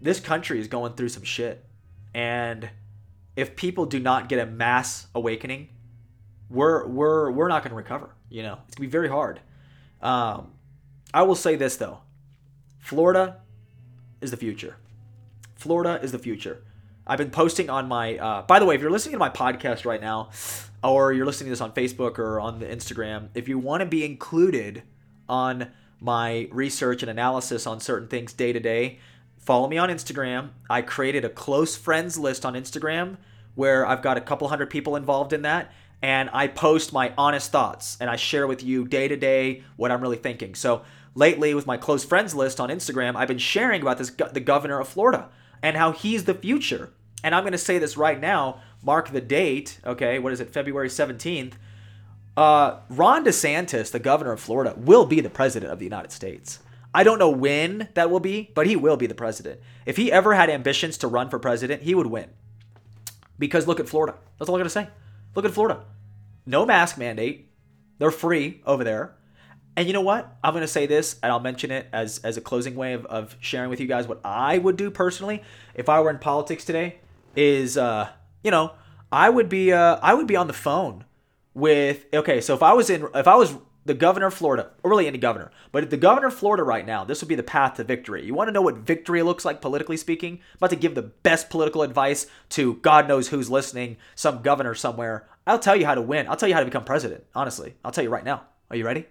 this 0.01 0.19
country 0.19 0.59
is 0.59 0.67
going 0.67 0.93
through 0.93 1.09
some 1.09 1.23
shit. 1.23 1.65
And 2.13 2.69
if 3.35 3.55
people 3.55 3.85
do 3.85 3.99
not 3.99 4.29
get 4.29 4.39
a 4.39 4.45
mass 4.45 5.07
awakening, 5.15 5.69
we're 6.49 6.85
we're 6.87 7.31
we're 7.31 7.47
not 7.47 7.63
going 7.63 7.71
to 7.71 7.75
recover. 7.75 8.09
You 8.29 8.43
know, 8.43 8.59
it's 8.67 8.75
gonna 8.75 8.87
be 8.87 8.91
very 8.91 9.09
hard. 9.09 9.39
Um, 10.01 10.51
I 11.13 11.23
will 11.23 11.35
say 11.35 11.55
this 11.55 11.77
though, 11.77 11.99
Florida 12.79 13.37
is 14.21 14.31
the 14.31 14.37
future. 14.37 14.77
Florida 15.61 15.99
is 16.01 16.11
the 16.11 16.17
future. 16.17 16.63
I've 17.05 17.19
been 17.19 17.29
posting 17.29 17.69
on 17.69 17.87
my. 17.87 18.17
Uh, 18.17 18.41
by 18.41 18.57
the 18.57 18.65
way, 18.65 18.73
if 18.73 18.81
you're 18.81 18.89
listening 18.89 19.13
to 19.13 19.19
my 19.19 19.29
podcast 19.29 19.85
right 19.85 20.01
now, 20.01 20.31
or 20.83 21.13
you're 21.13 21.25
listening 21.25 21.49
to 21.49 21.51
this 21.51 21.61
on 21.61 21.71
Facebook 21.71 22.17
or 22.17 22.39
on 22.39 22.57
the 22.57 22.65
Instagram, 22.65 23.29
if 23.35 23.47
you 23.47 23.59
want 23.59 23.81
to 23.81 23.85
be 23.85 24.03
included 24.03 24.81
on 25.29 25.69
my 25.99 26.47
research 26.51 27.03
and 27.03 27.11
analysis 27.11 27.67
on 27.67 27.79
certain 27.79 28.07
things 28.07 28.33
day 28.33 28.51
to 28.51 28.59
day, 28.59 28.97
follow 29.37 29.67
me 29.67 29.77
on 29.77 29.89
Instagram. 29.89 30.49
I 30.67 30.81
created 30.81 31.25
a 31.25 31.29
close 31.29 31.75
friends 31.75 32.17
list 32.17 32.43
on 32.43 32.55
Instagram 32.55 33.17
where 33.53 33.85
I've 33.85 34.01
got 34.01 34.17
a 34.17 34.21
couple 34.21 34.47
hundred 34.47 34.71
people 34.71 34.95
involved 34.95 35.31
in 35.31 35.43
that. 35.43 35.71
And 36.01 36.31
I 36.33 36.47
post 36.47 36.91
my 36.91 37.13
honest 37.19 37.51
thoughts 37.51 37.97
and 38.01 38.09
I 38.09 38.15
share 38.15 38.47
with 38.47 38.63
you 38.63 38.87
day 38.87 39.07
to 39.07 39.15
day 39.15 39.61
what 39.75 39.91
I'm 39.91 40.01
really 40.01 40.17
thinking. 40.17 40.55
So 40.55 40.81
lately, 41.13 41.53
with 41.53 41.67
my 41.67 41.77
close 41.77 42.03
friends 42.03 42.33
list 42.33 42.59
on 42.59 42.69
Instagram, 42.69 43.15
I've 43.15 43.27
been 43.27 43.37
sharing 43.37 43.83
about 43.83 43.99
this 43.99 44.09
the 44.09 44.39
governor 44.39 44.79
of 44.79 44.87
Florida 44.87 45.29
and 45.61 45.77
how 45.77 45.91
he's 45.91 46.25
the 46.25 46.33
future. 46.33 46.91
And 47.23 47.35
I'm 47.35 47.43
going 47.43 47.51
to 47.51 47.57
say 47.57 47.77
this 47.77 47.97
right 47.97 48.19
now. 48.19 48.61
Mark 48.83 49.09
the 49.09 49.21
date. 49.21 49.79
Okay, 49.85 50.19
what 50.19 50.33
is 50.33 50.39
it? 50.39 50.51
February 50.51 50.89
17th. 50.89 51.53
Uh, 52.35 52.79
Ron 52.89 53.25
DeSantis, 53.25 53.91
the 53.91 53.99
governor 53.99 54.31
of 54.31 54.39
Florida, 54.39 54.73
will 54.77 55.05
be 55.05 55.21
the 55.21 55.29
president 55.29 55.71
of 55.71 55.79
the 55.79 55.85
United 55.85 56.11
States. 56.11 56.59
I 56.93 57.03
don't 57.03 57.19
know 57.19 57.29
when 57.29 57.89
that 57.93 58.09
will 58.09 58.19
be, 58.19 58.51
but 58.53 58.67
he 58.67 58.75
will 58.75 58.97
be 58.97 59.07
the 59.07 59.15
president. 59.15 59.59
If 59.85 59.97
he 59.97 60.11
ever 60.11 60.33
had 60.33 60.49
ambitions 60.49 60.97
to 60.99 61.07
run 61.07 61.29
for 61.29 61.39
president, 61.39 61.83
he 61.83 61.95
would 61.95 62.07
win. 62.07 62.29
Because 63.37 63.67
look 63.67 63.79
at 63.79 63.89
Florida. 63.89 64.17
That's 64.37 64.49
all 64.49 64.55
I 64.55 64.59
got 64.59 64.63
to 64.63 64.69
say. 64.69 64.89
Look 65.35 65.45
at 65.45 65.51
Florida. 65.51 65.85
No 66.45 66.65
mask 66.65 66.97
mandate. 66.97 67.49
They're 67.97 68.11
free 68.11 68.61
over 68.65 68.83
there. 68.83 69.15
And 69.77 69.87
you 69.87 69.93
know 69.93 70.01
what? 70.01 70.37
I'm 70.43 70.53
to 70.53 70.67
say 70.67 70.85
this, 70.85 71.17
and 71.23 71.31
I'll 71.31 71.39
mention 71.39 71.71
it 71.71 71.87
as, 71.93 72.19
as 72.19 72.37
a 72.37 72.41
closing 72.41 72.75
way 72.75 72.93
of, 72.93 73.05
of 73.05 73.37
sharing 73.39 73.69
with 73.69 73.79
you 73.79 73.87
guys 73.87 74.07
what 74.07 74.19
I 74.23 74.57
would 74.57 74.75
do 74.75 74.91
personally 74.91 75.43
if 75.73 75.87
I 75.87 76.01
were 76.01 76.09
in 76.09 76.19
politics 76.19 76.65
today. 76.65 76.97
Is 77.35 77.77
uh, 77.77 78.09
you 78.43 78.51
know, 78.51 78.73
I 79.11 79.29
would 79.29 79.47
be 79.47 79.71
uh, 79.71 79.97
I 80.01 80.13
would 80.13 80.27
be 80.27 80.35
on 80.35 80.47
the 80.47 80.53
phone 80.53 81.05
with 81.53 82.05
okay. 82.13 82.41
So 82.41 82.53
if 82.53 82.61
I 82.61 82.73
was 82.73 82.89
in 82.89 83.07
if 83.15 83.27
I 83.27 83.35
was 83.35 83.55
the 83.85 83.93
governor 83.93 84.27
of 84.27 84.33
Florida, 84.33 84.69
or 84.83 84.91
really 84.91 85.07
any 85.07 85.17
governor, 85.17 85.49
but 85.71 85.89
the 85.89 85.97
governor 85.97 86.27
of 86.27 86.33
Florida 86.33 86.63
right 86.63 86.85
now, 86.85 87.03
this 87.03 87.21
would 87.21 87.29
be 87.29 87.35
the 87.35 87.41
path 87.41 87.75
to 87.75 87.83
victory. 87.83 88.25
You 88.25 88.33
want 88.33 88.49
to 88.49 88.51
know 88.51 88.61
what 88.61 88.77
victory 88.77 89.23
looks 89.23 89.45
like 89.45 89.61
politically 89.61 89.97
speaking? 89.97 90.33
I'm 90.33 90.57
about 90.57 90.69
to 90.71 90.75
give 90.75 90.93
the 90.93 91.01
best 91.01 91.49
political 91.49 91.81
advice 91.81 92.27
to 92.49 92.75
God 92.75 93.07
knows 93.07 93.29
who's 93.29 93.49
listening, 93.49 93.97
some 94.15 94.41
governor 94.41 94.75
somewhere. 94.75 95.27
I'll 95.47 95.57
tell 95.57 95.75
you 95.75 95.85
how 95.85 95.95
to 95.95 96.01
win. 96.01 96.27
I'll 96.27 96.35
tell 96.35 96.49
you 96.49 96.53
how 96.53 96.59
to 96.59 96.65
become 96.65 96.83
president, 96.83 97.23
honestly. 97.33 97.75
I'll 97.83 97.91
tell 97.91 98.03
you 98.03 98.11
right 98.11 98.25
now. 98.25 98.43
Are 98.69 98.75
you 98.75 98.85
ready? 98.85 99.07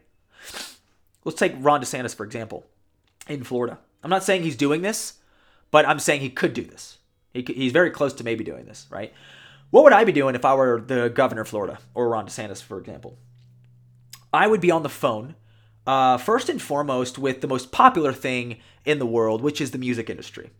Let's 1.25 1.39
take 1.39 1.55
Ron 1.59 1.83
DeSantis, 1.83 2.15
for 2.15 2.25
example, 2.25 2.67
in 3.29 3.45
Florida. 3.45 3.79
I'm 4.03 4.11
not 4.11 4.25
saying 4.25 4.43
he's 4.43 4.57
doing 4.57 4.83
this, 4.83 5.15
but 5.71 5.87
I'm 5.87 5.99
saying 5.99 6.21
he 6.21 6.31
could 6.31 6.55
do 6.55 6.65
this. 6.65 6.99
He, 7.33 7.43
he's 7.43 7.73
very 7.73 7.91
close 7.91 8.13
to 8.15 8.25
maybe 8.25 8.45
doing 8.45 8.65
this, 8.65 8.87
right? 8.91 9.13
What 9.71 9.85
would 9.85 9.93
I 9.93 10.05
be 10.05 10.13
doing 10.13 10.35
if 10.35 10.45
I 10.45 10.55
were 10.55 10.81
the 10.81 11.09
governor 11.11 11.43
of 11.43 11.49
Florida 11.49 11.79
or 11.95 12.09
Ron 12.09 12.27
DeSantis, 12.27 12.63
for 12.63 12.79
example? 12.79 13.19
I 14.33 14.47
would 14.47 14.61
be 14.61 14.71
on 14.71 14.83
the 14.83 14.89
phone, 14.89 15.37
uh, 15.87 16.17
first 16.17 16.49
and 16.49 16.61
foremost, 16.61 17.19
with 17.19 17.41
the 17.41 17.49
most 17.49 17.71
popular 17.71 18.13
thing 18.13 18.59
in 18.85 18.99
the 18.99 19.07
world, 19.07 19.43
which 19.43 19.61
is 19.61 19.71
the 19.71 19.79
music 19.79 20.09
industry. 20.09 20.51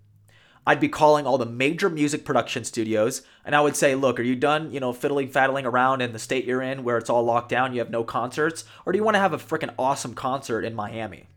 I'd 0.67 0.81
be 0.81 0.89
calling 0.89 1.27
all 1.27 1.39
the 1.39 1.47
major 1.47 1.89
music 1.89 2.25
production 2.25 2.65
studios, 2.65 3.23
and 3.45 3.57
I 3.57 3.61
would 3.61 3.77
say, 3.77 3.95
"Look, 3.95 4.21
are 4.21 4.25
you 4.25 4.37
done, 4.37 4.71
you 4.71 4.81
know, 4.81 4.93
fiddling, 4.93 5.29
faddling 5.29 5.65
around 5.65 6.03
in 6.03 6.13
the 6.13 6.19
state 6.19 6.45
you're 6.45 6.63
in, 6.63 6.85
where 6.85 6.99
it's 6.99 7.11
all 7.11 7.25
locked 7.25 7.49
down, 7.49 7.73
you 7.73 7.79
have 7.79 7.91
no 7.91 8.05
concerts, 8.05 8.65
or 8.85 8.93
do 8.93 8.99
you 8.99 9.05
want 9.05 9.15
to 9.15 9.21
have 9.21 9.33
a 9.33 9.39
freaking 9.39 9.75
awesome 9.79 10.15
concert 10.15 10.65
in 10.65 10.75
Miami?" 10.75 11.29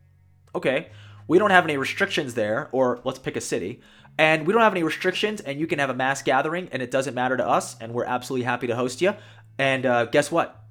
Okay, 0.54 0.90
we 1.28 1.40
don't 1.40 1.52
have 1.52 1.64
any 1.64 1.78
restrictions 1.78 2.34
there, 2.34 2.70
or 2.72 3.00
let's 3.04 3.20
pick 3.20 3.36
a 3.36 3.42
city, 3.42 3.82
and 4.18 4.46
we 4.46 4.54
don't 4.54 4.62
have 4.62 4.74
any 4.74 4.84
restrictions, 4.84 5.42
and 5.42 5.60
you 5.60 5.68
can 5.68 5.80
have 5.80 5.90
a 5.90 5.96
mass 5.96 6.22
gathering, 6.22 6.70
and 6.72 6.82
it 6.82 6.92
doesn't 6.92 7.16
matter 7.16 7.38
to 7.38 7.48
us, 7.48 7.76
and 7.80 7.94
we're 7.94 8.06
absolutely 8.06 8.46
happy 8.46 8.68
to 8.68 8.76
host 8.76 9.02
you. 9.02 9.14
And 9.58 9.86
uh, 9.86 10.06
guess 10.06 10.32
what? 10.32 10.64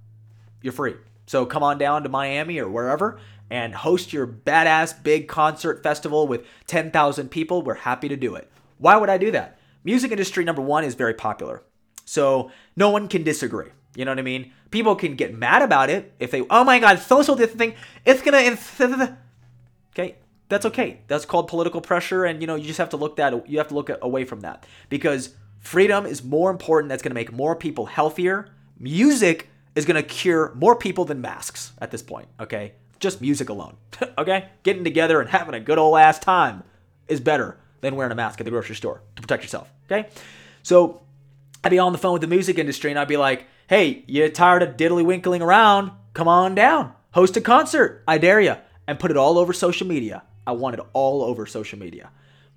You're 0.60 0.72
free. 0.72 0.94
So 1.26 1.46
come 1.46 1.62
on 1.62 1.78
down 1.78 2.02
to 2.02 2.08
Miami 2.08 2.58
or 2.58 2.68
wherever 2.68 3.18
and 3.52 3.74
host 3.74 4.14
your 4.14 4.26
badass 4.26 5.02
big 5.02 5.28
concert 5.28 5.82
festival 5.82 6.26
with 6.26 6.46
10,000 6.68 7.28
people. 7.28 7.60
We're 7.60 7.74
happy 7.74 8.08
to 8.08 8.16
do 8.16 8.34
it. 8.34 8.50
Why 8.78 8.96
would 8.96 9.10
I 9.10 9.18
do 9.18 9.30
that? 9.32 9.58
Music 9.84 10.10
industry 10.10 10.42
number 10.42 10.62
1 10.62 10.84
is 10.84 10.94
very 10.94 11.12
popular. 11.12 11.62
So 12.06 12.50
no 12.76 12.88
one 12.88 13.08
can 13.08 13.22
disagree. 13.22 13.68
You 13.94 14.06
know 14.06 14.10
what 14.10 14.18
I 14.18 14.22
mean? 14.22 14.52
People 14.70 14.96
can 14.96 15.16
get 15.16 15.36
mad 15.36 15.60
about 15.60 15.90
it 15.90 16.14
if 16.18 16.30
they, 16.30 16.46
oh 16.48 16.64
my 16.64 16.78
God, 16.78 16.98
social 16.98 17.36
distancing, 17.36 17.74
it's 18.06 18.22
gonna, 18.22 19.18
okay, 19.92 20.16
that's 20.48 20.64
okay. 20.64 21.00
That's 21.06 21.26
called 21.26 21.48
political 21.48 21.82
pressure, 21.82 22.24
and 22.24 22.40
you 22.40 22.46
know 22.46 22.54
you 22.54 22.64
just 22.64 22.78
have 22.78 22.88
to 22.90 22.96
look 22.96 23.16
that 23.16 23.46
you 23.50 23.58
have 23.58 23.68
to 23.68 23.74
look 23.74 23.90
away 24.00 24.24
from 24.24 24.40
that 24.40 24.64
because 24.88 25.34
freedom 25.60 26.06
is 26.06 26.24
more 26.24 26.50
important. 26.50 26.88
That's 26.88 27.02
gonna 27.02 27.14
make 27.14 27.32
more 27.32 27.54
people 27.54 27.84
healthier. 27.84 28.48
Music 28.78 29.50
is 29.74 29.84
to 29.84 30.02
cure 30.02 30.54
more 30.54 30.74
people 30.74 31.04
than 31.04 31.20
masks 31.20 31.72
at 31.78 31.90
this 31.90 32.02
point, 32.02 32.28
okay? 32.40 32.72
Just 33.02 33.20
music 33.20 33.48
alone, 33.48 33.76
okay? 34.18 34.48
Getting 34.62 34.84
together 34.84 35.20
and 35.20 35.28
having 35.28 35.54
a 35.54 35.60
good 35.60 35.76
old 35.76 35.98
ass 35.98 36.20
time 36.20 36.62
is 37.08 37.18
better 37.18 37.58
than 37.80 37.96
wearing 37.96 38.12
a 38.12 38.14
mask 38.14 38.40
at 38.40 38.44
the 38.44 38.50
grocery 38.50 38.76
store 38.76 39.02
to 39.16 39.22
protect 39.22 39.42
yourself, 39.42 39.68
okay? 39.90 40.08
So 40.62 41.02
I'd 41.64 41.70
be 41.70 41.80
on 41.80 41.90
the 41.90 41.98
phone 41.98 42.12
with 42.12 42.22
the 42.22 42.28
music 42.28 42.58
industry 42.58 42.90
and 42.90 43.00
I'd 43.00 43.08
be 43.08 43.16
like, 43.16 43.46
hey, 43.66 44.04
you 44.06 44.28
tired 44.28 44.62
of 44.62 44.76
diddly 44.76 45.04
winkling 45.04 45.42
around? 45.42 45.90
Come 46.14 46.28
on 46.28 46.54
down. 46.54 46.92
Host 47.10 47.36
a 47.36 47.40
concert. 47.40 48.04
I 48.06 48.18
dare 48.18 48.40
you. 48.40 48.54
And 48.86 49.00
put 49.00 49.10
it 49.10 49.16
all 49.16 49.36
over 49.36 49.52
social 49.52 49.88
media. 49.88 50.22
I 50.46 50.52
want 50.52 50.78
it 50.78 50.86
all 50.92 51.22
over 51.22 51.44
social 51.44 51.80
media. 51.80 52.10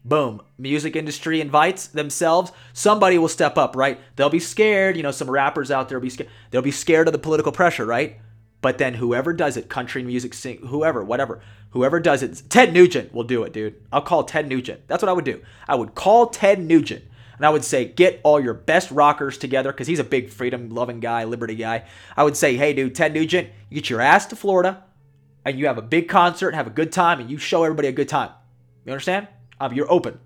Boom. 0.04 0.44
Music 0.60 0.96
industry 0.96 1.42
invites 1.42 1.88
themselves. 1.88 2.52
Somebody 2.74 3.18
will 3.18 3.30
step 3.30 3.58
up, 3.58 3.76
right? 3.76 4.00
They'll 4.16 4.30
be 4.30 4.40
scared. 4.40 4.96
You 4.96 5.02
know, 5.02 5.10
some 5.10 5.30
rappers 5.30 5.72
out 5.72 5.90
there 5.90 5.98
will 5.98 6.04
be 6.04 6.12
scared. 6.12 6.30
They'll 6.52 6.62
be 6.62 6.70
scared 6.70 7.08
of 7.08 7.14
the 7.14 7.20
political 7.20 7.52
pressure, 7.52 7.86
right? 7.88 8.20
But 8.66 8.80
then 8.80 8.96
whoever 8.96 9.32
does 9.32 9.58
it, 9.58 9.70
country 9.70 10.02
music, 10.02 10.34
sing, 10.34 10.58
whoever, 10.58 11.04
whatever, 11.04 11.40
whoever 11.70 12.00
does 12.00 12.24
it, 12.24 12.42
Ted 12.50 12.74
Nugent 12.74 13.14
will 13.14 13.24
do 13.24 13.44
it, 13.44 13.54
dude. 13.54 13.76
I'll 13.94 14.02
call 14.02 14.24
Ted 14.24 14.48
Nugent. 14.48 14.88
That's 14.88 15.04
what 15.04 15.10
I 15.10 15.14
would 15.14 15.24
do. 15.24 15.44
I 15.68 15.76
would 15.76 15.94
call 15.94 16.26
Ted 16.26 16.60
Nugent 16.60 17.04
and 17.38 17.46
I 17.46 17.52
would 17.52 17.64
say, 17.64 17.86
get 17.86 18.22
all 18.24 18.40
your 18.40 18.56
best 18.56 18.90
rockers 18.90 19.38
together 19.38 19.72
because 19.72 19.86
he's 19.86 20.00
a 20.00 20.04
big 20.04 20.32
freedom 20.32 20.72
loving 20.72 21.00
guy, 21.00 21.26
liberty 21.26 21.54
guy. 21.54 21.84
I 22.18 22.24
would 22.24 22.36
say, 22.36 22.58
hey, 22.58 22.74
dude, 22.74 22.96
Ted 22.96 23.14
Nugent, 23.14 23.50
you 23.70 23.76
get 23.76 23.92
your 23.92 24.02
ass 24.02 24.26
to 24.26 24.36
Florida 24.36 24.84
and 25.46 25.60
you 25.60 25.68
have 25.68 25.78
a 25.78 25.84
big 25.84 26.10
concert 26.10 26.48
and 26.48 26.56
have 26.56 26.66
a 26.66 26.72
good 26.72 26.92
time 26.92 27.20
and 27.20 27.30
you 27.30 27.38
show 27.38 27.66
everybody 27.66 27.90
a 27.90 27.92
good 27.92 28.10
time. 28.10 28.32
You 28.84 28.94
understand? 28.94 29.28
Um, 29.60 29.74
you're 29.74 29.92
open. 29.92 30.20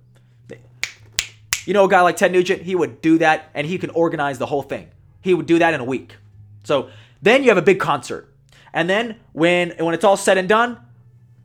You 1.65 1.73
know, 1.73 1.83
a 1.83 1.89
guy 1.89 1.99
like 1.99 2.15
Ted 2.15 2.31
Nugent, 2.31 2.61
he 2.61 2.73
would 2.73 3.01
do 3.01 3.17
that 3.17 3.49
and 3.53 3.67
he 3.67 3.77
can 3.77 3.89
organize 3.89 4.39
the 4.39 4.45
whole 4.45 4.63
thing. 4.63 4.87
He 5.19 5.33
would 5.33 5.45
do 5.45 5.59
that 5.59 5.73
in 5.73 5.81
a 5.81 5.83
week. 5.83 6.15
So 6.63 6.89
then 7.21 7.43
you 7.43 7.49
have 7.49 7.57
a 7.57 7.61
big 7.61 7.79
concert. 7.79 8.28
And 8.73 8.89
then 8.89 9.17
when 9.33 9.71
when 9.79 9.93
it's 9.93 10.03
all 10.03 10.17
said 10.17 10.37
and 10.37 10.47
done, 10.47 10.79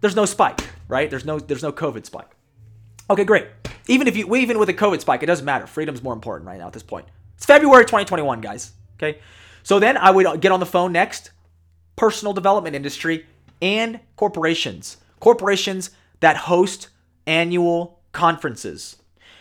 there's 0.00 0.16
no 0.16 0.24
spike, 0.24 0.60
right? 0.88 1.08
There's 1.08 1.24
no 1.24 1.38
there's 1.38 1.62
no 1.62 1.72
COVID 1.72 2.04
spike. 2.06 2.30
Okay, 3.10 3.24
great. 3.24 3.48
Even 3.88 4.08
if 4.08 4.16
you 4.16 4.34
even 4.36 4.58
with 4.58 4.68
a 4.68 4.74
COVID 4.74 5.00
spike, 5.00 5.22
it 5.22 5.26
doesn't 5.26 5.44
matter. 5.44 5.66
Freedom's 5.66 6.02
more 6.02 6.12
important 6.12 6.46
right 6.46 6.58
now 6.58 6.66
at 6.66 6.72
this 6.72 6.82
point. 6.82 7.06
It's 7.36 7.46
February 7.46 7.84
2021, 7.84 8.40
guys. 8.40 8.72
Okay. 8.96 9.18
So 9.62 9.78
then 9.78 9.96
I 9.96 10.10
would 10.10 10.40
get 10.40 10.52
on 10.52 10.60
the 10.60 10.66
phone 10.66 10.92
next, 10.92 11.30
personal 11.96 12.32
development 12.32 12.76
industry 12.76 13.26
and 13.60 14.00
corporations. 14.16 14.98
Corporations 15.20 15.90
that 16.20 16.36
host 16.36 16.88
annual 17.26 18.00
conferences. 18.12 18.96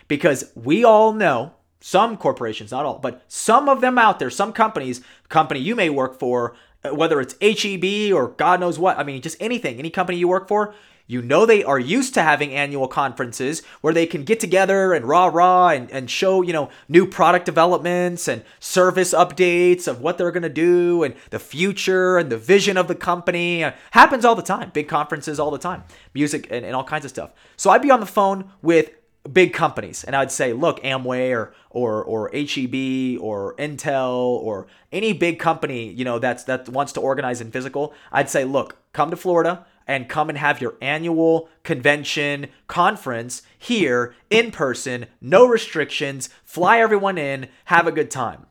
Because 0.08 0.52
we 0.56 0.84
all 0.84 1.14
know 1.14 1.54
some 1.80 2.16
corporations, 2.16 2.72
not 2.72 2.86
all, 2.86 3.00
but 3.00 3.24
some 3.28 3.68
of 3.68 3.82
them 3.82 3.98
out 3.98 4.20
there, 4.20 4.30
some 4.30 4.54
companies, 4.54 5.02
company 5.28 5.60
you 5.60 5.76
may 5.76 5.90
work 5.90 6.18
for, 6.18 6.56
whether 6.92 7.22
it's 7.22 7.36
HEB 7.42 8.14
or 8.14 8.30
God 8.30 8.60
knows 8.60 8.78
what, 8.78 8.98
I 8.98 9.04
mean, 9.04 9.22
just 9.22 9.38
anything, 9.40 9.80
any 9.80 9.90
company 9.90 10.18
you 10.18 10.28
work 10.28 10.48
for, 10.48 10.74
you 11.06 11.22
know 11.22 11.46
they 11.46 11.64
are 11.64 11.80
used 11.80 12.14
to 12.14 12.22
having 12.22 12.54
annual 12.54 12.88
conferences 12.88 13.62
where 13.82 13.94
they 13.94 14.06
can 14.06 14.24
get 14.24 14.40
together 14.40 14.94
and 14.94 15.06
rah 15.06 15.26
rah 15.26 15.70
and, 15.70 15.92
and 15.92 16.10
show, 16.10 16.42
you 16.42 16.54
know, 16.54 16.70
new 16.88 17.06
product 17.06 17.46
developments 17.46 18.28
and 18.28 18.44
service 18.60 19.14
updates 19.14 19.88
of 19.88 20.00
what 20.00 20.18
they're 20.18 20.32
gonna 20.32 20.48
do 20.48 21.04
and 21.04 21.14
the 21.30 21.40
future 21.40 22.18
and 22.18 22.32
the 22.32 22.38
vision 22.38 22.78
of 22.78 22.88
the 22.88 22.96
company. 22.96 23.64
Uh, 23.64 23.72
happens 23.92 24.24
all 24.24 24.36
the 24.36 24.42
time. 24.42 24.72
Big 24.74 24.88
conferences 24.88 25.40
all 25.40 25.52
the 25.52 25.58
time. 25.58 25.84
Music 26.14 26.48
and, 26.50 26.66
and 26.66 26.74
all 26.74 26.86
kinds 26.86 27.04
of 27.04 27.12
stuff. 27.12 27.32
So 27.58 27.70
I'd 27.70 27.82
be 27.82 27.92
on 27.92 28.00
the 28.00 28.06
phone 28.06 28.50
with 28.62 28.92
big 29.32 29.53
companies 29.53 30.03
and 30.03 30.15
I'd 30.15 30.32
say, 30.32 30.53
look, 30.53 30.82
Amway 30.84 31.32
or 31.32 31.53
or 31.69 32.03
or 32.03 32.30
HEB 32.34 33.21
or 33.21 33.55
Intel 33.55 34.13
or 34.13 34.67
any 34.91 35.13
big 35.13 35.39
company, 35.39 35.91
you 35.91 36.03
know, 36.03 36.19
that's 36.19 36.43
that 36.45 36.67
wants 36.69 36.91
to 36.93 37.01
organize 37.01 37.41
in 37.41 37.51
physical, 37.51 37.93
I'd 38.11 38.30
say, 38.30 38.43
look, 38.43 38.78
come 38.91 39.09
to 39.11 39.15
Florida 39.15 39.65
and 39.88 40.09
come 40.09 40.30
and 40.30 40.38
have 40.38 40.61
your 40.61 40.76
annual 40.82 41.49
convention 41.63 42.47
conference 42.67 43.41
here 43.57 44.15
in 44.30 44.51
person, 44.51 45.07
no 45.19 45.45
restrictions, 45.45 46.30
fly 46.45 46.80
everyone 46.80 47.17
in, 47.17 47.47
have 47.65 47.86
a 47.86 47.91
good 47.91 48.09
time. 48.09 48.45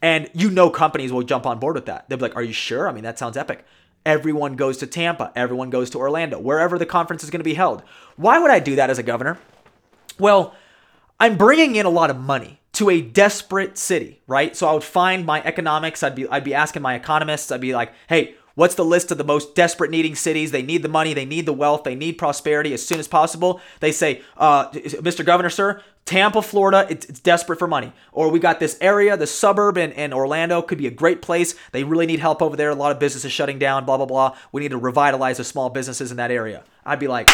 And 0.00 0.28
you 0.32 0.50
know 0.50 0.70
companies 0.70 1.12
will 1.12 1.22
jump 1.22 1.46
on 1.46 1.60
board 1.60 1.76
with 1.76 1.86
that. 1.86 2.08
They'll 2.08 2.18
be 2.18 2.22
like, 2.22 2.36
"Are 2.36 2.42
you 2.42 2.52
sure? 2.52 2.88
I 2.88 2.92
mean, 2.92 3.04
that 3.04 3.18
sounds 3.18 3.36
epic." 3.36 3.64
Everyone 4.04 4.56
goes 4.56 4.78
to 4.78 4.86
Tampa, 4.88 5.30
everyone 5.36 5.70
goes 5.70 5.88
to 5.90 5.98
Orlando, 5.98 6.36
wherever 6.36 6.76
the 6.76 6.86
conference 6.86 7.22
is 7.22 7.30
going 7.30 7.38
to 7.38 7.44
be 7.44 7.54
held. 7.54 7.84
Why 8.16 8.40
would 8.40 8.50
I 8.50 8.58
do 8.58 8.74
that 8.74 8.90
as 8.90 8.98
a 8.98 9.04
governor? 9.04 9.38
Well, 10.18 10.54
I'm 11.20 11.36
bringing 11.36 11.76
in 11.76 11.86
a 11.86 11.90
lot 11.90 12.10
of 12.10 12.18
money 12.18 12.60
to 12.72 12.90
a 12.90 13.00
desperate 13.00 13.76
city, 13.76 14.22
right? 14.26 14.56
So 14.56 14.66
I 14.66 14.72
would 14.72 14.84
find 14.84 15.26
my 15.26 15.42
economics, 15.44 16.02
I'd 16.02 16.14
be 16.14 16.26
I'd 16.28 16.44
be 16.44 16.54
asking 16.54 16.82
my 16.82 16.94
economists, 16.94 17.52
I'd 17.52 17.60
be 17.60 17.74
like, 17.74 17.92
"Hey, 18.08 18.34
What's 18.54 18.74
the 18.74 18.84
list 18.84 19.10
of 19.10 19.18
the 19.18 19.24
most 19.24 19.54
desperate 19.54 19.90
needing 19.90 20.14
cities? 20.14 20.50
They 20.50 20.62
need 20.62 20.82
the 20.82 20.88
money, 20.88 21.14
they 21.14 21.24
need 21.24 21.46
the 21.46 21.52
wealth, 21.52 21.84
they 21.84 21.94
need 21.94 22.18
prosperity 22.18 22.74
as 22.74 22.84
soon 22.84 22.98
as 22.98 23.08
possible. 23.08 23.60
They 23.80 23.92
say, 23.92 24.22
uh, 24.36 24.68
Mr. 24.70 25.24
Governor, 25.24 25.48
sir, 25.48 25.82
Tampa, 26.04 26.42
Florida, 26.42 26.86
it's, 26.90 27.06
it's, 27.06 27.20
desperate 27.20 27.58
for 27.58 27.68
money. 27.68 27.92
Or 28.10 28.28
we 28.28 28.40
got 28.40 28.60
this 28.60 28.76
area, 28.80 29.16
the 29.16 29.26
suburb 29.26 29.78
in, 29.78 29.92
in 29.92 30.12
Orlando 30.12 30.60
could 30.60 30.78
be 30.78 30.86
a 30.86 30.90
great 30.90 31.22
place. 31.22 31.54
They 31.70 31.84
really 31.84 32.06
need 32.06 32.18
help 32.18 32.42
over 32.42 32.56
there. 32.56 32.70
A 32.70 32.74
lot 32.74 32.92
of 32.92 32.98
businesses 32.98 33.32
shutting 33.32 33.58
down, 33.58 33.84
blah, 33.84 33.96
blah, 33.96 34.06
blah. 34.06 34.36
We 34.50 34.60
need 34.60 34.72
to 34.72 34.78
revitalize 34.78 35.36
the 35.38 35.44
small 35.44 35.70
businesses 35.70 36.10
in 36.10 36.16
that 36.16 36.30
area. 36.30 36.64
I'd 36.84 36.98
be 36.98 37.08
like, 37.08 37.30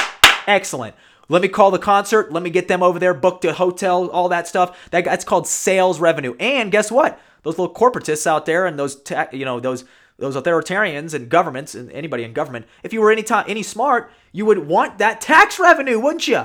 excellent. 0.46 0.94
Let 1.28 1.42
me 1.42 1.48
call 1.48 1.70
the 1.70 1.78
concert. 1.78 2.32
Let 2.32 2.42
me 2.42 2.50
get 2.50 2.68
them 2.68 2.82
over 2.82 2.98
there, 2.98 3.12
booked 3.12 3.44
a 3.44 3.52
hotel, 3.52 4.08
all 4.08 4.28
that 4.30 4.48
stuff. 4.48 4.90
That, 4.90 5.04
that's 5.04 5.24
called 5.24 5.46
sales 5.46 6.00
revenue. 6.00 6.34
And 6.40 6.72
guess 6.72 6.90
what? 6.90 7.20
Those 7.42 7.58
little 7.58 7.74
corporatists 7.74 8.26
out 8.26 8.46
there 8.46 8.66
and 8.66 8.78
those, 8.78 9.00
you 9.32 9.44
know, 9.44 9.60
those 9.60 9.84
those 10.18 10.34
authoritarians 10.34 11.14
and 11.14 11.28
governments 11.28 11.76
and 11.76 11.92
anybody 11.92 12.24
in 12.24 12.32
government, 12.32 12.66
if 12.82 12.92
you 12.92 13.00
were 13.00 13.12
any 13.12 13.22
time 13.22 13.44
any 13.46 13.62
smart, 13.62 14.10
you 14.32 14.44
would 14.44 14.66
want 14.66 14.98
that 14.98 15.20
tax 15.20 15.60
revenue, 15.60 16.00
wouldn't 16.00 16.26
you? 16.26 16.44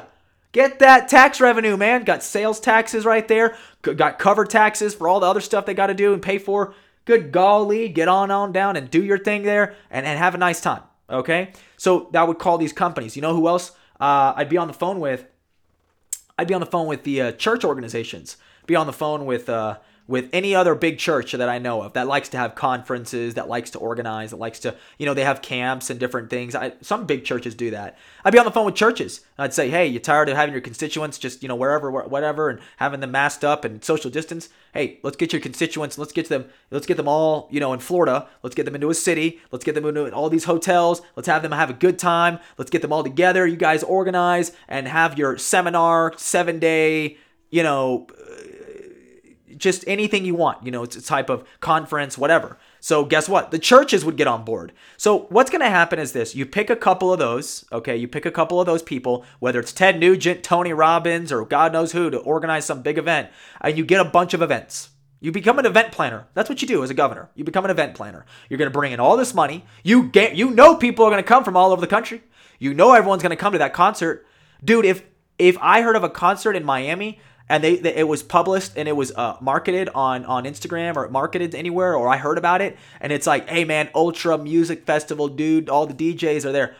Get 0.52 0.78
that 0.80 1.10
tax 1.10 1.42
revenue, 1.42 1.76
man. 1.76 2.04
Got 2.04 2.22
sales 2.22 2.60
taxes 2.60 3.06
right 3.06 3.28
there. 3.28 3.56
Got 3.82 4.20
cover 4.20 4.46
taxes 4.46 4.94
for 4.94 5.08
all 5.08 5.20
the 5.20 5.26
other 5.26 5.42
stuff 5.42 5.66
they 5.66 5.74
got 5.74 5.88
to 5.88 5.96
do 5.96 6.14
and 6.14 6.22
pay 6.22 6.38
for. 6.38 6.76
Good 7.06 7.32
golly, 7.32 7.90
get 7.90 8.08
on 8.08 8.30
on 8.30 8.52
down 8.52 8.76
and 8.76 8.90
do 8.90 9.04
your 9.04 9.18
thing 9.18 9.42
there 9.42 9.76
and, 9.90 10.06
and 10.06 10.20
have 10.20 10.36
a 10.36 10.38
nice 10.38 10.62
time. 10.62 10.84
Okay, 11.10 11.52
so 11.76 12.10
that 12.14 12.28
would 12.28 12.40
call 12.40 12.58
these 12.58 12.72
companies. 12.72 13.16
You 13.16 13.24
know 13.24 13.36
who 13.36 13.48
else? 13.48 13.72
Uh, 14.00 14.34
I'd 14.36 14.50
be 14.50 14.58
on 14.58 14.68
the 14.68 14.74
phone 14.74 15.00
with. 15.00 15.26
I'd 16.38 16.48
be 16.48 16.54
on 16.54 16.62
the 16.62 16.68
phone 16.68 16.88
with 16.88 17.04
the 17.04 17.22
uh, 17.22 17.32
church 17.34 17.64
organizations. 17.64 18.38
Be 18.66 18.76
on 18.76 18.88
the 18.88 18.94
phone 18.94 19.26
with. 19.26 19.50
Uh, 19.50 19.78
with 20.06 20.30
any 20.34 20.54
other 20.54 20.76
big 20.76 20.98
church 20.98 21.32
that 21.32 21.48
I 21.48 21.60
know 21.60 21.82
of 21.82 21.94
that 21.94 22.08
likes 22.08 22.28
to 22.30 22.38
have 22.38 22.56
conferences, 22.56 23.36
that 23.36 23.48
likes 23.48 23.70
to 23.72 23.80
organize, 23.80 24.32
that 24.32 24.38
likes 24.38 24.60
to, 24.60 24.76
you 24.98 25.06
know, 25.06 25.14
they 25.14 25.24
have 25.24 25.42
camps 25.42 25.90
and 25.90 26.00
different 26.00 26.30
things. 26.30 26.56
I, 26.56 26.74
some 26.82 27.06
big 27.06 27.24
churches 27.24 27.56
do 27.56 27.72
that. 27.72 27.98
I'd 28.26 28.34
be 28.34 28.40
on 28.40 28.46
the 28.46 28.52
phone 28.52 28.66
with 28.66 28.76
churches. 28.76 29.22
I'd 29.38 29.54
say, 29.54 29.70
hey, 29.70 29.88
you're 29.88 30.02
tired 30.02 30.28
of 30.28 30.36
having 30.36 30.54
your 30.54 30.62
constituents 30.62 31.18
just, 31.18 31.42
you 31.42 31.48
know, 31.48 31.56
wherever, 31.56 31.90
whatever, 31.90 32.50
and 32.50 32.60
having 32.78 33.00
them 33.00 33.12
masked 33.12 33.46
up 33.46 33.64
and 33.64 33.84
social 33.84 34.12
distance? 34.12 34.50
Hey, 34.74 35.00
let's 35.04 35.16
get 35.16 35.32
your 35.32 35.42
constituents, 35.42 35.98
let's 35.98 36.12
get 36.12 36.28
them, 36.28 36.46
let's 36.70 36.86
get 36.86 36.98
them 36.98 37.08
all, 37.08 37.48
you 37.50 37.62
know, 37.62 37.72
in 37.72 37.80
Florida. 37.80 38.28
Let's 38.42 38.56
get 38.56 38.66
them 38.66 38.76
into 38.76 38.90
a 38.90 38.96
city. 38.96 39.40
Let's 39.52 39.64
get 39.64 39.76
them 39.76 39.86
into 39.86 40.12
all 40.12 40.30
these 40.30 40.44
hotels. 40.44 41.02
Let's 41.16 41.28
have 41.28 41.44
them 41.44 41.54
have 41.54 41.70
a 41.70 41.74
good 41.74 41.98
time. 41.98 42.40
Let's 42.58 42.72
get 42.72 42.82
them 42.82 42.92
all 42.92 43.04
together. 43.04 43.48
You 43.48 43.56
guys 43.56 43.84
organize 43.84 44.52
and 44.68 44.88
have 44.88 45.18
your 45.18 45.38
seminar, 45.38 46.14
seven 46.18 46.60
day, 46.60 47.18
you 47.52 47.64
know, 47.64 48.08
just 49.64 49.84
anything 49.88 50.26
you 50.26 50.36
want. 50.36 50.64
You 50.64 50.72
know, 50.72 50.84
it's 50.84 50.96
a 50.96 51.02
type 51.02 51.30
of 51.30 51.44
conference, 51.60 52.18
whatever. 52.18 52.58
So 52.80 53.06
guess 53.06 53.30
what? 53.30 53.52
The 53.52 53.60
churches 53.60 54.04
would 54.04 54.18
get 54.18 54.28
on 54.28 54.44
board. 54.44 54.74
So 54.98 55.22
what's 55.30 55.50
going 55.50 55.62
to 55.62 55.70
happen 55.70 56.00
is 56.00 56.12
this: 56.12 56.36
you 56.36 56.46
pick 56.46 56.70
a 56.70 56.76
couple 56.76 57.12
of 57.12 57.20
those, 57.20 57.66
okay? 57.72 57.96
You 57.96 58.08
pick 58.08 58.26
a 58.26 58.32
couple 58.32 58.60
of 58.60 58.68
those 58.68 58.84
people, 58.84 59.26
whether 59.40 59.60
it's 59.60 59.74
Ted 59.74 60.00
Nugent, 60.00 60.44
Tony 60.44 60.74
Robbins, 60.74 61.32
or 61.32 61.46
God 61.46 61.74
knows 61.74 61.94
who, 61.94 62.10
to 62.10 62.20
organize 62.20 62.66
some 62.66 62.82
big 62.82 62.98
event, 62.98 63.30
and 63.62 63.78
you 63.78 63.86
get 63.86 64.06
a 64.06 64.10
bunch 64.10 64.34
of 64.34 64.42
events. 64.42 64.90
You 65.22 65.32
become 65.32 65.58
an 65.58 65.66
event 65.66 65.94
planner. 65.94 66.28
That's 66.34 66.50
what 66.50 66.62
you 66.62 66.68
do 66.68 66.84
as 66.84 66.90
a 66.90 66.94
governor. 66.94 67.30
You 67.34 67.46
become 67.46 67.64
an 67.64 67.72
event 67.72 67.96
planner. 67.96 68.26
You're 68.50 68.58
going 68.58 68.70
to 68.70 68.78
bring 68.78 68.92
in 68.92 69.00
all 69.00 69.16
this 69.16 69.34
money. 69.34 69.64
You 69.82 70.10
get, 70.10 70.36
you 70.36 70.50
know, 70.50 70.76
people 70.76 71.06
are 71.06 71.10
going 71.10 71.24
to 71.24 71.28
come 71.28 71.46
from 71.46 71.56
all 71.56 71.72
over 71.72 71.80
the 71.80 71.88
country. 71.88 72.22
You 72.60 72.74
know, 72.74 72.94
everyone's 72.94 73.24
going 73.24 73.30
to 73.30 73.38
come 73.38 73.54
to 73.54 73.60
that 73.60 73.74
concert, 73.74 74.28
dude. 74.62 74.84
If 74.84 75.04
if 75.40 75.58
I 75.62 75.82
heard 75.82 75.96
of 75.96 76.04
a 76.04 76.10
concert 76.10 76.58
in 76.58 76.66
Miami 76.66 77.20
and 77.50 77.64
they, 77.64 77.76
they, 77.78 77.96
it 77.96 78.08
was 78.08 78.24
published 78.24 78.74
and 78.78 78.88
it 78.88 78.96
was 78.96 79.12
uh, 79.12 79.38
marketed 79.42 79.90
on 79.94 80.26
on 80.26 80.46
Instagram 80.46 80.96
or 80.96 81.10
marketed 81.10 81.54
anywhere 81.54 81.96
or 81.96 82.08
I 82.08 82.18
heard 82.18 82.38
about 82.38 82.62
it. 82.62 82.78
And 83.00 83.12
it's 83.12 83.28
like 83.28 83.50
hey 83.50 83.66
man 83.66 83.90
ultra 83.94 84.38
music 84.38 84.86
festival 84.86 85.28
dude 85.28 85.70
all 85.70 85.86
the 85.86 85.94
DJs 85.94 86.46
are 86.46 86.52
there. 86.52 86.76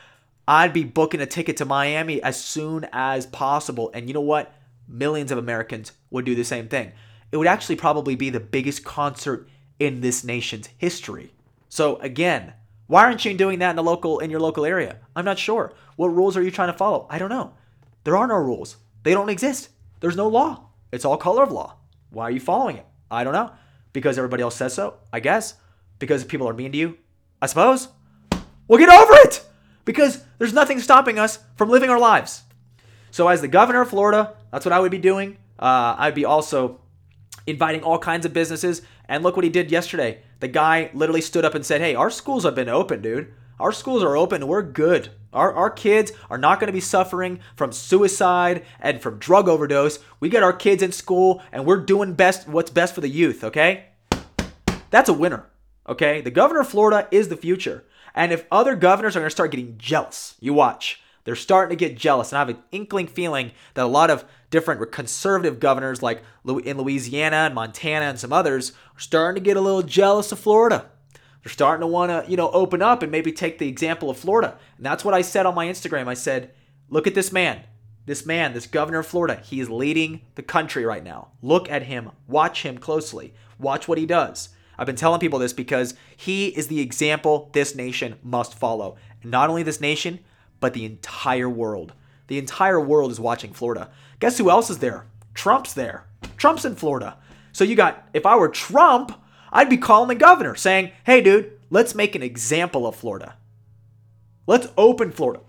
I'd 0.48 0.74
be 0.74 0.84
booking 0.84 1.22
a 1.22 1.26
ticket 1.26 1.58
to 1.58 1.66
Miami 1.66 2.22
as 2.22 2.42
soon 2.42 2.88
as 2.92 3.26
possible. 3.26 3.92
And 3.94 4.08
you 4.08 4.14
know 4.14 4.22
what? 4.22 4.54
Millions 4.88 5.32
of 5.32 5.38
Americans 5.38 5.94
would 6.12 6.26
do 6.26 6.36
the 6.36 6.44
same 6.44 6.68
thing. 6.68 6.92
It 7.32 7.38
would 7.38 7.48
actually 7.48 7.78
probably 7.78 8.16
be 8.16 8.30
the 8.30 8.40
biggest 8.40 8.84
concert 8.84 9.48
in 9.80 10.02
this 10.02 10.24
nation's 10.24 10.70
history. 10.78 11.34
So 11.70 11.98
again 11.98 12.54
why 12.88 13.06
aren't 13.06 13.26
you 13.26 13.34
doing 13.34 13.60
that 13.60 13.72
in 13.72 13.76
the 13.76 13.84
local 13.84 14.20
in 14.20 14.30
your 14.30 14.42
local 14.42 14.66
area? 14.66 14.98
I'm 15.16 15.26
not 15.26 15.40
sure. 15.40 15.74
What 15.96 16.10
rules 16.10 16.36
are 16.38 16.44
you 16.44 16.52
trying 16.52 16.72
to 16.72 16.78
follow? 16.78 17.08
I 17.10 17.18
don't 17.18 17.30
know. 17.30 17.54
There 18.04 18.18
are 18.18 18.28
no 18.28 18.36
rules. 18.36 18.78
They 19.04 19.14
don't 19.14 19.30
exist 19.30 19.70
there's 20.04 20.18
no 20.18 20.28
law. 20.28 20.66
It's 20.92 21.06
all 21.06 21.16
color 21.16 21.44
of 21.44 21.52
law. 21.54 21.78
Why 22.10 22.26
are 22.26 22.32
you 22.32 22.42
following 22.42 22.76
it? 22.76 22.86
I 23.10 23.24
don't 23.24 23.32
know. 23.32 23.52
Because 23.94 24.18
everybody 24.18 24.44
else 24.44 24.58
says 24.58 24.74
so, 24.74 24.96
I 25.14 25.22
guess. 25.22 25.56
Because 25.98 26.26
people 26.26 26.46
are 26.50 26.54
mean 26.54 26.74
to 26.74 26.78
you, 26.78 26.98
I 27.42 27.46
suppose. 27.46 27.88
We'll 28.68 28.80
get 28.80 28.90
over 28.90 29.14
it! 29.24 29.46
Because 29.86 30.22
there's 30.40 30.52
nothing 30.52 30.82
stopping 30.82 31.18
us 31.18 31.40
from 31.56 31.70
living 31.70 31.90
our 31.90 32.00
lives. 32.00 32.44
So, 33.12 33.30
as 33.30 33.40
the 33.40 33.48
governor 33.48 33.80
of 33.80 33.92
Florida, 33.92 34.36
that's 34.52 34.66
what 34.66 34.74
I 34.74 34.80
would 34.82 34.92
be 34.92 34.98
doing. 34.98 35.38
Uh, 35.58 35.96
I'd 35.98 36.16
be 36.16 36.26
also 36.26 36.82
inviting 37.48 37.84
all 37.84 37.98
kinds 37.98 38.26
of 38.26 38.34
businesses. 38.34 38.82
And 39.06 39.24
look 39.24 39.38
what 39.38 39.46
he 39.46 39.50
did 39.50 39.72
yesterday. 39.72 40.22
The 40.42 40.50
guy 40.50 40.90
literally 40.94 41.22
stood 41.22 41.46
up 41.46 41.56
and 41.56 41.66
said, 41.66 41.80
Hey, 41.80 41.96
our 41.96 42.10
schools 42.10 42.44
have 42.44 42.56
been 42.56 42.68
open, 42.68 43.02
dude. 43.02 43.34
Our 43.58 43.72
schools 43.72 44.04
are 44.04 44.18
open. 44.18 44.48
We're 44.48 44.64
good. 44.64 45.12
Our, 45.34 45.54
our 45.54 45.70
kids 45.70 46.12
are 46.30 46.38
not 46.38 46.60
going 46.60 46.68
to 46.68 46.74
be 46.74 46.80
suffering 46.80 47.40
from 47.56 47.72
suicide 47.72 48.66
and 48.80 49.02
from 49.02 49.20
drug 49.20 49.50
overdose. 49.50 50.00
We 50.20 50.30
get 50.30 50.44
our 50.44 50.54
kids 50.54 50.84
in 50.84 50.92
school 50.92 51.42
and 51.52 51.66
we're 51.66 51.84
doing 51.84 52.14
best 52.14 52.48
what's 52.48 52.72
best 52.72 52.96
for 52.96 53.02
the 53.02 53.10
youth, 53.10 53.44
okay? 53.44 53.86
That's 54.90 55.10
a 55.10 55.14
winner, 55.14 55.46
okay? 55.88 56.22
The 56.22 56.32
governor 56.32 56.62
of 56.62 56.70
Florida 56.70 57.08
is 57.12 57.30
the 57.30 57.38
future. 57.38 57.84
And 58.16 58.32
if 58.32 58.46
other 58.52 58.76
governors 58.76 59.16
are 59.16 59.20
going 59.20 59.30
to 59.30 59.36
start 59.36 59.52
getting 59.52 59.78
jealous, 59.78 60.36
you 60.40 60.54
watch. 60.54 61.02
They're 61.24 61.36
starting 61.36 61.76
to 61.76 61.88
get 61.88 61.98
jealous. 61.98 62.32
And 62.32 62.38
I 62.38 62.42
have 62.42 62.50
an 62.50 62.64
inkling 62.72 63.08
feeling 63.08 63.52
that 63.74 63.86
a 63.86 63.88
lot 63.88 64.10
of 64.10 64.26
different 64.50 64.92
conservative 64.92 65.60
governors, 65.60 66.04
like 66.04 66.22
in 66.46 66.78
Louisiana 66.78 67.38
and 67.38 67.56
Montana 67.56 68.06
and 68.06 68.20
some 68.20 68.34
others, 68.34 68.72
are 68.96 69.00
starting 69.00 69.42
to 69.42 69.46
get 69.46 69.58
a 69.58 69.62
little 69.62 69.82
jealous 69.82 70.32
of 70.32 70.40
Florida. 70.40 70.90
They're 71.44 71.52
starting 71.52 71.82
to 71.82 71.88
want 71.88 72.10
to, 72.10 72.30
you 72.30 72.38
know, 72.38 72.50
open 72.52 72.82
up 72.82 73.04
and 73.04 73.12
maybe 73.12 73.32
take 73.32 73.58
the 73.58 73.68
example 73.68 74.10
of 74.10 74.18
Florida. 74.18 74.58
And 74.78 74.86
that's 74.86 75.04
what 75.04 75.14
I 75.14 75.22
said 75.22 75.46
on 75.46 75.56
my 75.56 75.68
Instagram. 75.68 76.08
I 76.08 76.14
said, 76.14 76.52
look 76.90 77.06
at 77.06 77.16
this 77.16 77.32
man. 77.32 77.64
This 78.06 78.26
man, 78.26 78.54
this 78.54 78.68
governor 78.68 79.00
of 79.00 79.08
Florida, 79.08 79.42
he 79.44 79.62
is 79.62 79.70
leading 79.70 80.22
the 80.36 80.44
country 80.44 80.86
right 80.86 81.04
now. 81.04 81.30
Look 81.42 81.70
at 81.70 81.84
him. 81.84 82.12
Watch 82.28 82.64
him 82.64 82.78
closely. 82.78 83.34
Watch 83.60 83.88
what 83.88 83.98
he 83.98 84.06
does. 84.06 84.50
I've 84.78 84.88
been 84.88 84.96
telling 84.96 85.20
people 85.20 85.40
this 85.40 85.54
because 85.54 85.94
he 86.16 86.48
is 86.48 86.68
the 86.68 86.82
example 86.82 87.50
this 87.54 87.76
nation 87.76 88.16
must 88.24 88.56
follow. 88.58 88.98
And 89.22 89.32
not 89.32 89.50
only 89.50 89.64
this 89.64 89.80
nation, 89.80 90.20
but 90.60 90.74
the 90.74 90.86
entire 90.86 91.50
world. 91.50 91.94
The 92.28 92.38
entire 92.38 92.80
world 92.80 93.12
is 93.12 93.20
watching 93.20 93.54
Florida. 93.54 93.90
Guess 94.20 94.38
who 94.38 94.50
else 94.50 94.70
is 94.70 94.80
there? 94.80 95.06
Trump's 95.34 95.74
there. 95.74 96.06
Trump's 96.38 96.66
in 96.66 96.76
Florida. 96.76 97.18
So 97.52 97.64
you 97.64 97.76
got, 97.76 98.08
if 98.14 98.26
I 98.26 98.36
were 98.36 98.50
Trump, 98.50 99.14
I'd 99.54 99.70
be 99.70 99.78
calling 99.78 100.10
the 100.10 100.16
governor 100.16 100.56
saying, 100.56 100.92
hey, 101.06 101.22
dude, 101.22 101.52
let's 101.70 101.94
make 101.94 102.16
an 102.16 102.24
example 102.24 102.88
of 102.88 102.96
Florida. 102.96 103.38
Let's 104.48 104.68
open 104.78 105.12
Florida. 105.12 105.42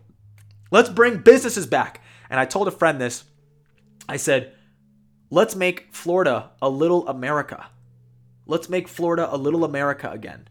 Let's 0.71 0.91
bring 0.91 1.23
businesses 1.23 1.67
back. 1.67 2.03
And 2.29 2.39
I 2.39 2.45
told 2.45 2.69
a 2.69 2.71
friend 2.71 3.01
this. 3.01 3.25
I 4.07 4.19
said, 4.19 4.53
let's 5.31 5.57
make 5.57 5.89
Florida 5.93 6.51
a 6.61 6.69
little 6.69 7.09
America. 7.09 7.67
Let's 8.47 8.69
make 8.69 8.89
Florida 8.89 9.27
a 9.35 9.39
little 9.39 9.65
America 9.65 10.11
again. 10.11 10.49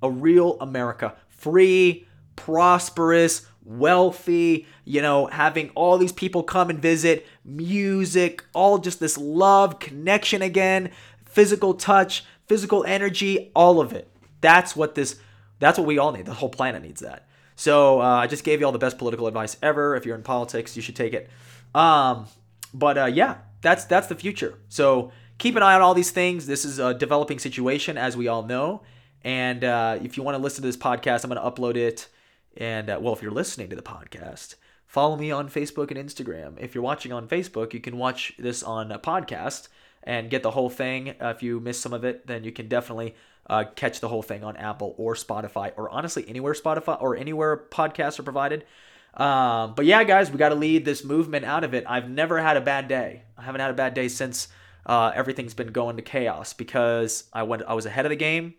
A 0.00 0.10
real 0.10 0.56
America. 0.60 1.16
Free, 1.28 2.06
prosperous, 2.36 3.46
wealthy, 3.64 4.66
you 4.84 5.02
know, 5.02 5.26
having 5.26 5.70
all 5.70 5.98
these 5.98 6.12
people 6.12 6.44
come 6.44 6.70
and 6.70 6.78
visit, 6.78 7.26
music, 7.44 8.44
all 8.52 8.78
just 8.78 9.00
this 9.00 9.18
love, 9.18 9.80
connection 9.80 10.42
again, 10.42 10.92
physical 11.24 11.74
touch, 11.74 12.24
physical 12.46 12.84
energy, 12.84 13.50
all 13.54 13.80
of 13.80 13.92
it. 13.92 14.10
That's 14.40 14.76
what 14.76 14.94
this 14.94 15.16
that's 15.58 15.78
what 15.78 15.86
we 15.86 15.98
all 15.98 16.12
need. 16.12 16.26
The 16.26 16.34
whole 16.34 16.48
planet 16.48 16.82
needs 16.82 17.00
that. 17.00 17.28
So 17.56 18.00
uh, 18.00 18.04
I 18.04 18.26
just 18.26 18.44
gave 18.44 18.60
you 18.60 18.66
all 18.66 18.72
the 18.72 18.78
best 18.78 18.98
political 18.98 19.26
advice 19.26 19.56
ever. 19.62 19.94
If 19.96 20.04
you're 20.04 20.16
in 20.16 20.22
politics, 20.22 20.76
you 20.76 20.82
should 20.82 20.96
take 20.96 21.14
it. 21.14 21.30
Um, 21.74 22.26
but 22.72 22.98
uh, 22.98 23.06
yeah, 23.06 23.38
that's 23.60 23.84
that's 23.84 24.08
the 24.08 24.16
future. 24.16 24.58
So 24.68 25.12
keep 25.38 25.56
an 25.56 25.62
eye 25.62 25.74
on 25.74 25.82
all 25.82 25.94
these 25.94 26.10
things. 26.10 26.46
This 26.46 26.64
is 26.64 26.78
a 26.78 26.92
developing 26.92 27.38
situation, 27.38 27.96
as 27.96 28.16
we 28.16 28.28
all 28.28 28.42
know. 28.42 28.82
And 29.22 29.64
uh, 29.64 29.98
if 30.02 30.16
you 30.16 30.22
want 30.22 30.36
to 30.36 30.42
listen 30.42 30.62
to 30.62 30.68
this 30.68 30.76
podcast, 30.76 31.24
I'm 31.24 31.30
going 31.30 31.42
to 31.42 31.50
upload 31.50 31.76
it 31.76 32.08
and 32.56 32.90
uh, 32.90 32.98
well, 33.00 33.12
if 33.12 33.22
you're 33.22 33.32
listening 33.32 33.68
to 33.70 33.76
the 33.76 33.82
podcast, 33.82 34.54
follow 34.86 35.16
me 35.16 35.30
on 35.30 35.48
Facebook 35.48 35.90
and 35.90 35.98
Instagram. 35.98 36.58
If 36.58 36.74
you're 36.74 36.84
watching 36.84 37.12
on 37.12 37.28
Facebook, 37.28 37.72
you 37.72 37.80
can 37.80 37.98
watch 37.98 38.32
this 38.38 38.62
on 38.62 38.92
a 38.92 38.98
podcast 38.98 39.68
and 40.04 40.30
get 40.30 40.42
the 40.42 40.50
whole 40.50 40.70
thing. 40.70 41.10
Uh, 41.20 41.32
if 41.34 41.42
you 41.42 41.60
miss 41.60 41.80
some 41.80 41.92
of 41.92 42.04
it, 42.04 42.26
then 42.26 42.44
you 42.44 42.52
can 42.52 42.68
definitely 42.68 43.14
uh, 43.48 43.64
catch 43.74 44.00
the 44.00 44.08
whole 44.08 44.22
thing 44.22 44.44
on 44.44 44.56
Apple 44.56 44.94
or 44.96 45.14
Spotify, 45.14 45.72
or 45.76 45.90
honestly 45.90 46.24
anywhere 46.28 46.52
Spotify 46.52 47.00
or 47.02 47.16
anywhere 47.16 47.56
podcasts 47.56 48.18
are 48.18 48.22
provided. 48.22 48.64
Um, 49.14 49.74
but 49.74 49.86
yeah, 49.86 50.02
guys, 50.04 50.30
we 50.30 50.38
got 50.38 50.48
to 50.50 50.54
lead 50.54 50.84
this 50.84 51.04
movement 51.04 51.44
out 51.44 51.64
of 51.64 51.72
it. 51.74 51.84
I've 51.86 52.08
never 52.08 52.40
had 52.40 52.56
a 52.56 52.60
bad 52.60 52.88
day. 52.88 53.22
I 53.38 53.42
haven't 53.42 53.60
had 53.60 53.70
a 53.70 53.74
bad 53.74 53.94
day 53.94 54.08
since 54.08 54.48
uh, 54.86 55.12
everything's 55.14 55.54
been 55.54 55.72
going 55.72 55.96
to 55.96 56.02
chaos 56.02 56.52
because 56.52 57.24
I 57.32 57.44
went. 57.44 57.62
I 57.66 57.74
was 57.74 57.86
ahead 57.86 58.06
of 58.06 58.10
the 58.10 58.16
game, 58.16 58.54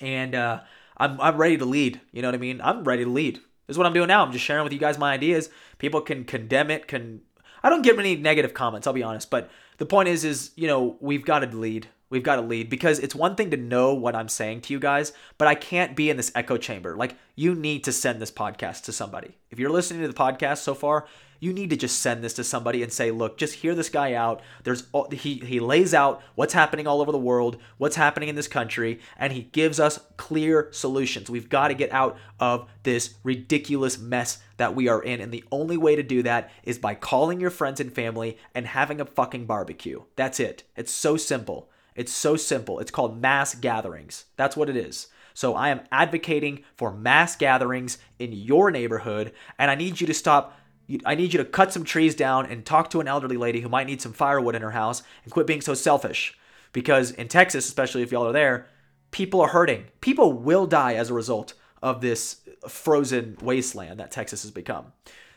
and 0.00 0.34
uh, 0.34 0.60
I'm 0.96 1.20
I'm 1.20 1.36
ready 1.36 1.56
to 1.58 1.64
lead. 1.64 2.00
You 2.12 2.22
know 2.22 2.28
what 2.28 2.34
I 2.34 2.38
mean? 2.38 2.60
I'm 2.62 2.84
ready 2.84 3.04
to 3.04 3.10
lead. 3.10 3.36
This 3.36 3.74
is 3.74 3.78
what 3.78 3.86
I'm 3.86 3.94
doing 3.94 4.08
now. 4.08 4.24
I'm 4.24 4.32
just 4.32 4.44
sharing 4.44 4.64
with 4.64 4.72
you 4.72 4.78
guys 4.78 4.98
my 4.98 5.12
ideas. 5.12 5.48
People 5.78 6.00
can 6.00 6.24
condemn 6.24 6.70
it. 6.70 6.86
Can 6.86 7.22
I 7.62 7.70
don't 7.70 7.82
get 7.82 7.96
many 7.96 8.16
negative 8.16 8.54
comments. 8.54 8.86
I'll 8.86 8.92
be 8.92 9.02
honest, 9.02 9.30
but 9.30 9.50
the 9.80 9.86
point 9.86 10.08
is, 10.10 10.24
is 10.24 10.52
you 10.54 10.68
know 10.68 10.96
we've 11.00 11.24
got 11.24 11.40
to 11.40 11.46
lead. 11.56 11.88
We've 12.10 12.22
got 12.22 12.36
to 12.36 12.42
lead 12.42 12.68
because 12.68 12.98
it's 12.98 13.14
one 13.14 13.34
thing 13.34 13.50
to 13.50 13.56
know 13.56 13.94
what 13.94 14.14
I'm 14.14 14.28
saying 14.28 14.62
to 14.62 14.72
you 14.72 14.78
guys, 14.78 15.12
but 15.38 15.48
I 15.48 15.54
can't 15.54 15.96
be 15.96 16.10
in 16.10 16.16
this 16.16 16.30
echo 16.34 16.56
chamber. 16.58 16.96
Like 16.96 17.16
you 17.34 17.54
need 17.54 17.84
to 17.84 17.92
send 17.92 18.20
this 18.20 18.30
podcast 18.30 18.84
to 18.84 18.92
somebody. 18.92 19.38
If 19.50 19.58
you're 19.58 19.70
listening 19.70 20.02
to 20.02 20.08
the 20.08 20.14
podcast 20.14 20.58
so 20.58 20.74
far, 20.74 21.06
you 21.40 21.52
need 21.52 21.70
to 21.70 21.76
just 21.76 21.98
send 21.98 22.22
this 22.22 22.34
to 22.34 22.44
somebody 22.44 22.82
and 22.82 22.92
say, 22.92 23.10
look, 23.10 23.38
just 23.38 23.54
hear 23.54 23.74
this 23.74 23.88
guy 23.88 24.12
out. 24.12 24.42
There's 24.62 24.84
he 25.12 25.36
he 25.38 25.58
lays 25.58 25.94
out 25.94 26.22
what's 26.34 26.52
happening 26.52 26.86
all 26.86 27.00
over 27.00 27.10
the 27.10 27.18
world, 27.18 27.56
what's 27.78 27.96
happening 27.96 28.28
in 28.28 28.36
this 28.36 28.46
country, 28.46 29.00
and 29.16 29.32
he 29.32 29.42
gives 29.42 29.80
us 29.80 29.98
clear 30.16 30.68
solutions. 30.70 31.30
We've 31.30 31.48
got 31.48 31.68
to 31.68 31.74
get 31.74 31.92
out 31.92 32.18
of 32.38 32.68
this 32.82 33.14
ridiculous 33.24 33.98
mess 33.98 34.38
that 34.58 34.74
we 34.74 34.88
are 34.88 35.02
in, 35.02 35.20
and 35.20 35.32
the 35.32 35.44
only 35.50 35.78
way 35.78 35.96
to 35.96 36.02
do 36.02 36.22
that 36.22 36.50
is 36.62 36.78
by 36.78 36.94
calling 36.94 37.40
your 37.40 37.50
friends 37.50 37.80
and 37.80 37.92
family 37.92 38.38
and 38.54 38.66
having 38.66 39.00
a 39.00 39.06
fucking 39.06 39.46
barbecue. 39.46 40.02
That's 40.16 40.38
it. 40.38 40.64
It's 40.76 40.92
so 40.92 41.16
simple. 41.16 41.70
It's 41.96 42.12
so 42.12 42.36
simple. 42.36 42.78
It's 42.78 42.90
called 42.90 43.20
mass 43.20 43.54
gatherings. 43.54 44.26
That's 44.36 44.56
what 44.56 44.68
it 44.68 44.76
is. 44.76 45.08
So 45.32 45.54
I 45.54 45.70
am 45.70 45.80
advocating 45.90 46.64
for 46.76 46.92
mass 46.92 47.36
gatherings 47.36 47.98
in 48.18 48.32
your 48.32 48.70
neighborhood, 48.70 49.32
and 49.58 49.70
I 49.70 49.74
need 49.74 50.00
you 50.00 50.06
to 50.06 50.14
stop 50.14 50.59
I 51.04 51.14
need 51.14 51.32
you 51.32 51.38
to 51.38 51.44
cut 51.44 51.72
some 51.72 51.84
trees 51.84 52.14
down 52.14 52.46
and 52.46 52.64
talk 52.64 52.90
to 52.90 53.00
an 53.00 53.08
elderly 53.08 53.36
lady 53.36 53.60
who 53.60 53.68
might 53.68 53.86
need 53.86 54.02
some 54.02 54.12
firewood 54.12 54.54
in 54.54 54.62
her 54.62 54.72
house 54.72 55.02
and 55.24 55.32
quit 55.32 55.46
being 55.46 55.60
so 55.60 55.74
selfish. 55.74 56.36
Because 56.72 57.10
in 57.12 57.28
Texas, 57.28 57.66
especially 57.66 58.02
if 58.02 58.12
y'all 58.12 58.26
are 58.26 58.32
there, 58.32 58.66
people 59.10 59.40
are 59.40 59.48
hurting. 59.48 59.84
People 60.00 60.32
will 60.32 60.66
die 60.66 60.94
as 60.94 61.10
a 61.10 61.14
result 61.14 61.54
of 61.82 62.00
this 62.00 62.40
frozen 62.68 63.36
wasteland 63.40 64.00
that 64.00 64.10
Texas 64.10 64.42
has 64.42 64.50
become. 64.50 64.92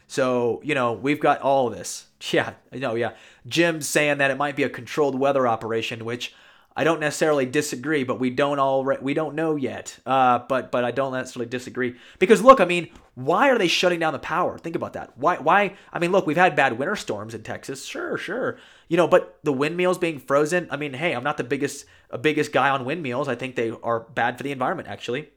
So, 0.07 0.61
you 0.63 0.75
know, 0.75 0.93
we've 0.93 1.19
got 1.19 1.41
all 1.41 1.69
this. 1.69 2.07
Yeah, 2.31 2.53
know, 2.71 2.95
yeah. 2.95 3.15
Jim's 3.47 3.85
saying 3.85 4.19
that 4.19 4.31
it 4.31 4.37
might 4.37 4.55
be 4.55 4.63
a 4.63 4.69
controlled 4.69 5.19
weather 5.19 5.45
operation, 5.45 6.05
which 6.05 6.33
I 6.75 6.83
don't 6.83 6.99
necessarily 6.99 7.45
disagree, 7.45 8.03
but 8.03 8.19
we 8.19 8.29
don't 8.29 8.59
all 8.59 8.83
re- 8.83 8.97
we 9.01 9.13
don't 9.13 9.35
know 9.35 9.55
yet. 9.55 9.97
Uh, 10.05 10.39
but 10.39 10.71
but 10.71 10.83
I 10.83 10.91
don't 10.91 11.13
necessarily 11.13 11.49
disagree 11.49 11.95
because 12.19 12.41
look, 12.41 12.59
I 12.59 12.65
mean, 12.65 12.89
why 13.15 13.49
are 13.49 13.57
they 13.57 13.67
shutting 13.67 13.99
down 13.99 14.13
the 14.13 14.19
power? 14.19 14.57
Think 14.57 14.75
about 14.75 14.93
that. 14.93 15.17
Why 15.17 15.37
why? 15.37 15.75
I 15.91 15.99
mean, 15.99 16.11
look, 16.11 16.25
we've 16.25 16.37
had 16.37 16.55
bad 16.55 16.77
winter 16.79 16.95
storms 16.95 17.35
in 17.35 17.43
Texas, 17.43 17.85
sure, 17.85 18.17
sure, 18.17 18.57
you 18.87 18.97
know, 18.97 19.07
but 19.07 19.37
the 19.43 19.53
windmills 19.53 19.97
being 19.97 20.19
frozen. 20.19 20.67
I 20.71 20.77
mean, 20.77 20.93
hey, 20.93 21.13
I'm 21.13 21.23
not 21.23 21.37
the 21.37 21.43
biggest 21.43 21.85
biggest 22.21 22.51
guy 22.51 22.69
on 22.69 22.85
windmills. 22.85 23.27
I 23.27 23.35
think 23.35 23.55
they 23.55 23.71
are 23.71 24.01
bad 24.01 24.37
for 24.37 24.43
the 24.43 24.51
environment, 24.51 24.87
actually. 24.87 25.29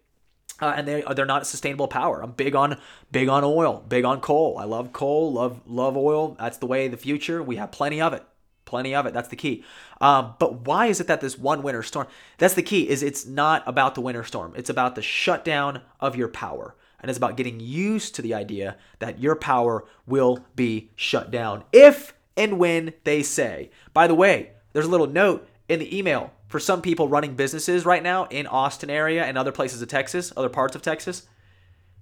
Uh, 0.59 0.73
and 0.75 0.89
they 0.89 1.05
they're 1.15 1.27
not 1.27 1.47
sustainable 1.47 1.87
power. 1.87 2.23
I'm 2.23 2.33
big 2.33 2.55
on 2.55 2.79
big 3.13 3.29
on 3.29 3.45
oil, 3.45 3.85
big 3.87 4.07
on 4.07 4.23
coal. 4.23 4.57
I 4.59 4.65
love 4.65 4.95
coal, 4.95 5.35
love 5.35 5.61
love 5.67 5.99
oil. 5.99 6.35
That's 6.39 6.57
the 6.57 6.67
way 6.67 6.87
of 6.87 6.93
the 6.93 6.97
future. 6.97 7.43
We 7.43 7.57
have 7.57 7.71
plenty 7.71 8.01
of 8.01 8.15
it 8.15 8.25
plenty 8.67 8.95
of 8.95 9.07
it. 9.07 9.15
That's 9.15 9.29
the 9.29 9.37
key. 9.37 9.65
Um, 10.01 10.35
but 10.39 10.67
why 10.67 10.87
is 10.87 11.01
it 11.01 11.07
that 11.07 11.23
this 11.23 11.39
one 11.39 11.63
winter 11.63 11.83
storm 11.83 12.07
that's 12.37 12.55
the 12.55 12.63
key 12.63 12.87
is 12.87 13.03
it's 13.03 13.25
not 13.25 13.63
about 13.67 13.95
the 13.95 14.03
winter 14.03 14.25
storm. 14.25 14.53
It's 14.57 14.69
about 14.69 14.95
the 14.95 15.03
shutdown 15.03 15.81
of 15.99 16.17
your 16.17 16.29
power. 16.29 16.77
And 17.01 17.09
it's 17.09 17.19
about 17.19 17.37
getting 17.37 17.61
used 17.61 18.15
to 18.17 18.23
the 18.23 18.35
idea 18.35 18.77
that 18.99 19.21
your 19.21 19.37
power 19.37 19.85
will 20.07 20.45
be 20.55 20.91
shut 20.97 21.31
down. 21.31 21.65
If 21.73 22.15
and 22.37 22.59
when 22.59 22.93
they 23.05 23.23
say. 23.23 23.71
By 23.95 24.07
the 24.07 24.15
way 24.15 24.51
there's 24.73 24.87
a 24.87 24.91
little 24.91 25.07
note 25.07 25.49
in 25.69 25.79
the 25.79 25.97
email 25.97 26.33
for 26.49 26.61
some 26.61 26.83
people 26.83 27.09
running 27.09 27.35
businesses 27.35 27.85
right 27.85 28.03
now 28.03 28.27
in 28.27 28.47
austin 28.47 28.89
area 28.89 29.25
and 29.25 29.37
other 29.37 29.51
places 29.51 29.83
of 29.83 29.89
texas 29.89 30.33
other 30.37 30.49
parts 30.49 30.77
of 30.77 30.83
texas. 30.83 31.27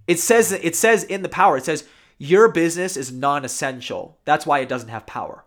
It 0.06 0.18
says 0.18 0.52
it 0.52 0.74
says 0.74 1.04
in 1.04 1.22
the 1.22 1.28
power 1.28 1.56
it 1.56 1.64
says 1.64 1.86
your 2.16 2.48
business 2.48 2.96
is 2.96 3.10
non-essential. 3.10 4.18
That's 4.24 4.46
why 4.46 4.60
it 4.60 4.68
doesn't 4.68 4.88
have 4.88 5.06
power 5.06 5.44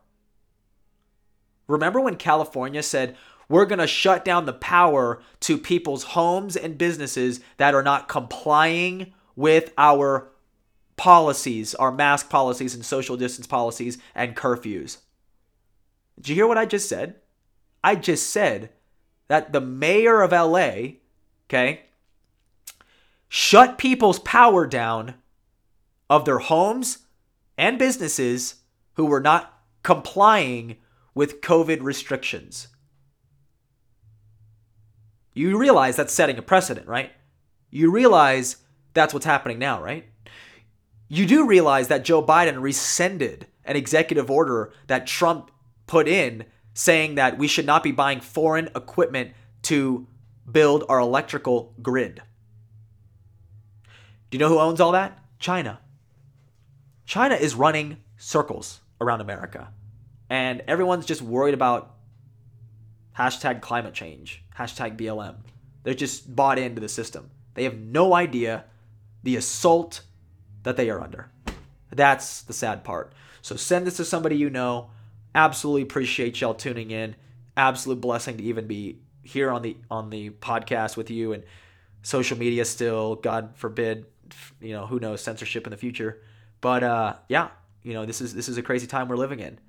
Remember 1.67 1.99
when 1.99 2.15
California 2.15 2.81
said, 2.81 3.15
we're 3.49 3.65
going 3.65 3.79
to 3.79 3.87
shut 3.87 4.25
down 4.25 4.45
the 4.45 4.53
power 4.53 5.21
to 5.41 5.57
people's 5.57 6.03
homes 6.03 6.55
and 6.55 6.77
businesses 6.77 7.39
that 7.57 7.73
are 7.73 7.83
not 7.83 8.09
complying 8.09 9.13
with 9.35 9.71
our 9.77 10.29
policies, 10.97 11.75
our 11.75 11.91
mask 11.91 12.29
policies 12.29 12.73
and 12.73 12.83
social 12.83 13.15
distance 13.15 13.47
policies 13.47 13.97
and 14.15 14.35
curfews. 14.35 14.97
Did 16.17 16.29
you 16.29 16.35
hear 16.35 16.47
what 16.47 16.57
I 16.57 16.65
just 16.65 16.89
said? 16.89 17.15
I 17.83 17.95
just 17.95 18.31
said 18.31 18.71
that 19.27 19.53
the 19.53 19.61
mayor 19.61 20.21
of 20.21 20.31
LA, 20.31 20.95
okay, 21.47 21.83
shut 23.29 23.77
people's 23.77 24.19
power 24.19 24.65
down 24.65 25.13
of 26.09 26.25
their 26.25 26.39
homes 26.39 26.99
and 27.57 27.77
businesses 27.77 28.55
who 28.93 29.05
were 29.05 29.21
not 29.21 29.61
complying 29.83 30.77
with 31.17 31.41
COVID 31.41 31.81
restrictions. 31.81 32.69
You 35.33 35.57
realize 35.57 35.95
that's 35.97 36.13
setting 36.13 36.37
a 36.37 36.41
precedent, 36.41 36.87
right? 36.87 37.11
You 37.69 37.91
realize 37.91 38.57
that's 38.93 39.13
what's 39.13 39.25
happening 39.25 39.59
now, 39.59 39.83
right? 39.83 40.05
you 41.09 41.25
do 41.25 41.47
realize 41.47 41.87
that 41.87 42.03
Joe 42.03 42.23
Biden 42.23 42.61
rescinded 42.61 43.47
an 43.63 43.75
executive 43.75 44.29
order 44.29 44.73
that 44.87 45.07
Trump 45.07 45.51
put 45.85 46.07
in 46.07 46.45
saying 46.73 47.15
that 47.15 47.37
we 47.37 47.47
should 47.47 47.65
not 47.65 47.83
be 47.83 47.91
buying 47.91 48.19
foreign 48.19 48.67
equipment 48.75 49.31
to 49.63 50.07
build 50.49 50.83
our 50.89 50.99
electrical 50.99 51.73
grid. 51.81 52.21
Do 54.29 54.37
you 54.37 54.39
know 54.39 54.49
who 54.49 54.59
owns 54.59 54.79
all 54.79 54.91
that? 54.91 55.17
China. 55.39 55.79
China 57.05 57.35
is 57.35 57.55
running 57.55 57.97
circles 58.17 58.81
around 58.99 59.21
America. 59.21 59.71
And 60.29 60.61
everyone's 60.67 61.05
just 61.05 61.21
worried 61.21 61.53
about 61.53 61.95
hashtag 63.17 63.61
climate 63.61 63.93
change, 63.93 64.43
hashtag 64.57 64.97
BLM. 64.97 65.37
They're 65.83 65.93
just 65.93 66.35
bought 66.35 66.59
into 66.59 66.81
the 66.81 66.89
system. 66.89 67.31
They 67.53 67.63
have 67.63 67.77
no 67.77 68.13
idea 68.13 68.65
the 69.23 69.35
assault 69.35 70.01
that 70.63 70.77
they 70.77 70.89
are 70.89 71.01
under. 71.01 71.31
That's 71.91 72.41
the 72.41 72.53
sad 72.53 72.83
part. 72.83 73.13
So 73.41 73.55
send 73.55 73.87
this 73.87 73.97
to 73.97 74.05
somebody 74.05 74.35
you 74.35 74.49
know. 74.49 74.91
Absolutely 75.33 75.83
appreciate 75.83 76.41
y'all 76.41 76.53
tuning 76.53 76.91
in. 76.91 77.15
Absolute 77.55 78.01
blessing 78.01 78.37
to 78.37 78.43
even 78.43 78.67
be 78.67 78.99
here 79.23 79.49
on 79.49 79.61
the 79.61 79.77
on 79.89 80.09
the 80.09 80.29
podcast 80.29 80.97
with 80.97 81.09
you 81.09 81.33
and 81.33 81.43
social 82.01 82.37
media 82.37 82.65
still. 82.65 83.15
God 83.15 83.51
forbid, 83.55 84.05
you 84.61 84.73
know, 84.73 84.85
who 84.85 84.99
knows 84.99 85.21
censorship 85.21 85.65
in 85.65 85.71
the 85.71 85.77
future. 85.77 86.21
But 86.61 86.83
uh, 86.83 87.15
yeah, 87.29 87.49
you 87.83 87.93
know, 87.93 88.05
this 88.05 88.21
is 88.21 88.33
this 88.33 88.49
is 88.49 88.57
a 88.57 88.61
crazy 88.61 88.87
time 88.87 89.07
we're 89.07 89.15
living 89.15 89.39
in. 89.39 89.59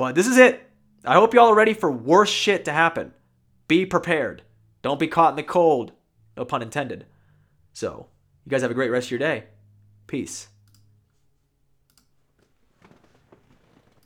But 0.00 0.14
this 0.14 0.26
is 0.26 0.38
it. 0.38 0.66
I 1.04 1.12
hope 1.12 1.34
y'all 1.34 1.50
are 1.50 1.54
ready 1.54 1.74
for 1.74 1.92
worse 1.92 2.30
shit 2.30 2.64
to 2.64 2.72
happen. 2.72 3.12
Be 3.68 3.84
prepared. 3.84 4.40
Don't 4.80 4.98
be 4.98 5.06
caught 5.06 5.32
in 5.32 5.36
the 5.36 5.42
cold. 5.42 5.92
No 6.38 6.46
pun 6.46 6.62
intended. 6.62 7.04
So, 7.74 8.06
you 8.46 8.50
guys 8.50 8.62
have 8.62 8.70
a 8.70 8.74
great 8.74 8.88
rest 8.90 9.08
of 9.08 9.10
your 9.10 9.18
day. 9.18 9.44
Peace. 10.06 10.48